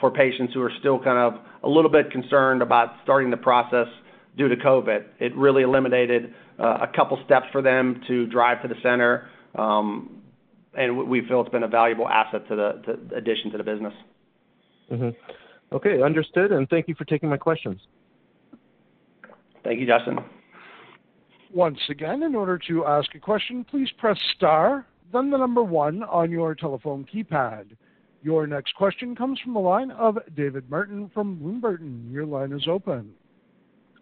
for 0.00 0.10
patients 0.10 0.52
who 0.52 0.62
are 0.62 0.72
still 0.80 0.98
kind 0.98 1.18
of 1.18 1.40
a 1.62 1.68
little 1.68 1.90
bit 1.90 2.10
concerned 2.10 2.60
about 2.60 2.94
starting 3.04 3.30
the 3.30 3.36
process 3.36 3.86
due 4.36 4.48
to 4.48 4.56
COVID. 4.56 5.04
It 5.20 5.36
really 5.36 5.62
eliminated 5.62 6.34
a 6.58 6.88
couple 6.94 7.20
steps 7.24 7.46
for 7.52 7.62
them 7.62 8.02
to 8.08 8.26
drive 8.26 8.62
to 8.62 8.68
the 8.68 8.74
center, 8.82 9.28
um, 9.54 10.22
and 10.74 11.08
we 11.08 11.26
feel 11.28 11.40
it's 11.40 11.50
been 11.50 11.62
a 11.62 11.68
valuable 11.68 12.08
asset 12.08 12.48
to 12.48 12.56
the 12.56 13.16
addition 13.16 13.52
to 13.52 13.58
the 13.58 13.64
business. 13.64 13.94
Mm-hmm. 14.90 15.10
Okay, 15.76 16.02
understood, 16.02 16.50
and 16.50 16.68
thank 16.68 16.88
you 16.88 16.96
for 16.96 17.04
taking 17.04 17.28
my 17.28 17.36
questions. 17.36 17.80
Thank 19.64 19.80
you, 19.80 19.86
Justin. 19.86 20.18
Once 21.52 21.78
again, 21.88 22.22
in 22.22 22.34
order 22.34 22.58
to 22.68 22.84
ask 22.84 23.14
a 23.14 23.18
question, 23.18 23.64
please 23.64 23.88
press 23.98 24.18
star, 24.36 24.86
then 25.12 25.30
the 25.30 25.38
number 25.38 25.62
one 25.62 26.02
on 26.02 26.30
your 26.30 26.54
telephone 26.54 27.06
keypad. 27.12 27.66
Your 28.22 28.46
next 28.46 28.74
question 28.74 29.14
comes 29.14 29.40
from 29.40 29.54
the 29.54 29.60
line 29.60 29.90
of 29.92 30.18
David 30.36 30.68
Martin 30.68 31.10
from 31.14 31.36
Bloom 31.36 31.60
Burton. 31.60 32.08
Your 32.12 32.26
line 32.26 32.52
is 32.52 32.66
open. 32.68 33.12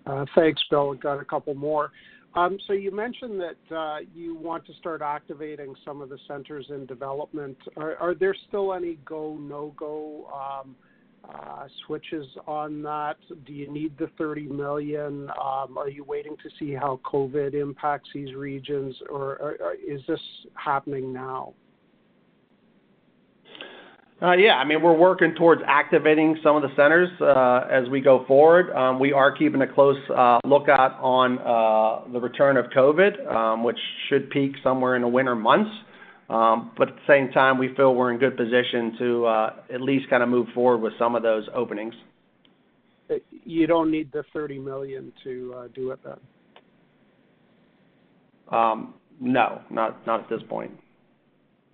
Uh, 0.06 0.24
thanks, 0.34 0.62
Bill. 0.70 0.88
We've 0.90 1.00
got 1.00 1.20
a 1.20 1.24
couple 1.24 1.54
more. 1.54 1.92
Um, 2.34 2.58
so 2.66 2.72
you 2.72 2.94
mentioned 2.94 3.40
that 3.40 3.74
uh, 3.76 3.98
you 4.14 4.36
want 4.36 4.66
to 4.66 4.74
start 4.74 5.00
activating 5.02 5.74
some 5.84 6.02
of 6.02 6.08
the 6.08 6.18
centers 6.28 6.66
in 6.68 6.86
development. 6.86 7.56
Are, 7.76 7.96
are 7.96 8.14
there 8.14 8.34
still 8.48 8.74
any 8.74 8.98
go 9.04 9.36
no 9.40 9.74
go 9.76 10.26
um, 10.34 10.76
uh, 11.24 11.66
switches 11.86 12.26
on 12.46 12.82
that? 12.82 13.16
Do 13.44 13.52
you 13.52 13.70
need 13.70 13.96
the 13.98 14.08
30 14.18 14.42
million? 14.48 15.30
Um, 15.30 15.76
are 15.78 15.88
you 15.88 16.04
waiting 16.04 16.36
to 16.42 16.50
see 16.58 16.72
how 16.72 17.00
COVID 17.04 17.54
impacts 17.54 18.08
these 18.14 18.34
regions, 18.34 18.94
or, 19.10 19.36
or, 19.36 19.56
or 19.60 19.74
is 19.74 20.00
this 20.06 20.20
happening 20.54 21.12
now? 21.12 21.54
Uh, 24.22 24.32
yeah, 24.32 24.54
I 24.54 24.64
mean, 24.64 24.80
we're 24.80 24.96
working 24.96 25.34
towards 25.34 25.60
activating 25.66 26.38
some 26.42 26.56
of 26.56 26.62
the 26.62 26.74
centers 26.74 27.10
uh, 27.20 27.66
as 27.70 27.86
we 27.90 28.00
go 28.00 28.24
forward. 28.26 28.74
Um, 28.74 28.98
we 28.98 29.12
are 29.12 29.30
keeping 29.30 29.60
a 29.60 29.66
close 29.66 29.98
uh, 30.08 30.38
lookout 30.42 30.98
on 31.00 31.38
uh, 31.38 32.10
the 32.10 32.18
return 32.18 32.56
of 32.56 32.64
COVID, 32.66 33.30
um, 33.30 33.62
which 33.62 33.78
should 34.08 34.30
peak 34.30 34.52
somewhere 34.62 34.96
in 34.96 35.02
the 35.02 35.08
winter 35.08 35.34
months. 35.34 35.70
Um, 36.28 36.72
but 36.76 36.88
at 36.88 36.94
the 36.96 37.00
same 37.06 37.30
time, 37.30 37.58
we 37.58 37.74
feel 37.76 37.94
we're 37.94 38.12
in 38.12 38.18
good 38.18 38.36
position 38.36 38.96
to 38.98 39.26
uh, 39.26 39.50
at 39.72 39.80
least 39.80 40.10
kind 40.10 40.22
of 40.22 40.28
move 40.28 40.48
forward 40.54 40.78
with 40.78 40.92
some 40.98 41.14
of 41.14 41.22
those 41.22 41.48
openings. 41.54 41.94
You 43.44 43.68
don't 43.68 43.90
need 43.92 44.10
the 44.12 44.24
30 44.32 44.58
million 44.58 45.12
to 45.22 45.54
uh, 45.56 45.68
do 45.72 45.92
it 45.92 46.00
then? 46.04 46.18
Um, 48.50 48.94
no, 49.20 49.60
not 49.70 50.04
not 50.06 50.24
at 50.24 50.28
this 50.28 50.42
point. 50.48 50.72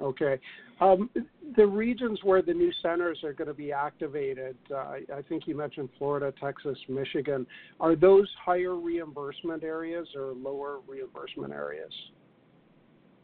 Okay. 0.00 0.38
Um, 0.80 1.08
the 1.56 1.66
regions 1.66 2.18
where 2.24 2.42
the 2.42 2.52
new 2.52 2.72
centers 2.82 3.22
are 3.22 3.32
going 3.32 3.48
to 3.48 3.54
be 3.54 3.72
activated, 3.72 4.56
uh, 4.74 4.96
I 5.14 5.22
think 5.28 5.46
you 5.46 5.56
mentioned 5.56 5.90
Florida, 5.96 6.32
Texas, 6.42 6.76
Michigan. 6.88 7.46
Are 7.78 7.94
those 7.94 8.28
higher 8.44 8.74
reimbursement 8.74 9.62
areas 9.62 10.08
or 10.16 10.32
lower 10.32 10.80
reimbursement 10.88 11.52
areas? 11.52 11.92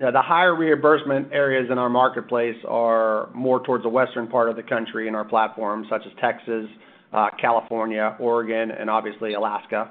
The 0.01 0.23
higher 0.23 0.55
reimbursement 0.55 1.33
areas 1.33 1.69
in 1.73 1.79
our 1.79 1.89
marketplace 1.91 2.57
are 2.69 3.31
more 3.35 3.65
towards 3.65 3.83
the 3.83 3.89
western 3.89 4.29
part 4.29 4.49
of 4.49 4.55
the 4.55 4.63
country 4.63 5.09
in 5.09 5.17
our 5.17 5.25
platform, 5.25 5.87
such 5.91 6.03
as 6.07 6.13
Texas, 6.21 6.67
uh, 7.13 7.31
California, 7.41 8.17
Oregon, 8.21 8.71
and 8.71 8.89
obviously 8.89 9.35
Alaska. 9.35 9.91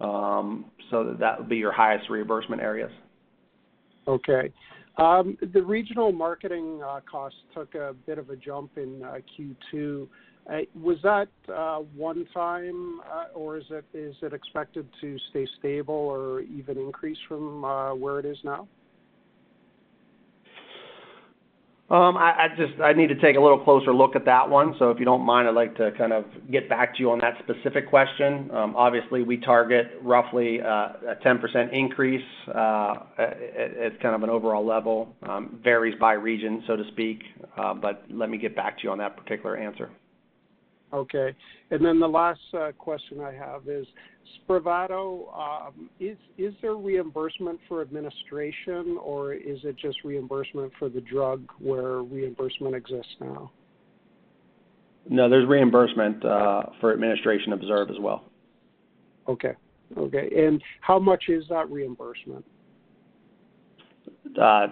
Um, 0.00 0.66
so 0.92 1.16
that 1.18 1.40
would 1.40 1.48
be 1.48 1.56
your 1.56 1.72
highest 1.72 2.08
reimbursement 2.08 2.62
areas. 2.62 2.92
Okay. 4.06 4.52
Um, 4.96 5.36
the 5.52 5.62
regional 5.62 6.12
marketing 6.12 6.80
uh, 6.86 7.00
costs 7.10 7.38
took 7.52 7.74
a 7.74 7.96
bit 8.06 8.18
of 8.18 8.30
a 8.30 8.36
jump 8.36 8.78
in 8.78 9.02
uh, 9.02 9.18
Q2. 9.36 10.06
Uh, 10.48 10.58
was 10.80 10.98
that 11.02 11.26
one 11.96 12.26
time, 12.32 13.00
or 13.34 13.58
is 13.58 13.64
it 13.70 14.32
expected 14.32 14.88
to 15.00 15.18
stay 15.30 15.48
stable 15.58 15.94
or 15.94 16.42
even 16.42 16.78
increase 16.78 17.18
from 17.26 17.62
where 18.00 18.20
it 18.20 18.24
is 18.24 18.38
now? 18.44 18.68
Um, 21.90 22.18
I 22.18 22.48
just 22.54 22.78
I 22.82 22.92
need 22.92 23.06
to 23.06 23.14
take 23.14 23.36
a 23.36 23.40
little 23.40 23.58
closer 23.58 23.94
look 23.94 24.14
at 24.14 24.26
that 24.26 24.50
one. 24.50 24.74
So 24.78 24.90
if 24.90 24.98
you 24.98 25.06
don't 25.06 25.22
mind, 25.22 25.48
I'd 25.48 25.54
like 25.54 25.74
to 25.76 25.90
kind 25.96 26.12
of 26.12 26.26
get 26.52 26.68
back 26.68 26.94
to 26.94 27.00
you 27.00 27.10
on 27.10 27.18
that 27.20 27.38
specific 27.42 27.88
question. 27.88 28.50
Um, 28.50 28.76
obviously, 28.76 29.22
we 29.22 29.38
target 29.38 29.86
roughly 30.02 30.60
uh, 30.60 30.66
a 30.66 31.16
10% 31.24 31.72
increase 31.72 32.24
uh, 32.54 32.94
at 33.16 34.00
kind 34.02 34.14
of 34.14 34.22
an 34.22 34.28
overall 34.28 34.66
level. 34.66 35.16
Um, 35.22 35.60
varies 35.64 35.94
by 35.98 36.12
region, 36.12 36.62
so 36.66 36.76
to 36.76 36.84
speak, 36.92 37.22
uh, 37.56 37.72
but 37.72 38.04
let 38.10 38.28
me 38.28 38.36
get 38.36 38.54
back 38.54 38.76
to 38.78 38.84
you 38.84 38.90
on 38.90 38.98
that 38.98 39.16
particular 39.16 39.56
answer. 39.56 39.88
Okay. 40.92 41.34
And 41.70 41.84
then 41.84 42.00
the 42.00 42.08
last 42.08 42.40
uh, 42.54 42.72
question 42.78 43.20
I 43.20 43.32
have 43.32 43.68
is 43.68 43.86
Spravato, 44.48 45.34
um, 45.36 45.90
is, 46.00 46.16
is 46.36 46.54
there 46.62 46.74
reimbursement 46.74 47.60
for 47.68 47.82
administration 47.82 48.98
or 49.02 49.34
is 49.34 49.58
it 49.64 49.76
just 49.76 49.98
reimbursement 50.04 50.72
for 50.78 50.88
the 50.88 51.00
drug 51.00 51.44
where 51.58 52.02
reimbursement 52.02 52.74
exists 52.74 53.14
now? 53.20 53.50
No, 55.08 55.28
there's 55.28 55.48
reimbursement 55.48 56.24
uh, 56.24 56.62
for 56.80 56.92
administration 56.92 57.52
observed 57.52 57.90
as 57.90 57.98
well. 57.98 58.24
Okay. 59.26 59.52
Okay. 59.96 60.30
And 60.36 60.62
how 60.80 60.98
much 60.98 61.24
is 61.28 61.44
that 61.48 61.70
reimbursement? 61.70 62.44
Uh, 64.40 64.68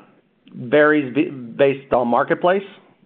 varies 0.54 1.14
based 1.56 1.92
on 1.92 2.08
marketplace. 2.08 2.62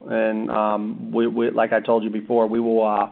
And 0.08 0.50
um, 0.50 1.12
we, 1.12 1.26
we, 1.26 1.50
like 1.50 1.72
I 1.72 1.80
told 1.80 2.04
you 2.04 2.10
before, 2.10 2.46
we 2.46 2.60
will 2.60 2.86
uh, 2.86 3.10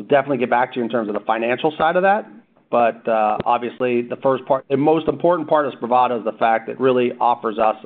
definitely 0.00 0.38
get 0.38 0.50
back 0.50 0.72
to 0.74 0.78
you 0.78 0.84
in 0.84 0.90
terms 0.90 1.08
of 1.08 1.14
the 1.14 1.20
financial 1.20 1.72
side 1.78 1.96
of 1.96 2.02
that. 2.02 2.28
But 2.70 3.06
uh, 3.08 3.38
obviously, 3.44 4.02
the 4.02 4.16
first 4.16 4.44
part, 4.44 4.66
the 4.68 4.76
most 4.76 5.08
important 5.08 5.48
part 5.48 5.66
of 5.66 5.74
Spravato 5.74 6.18
is 6.18 6.24
the 6.24 6.36
fact 6.38 6.66
that 6.66 6.80
really 6.80 7.12
offers 7.20 7.58
us 7.58 7.76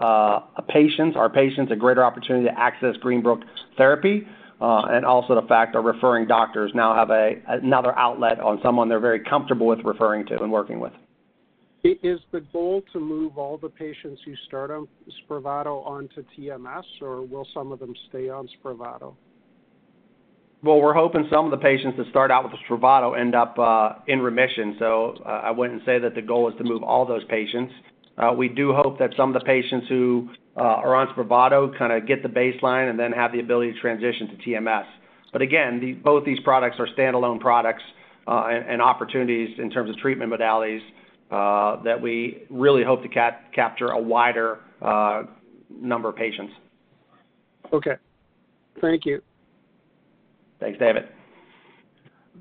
uh, 0.00 0.40
a 0.56 0.62
patients, 0.68 1.16
our 1.16 1.30
patients, 1.30 1.72
a 1.72 1.76
greater 1.76 2.04
opportunity 2.04 2.46
to 2.46 2.58
access 2.58 2.94
Greenbrook 3.02 3.42
therapy, 3.76 4.26
uh, 4.60 4.82
and 4.90 5.04
also 5.04 5.34
the 5.34 5.46
fact 5.48 5.74
our 5.74 5.82
referring 5.82 6.26
doctors 6.26 6.72
now 6.74 6.94
have 6.94 7.10
a 7.10 7.40
another 7.48 7.96
outlet 7.98 8.38
on 8.38 8.60
someone 8.62 8.88
they're 8.88 9.00
very 9.00 9.20
comfortable 9.20 9.66
with 9.66 9.80
referring 9.84 10.26
to 10.26 10.40
and 10.40 10.52
working 10.52 10.78
with. 10.78 10.92
Is 11.84 12.18
the 12.32 12.40
goal 12.52 12.82
to 12.92 12.98
move 12.98 13.38
all 13.38 13.56
the 13.56 13.68
patients 13.68 14.20
who 14.24 14.34
start 14.46 14.72
on 14.72 14.88
Spravato 15.22 15.86
onto 15.86 16.24
TMS, 16.36 16.82
or 17.00 17.22
will 17.22 17.46
some 17.54 17.70
of 17.70 17.78
them 17.78 17.94
stay 18.08 18.28
on 18.28 18.48
Spravato? 18.48 19.14
Well, 20.60 20.80
we're 20.80 20.94
hoping 20.94 21.28
some 21.30 21.44
of 21.44 21.52
the 21.52 21.56
patients 21.56 21.96
that 21.98 22.08
start 22.10 22.32
out 22.32 22.42
with 22.42 22.52
Spravato 22.68 23.18
end 23.18 23.36
up 23.36 23.56
uh, 23.60 23.92
in 24.08 24.18
remission. 24.18 24.74
So 24.80 25.18
uh, 25.24 25.28
I 25.28 25.52
wouldn't 25.52 25.84
say 25.86 26.00
that 26.00 26.16
the 26.16 26.22
goal 26.22 26.48
is 26.50 26.58
to 26.58 26.64
move 26.64 26.82
all 26.82 27.06
those 27.06 27.22
patients. 27.26 27.72
Uh, 28.16 28.32
we 28.36 28.48
do 28.48 28.72
hope 28.72 28.98
that 28.98 29.10
some 29.16 29.32
of 29.32 29.40
the 29.40 29.46
patients 29.46 29.86
who 29.88 30.30
are 30.56 30.96
on 30.96 31.06
Spravato 31.14 31.78
kind 31.78 31.92
of 31.92 32.08
get 32.08 32.24
the 32.24 32.28
baseline 32.28 32.90
and 32.90 32.98
then 32.98 33.12
have 33.12 33.30
the 33.30 33.38
ability 33.38 33.72
to 33.72 33.78
transition 33.78 34.26
to 34.26 34.36
TMS. 34.38 34.86
But 35.32 35.42
again, 35.42 36.00
both 36.02 36.24
these 36.24 36.40
products 36.40 36.78
are 36.80 36.88
standalone 36.88 37.38
products 37.38 37.84
and, 38.26 38.82
opportunities 38.82 39.56
in 39.60 39.70
terms 39.70 39.88
of 39.88 39.96
treatment 39.98 40.32
modalities 40.32 40.80
that 41.30 41.98
we 42.00 42.44
really 42.50 42.84
hope 42.84 43.02
to 43.02 43.08
capture 43.54 43.88
a 43.88 44.00
wider 44.00 44.58
uh, 44.82 45.24
number 45.70 46.08
of 46.08 46.16
patients. 46.16 46.52
Okay. 47.72 47.96
Thank 48.80 49.04
you. 49.04 49.20
Thanks, 50.60 50.78
David. 50.78 51.04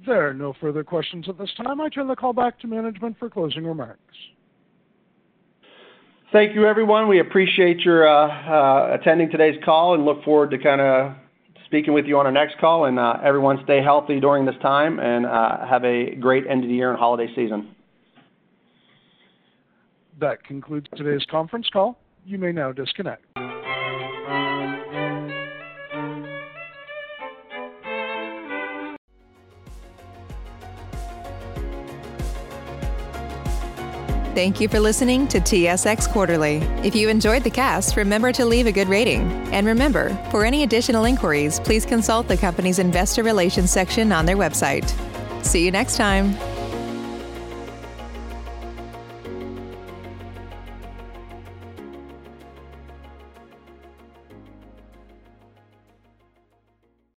There 0.06 0.28
are 0.28 0.34
no 0.34 0.54
further 0.62 0.84
questions 0.84 1.28
at 1.28 1.38
this 1.38 1.52
time. 1.58 1.82
I 1.82 1.90
turn 1.90 2.08
the 2.08 2.16
call 2.16 2.34
back 2.34 2.60
to 2.60 2.68
management 2.68 3.18
for 3.18 3.30
closing 3.30 3.66
remarks. 3.66 4.00
Thank 6.32 6.56
you, 6.56 6.68
everyone. 6.68 7.08
We 7.08 7.20
appreciate 7.20 7.80
your 7.80 8.08
uh, 8.08 8.94
attending 8.94 9.32
today's 9.32 9.58
call 9.64 9.96
and 9.96 10.06
look 10.06 10.24
forward 10.24 10.52
to 10.52 10.58
kind 10.58 10.82
of 10.82 11.14
speaking 11.66 11.94
with 11.94 12.06
you 12.06 12.20
on 12.20 12.26
our 12.26 12.32
next 12.32 12.58
call. 12.60 12.86
And 12.86 13.00
everyone 13.00 13.60
stay 13.64 13.82
healthy 13.82 14.20
during 14.20 14.46
this 14.46 14.56
time 14.62 15.00
and 15.00 15.26
have 15.26 15.84
a 15.84 16.16
great 16.16 16.46
end 16.48 16.64
of 16.64 16.70
the 16.70 16.76
year 16.76 16.90
and 16.90 17.00
holiday 17.00 17.34
season. 17.34 17.76
That 20.20 20.44
concludes 20.44 20.88
today's 20.96 21.26
conference 21.30 21.70
call. 21.72 22.00
You 22.26 22.38
may 22.38 22.52
now 22.52 22.72
disconnect. 22.72 23.24
Thank 34.38 34.62
you 34.62 34.68
for 34.68 34.80
listening 34.80 35.28
to 35.30 35.40
TSX 35.40 36.12
Quarterly. 36.12 36.58
If 36.84 36.96
you 36.96 37.10
enjoyed 37.10 37.44
the 37.44 37.50
cast, 37.50 37.96
remember 37.96 38.32
to 38.34 38.46
leave 38.46 38.68
a 38.68 38.72
good 38.72 38.88
rating. 38.88 39.32
And 39.52 39.66
remember, 39.66 40.16
for 40.30 40.46
any 40.46 40.62
additional 40.62 41.06
inquiries, 41.06 41.60
please 41.60 41.88
consult 41.88 42.28
the 42.28 42.38
company's 42.38 42.78
investor 42.78 43.24
relations 43.24 43.72
section 43.72 44.12
on 44.12 44.28
their 44.28 44.38
website. 44.38 44.88
See 45.44 45.66
you 45.66 45.72
next 45.72 45.98
time. 45.98 46.38